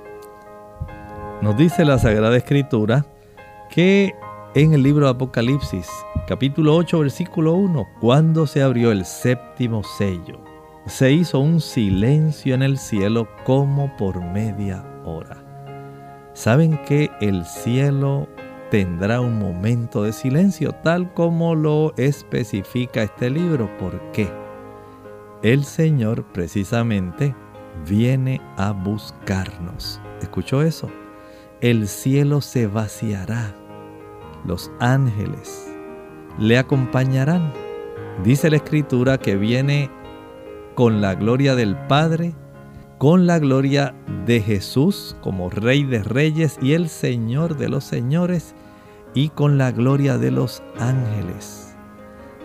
Nos 1.41 1.57
dice 1.57 1.83
la 1.83 1.97
Sagrada 1.97 2.37
Escritura 2.37 3.07
que 3.71 4.13
en 4.53 4.73
el 4.73 4.83
libro 4.83 5.05
de 5.05 5.13
Apocalipsis, 5.13 5.87
capítulo 6.27 6.75
8, 6.75 6.99
versículo 6.99 7.55
1, 7.55 7.87
cuando 7.99 8.45
se 8.45 8.61
abrió 8.61 8.91
el 8.91 9.05
séptimo 9.05 9.81
sello, 9.97 10.39
se 10.85 11.11
hizo 11.11 11.39
un 11.39 11.61
silencio 11.61 12.53
en 12.53 12.61
el 12.61 12.77
cielo 12.77 13.27
como 13.43 13.97
por 13.97 14.23
media 14.23 14.85
hora 15.03 15.46
saben 16.37 16.77
que 16.85 17.09
el 17.19 17.45
cielo 17.45 18.27
tendrá 18.69 19.21
un 19.21 19.39
momento 19.39 20.03
de 20.03 20.13
silencio, 20.13 20.71
tal 20.71 21.11
como 21.15 21.55
lo 21.55 21.95
especifica 21.97 23.01
este 23.01 23.31
libro. 23.31 23.75
¿Por 23.79 23.99
qué? 24.11 24.29
El 25.41 25.63
Señor 25.63 26.23
precisamente 26.33 27.35
viene 27.89 28.39
a 28.55 28.71
buscarnos. 28.71 29.99
¿Escuchó 30.21 30.61
eso? 30.61 30.91
El 31.59 31.87
cielo 31.87 32.41
se 32.41 32.67
vaciará. 32.67 33.55
Los 34.45 34.69
ángeles 34.79 35.73
le 36.37 36.59
acompañarán. 36.59 37.51
Dice 38.23 38.51
la 38.51 38.57
escritura 38.57 39.17
que 39.17 39.37
viene 39.37 39.89
con 40.75 41.01
la 41.01 41.15
gloria 41.15 41.55
del 41.55 41.75
Padre 41.87 42.35
con 42.97 43.27
la 43.27 43.37
gloria 43.37 43.93
de 44.25 44.41
Jesús 44.41 45.15
como 45.21 45.49
Rey 45.49 45.83
de 45.83 46.03
Reyes 46.03 46.57
y 46.61 46.73
el 46.73 46.89
Señor 46.89 47.57
de 47.57 47.69
los 47.69 47.83
Señores, 47.83 48.55
y 49.13 49.29
con 49.29 49.57
la 49.57 49.71
gloria 49.71 50.17
de 50.17 50.31
los 50.31 50.61
ángeles. 50.79 51.75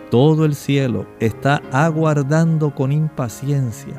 Todo 0.09 0.45
el 0.45 0.55
cielo 0.55 1.05
está 1.19 1.61
aguardando 1.71 2.73
con 2.73 2.91
impaciencia 2.91 3.93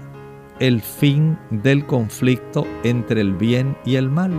el 0.61 0.81
fin 0.81 1.37
del 1.51 1.85
conflicto 1.87 2.65
entre 2.85 3.21
el 3.21 3.35
bien 3.35 3.77
y 3.85 3.97
el 3.97 4.09
mal. 4.09 4.33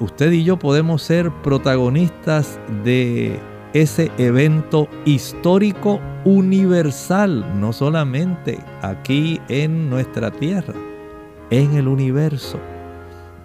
Usted 0.00 0.30
y 0.32 0.44
yo 0.44 0.58
podemos 0.58 1.02
ser 1.02 1.30
protagonistas 1.42 2.58
de 2.84 3.40
ese 3.72 4.10
evento 4.18 4.88
histórico 5.06 6.00
universal, 6.24 7.58
no 7.58 7.72
solamente 7.72 8.58
aquí 8.82 9.40
en 9.48 9.88
nuestra 9.88 10.30
tierra 10.30 10.91
en 11.52 11.74
el 11.74 11.86
universo, 11.86 12.58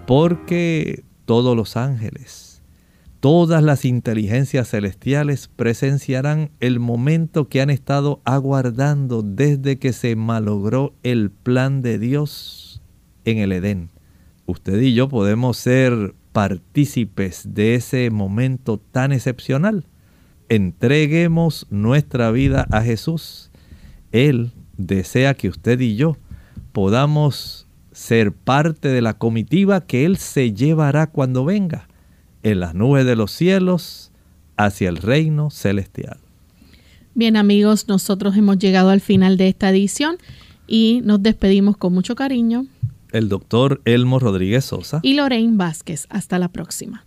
porque 0.06 1.04
todos 1.26 1.58
los 1.58 1.76
ángeles, 1.76 2.64
todas 3.20 3.62
las 3.62 3.84
inteligencias 3.84 4.70
celestiales 4.70 5.50
presenciarán 5.54 6.52
el 6.62 6.80
momento 6.80 7.50
que 7.50 7.60
han 7.60 7.70
estado 7.70 8.22
aguardando 8.24 9.24
desde 9.24 9.78
que 9.78 9.92
se 9.92 10.16
malogró 10.16 10.94
el 11.04 11.32
plan 11.32 11.82
de 11.82 12.00
Dios 12.00 12.82
en 13.26 13.40
el 13.40 13.52
Edén. 13.52 13.90
Usted 14.46 14.80
y 14.80 14.94
yo 14.94 15.10
podemos 15.10 15.58
ser 15.58 16.16
partícipes 16.32 17.56
de 17.56 17.76
ese 17.76 18.10
momento 18.10 18.78
tan 18.78 19.12
excepcional. 19.12 19.84
Entreguemos 20.48 21.68
nuestra 21.70 22.32
vida 22.32 22.68
a 22.72 22.82
Jesús. 22.84 23.52
Él 24.14 24.54
desea 24.78 25.34
que 25.34 25.50
usted 25.50 25.82
y 25.82 25.98
yo 25.98 26.16
podamos 26.72 27.67
ser 27.98 28.32
parte 28.32 28.90
de 28.90 29.02
la 29.02 29.16
comitiva 29.16 29.82
que 29.82 30.06
Él 30.06 30.18
se 30.18 30.54
llevará 30.54 31.08
cuando 31.08 31.44
venga 31.44 31.88
en 32.44 32.60
las 32.60 32.76
nubes 32.76 33.08
de 33.08 33.16
los 33.16 33.32
cielos 33.32 34.12
hacia 34.56 34.88
el 34.90 34.98
reino 34.98 35.50
celestial. 35.50 36.20
Bien 37.16 37.36
amigos, 37.36 37.88
nosotros 37.88 38.38
hemos 38.38 38.60
llegado 38.60 38.92
al 38.92 39.02
final 39.02 39.36
de 39.36 39.48
esta 39.48 39.72
edición 39.72 40.18
y 40.68 41.02
nos 41.06 41.24
despedimos 41.24 41.76
con 41.76 41.92
mucho 41.92 42.14
cariño. 42.14 42.68
El 43.12 43.30
doctor 43.30 43.82
Elmo 43.84 44.20
Rodríguez 44.20 44.66
Sosa. 44.66 45.00
Y 45.02 45.16
Lorraine 45.16 45.58
Vázquez. 45.58 46.06
Hasta 46.12 46.38
la 46.38 46.50
próxima. 46.50 47.07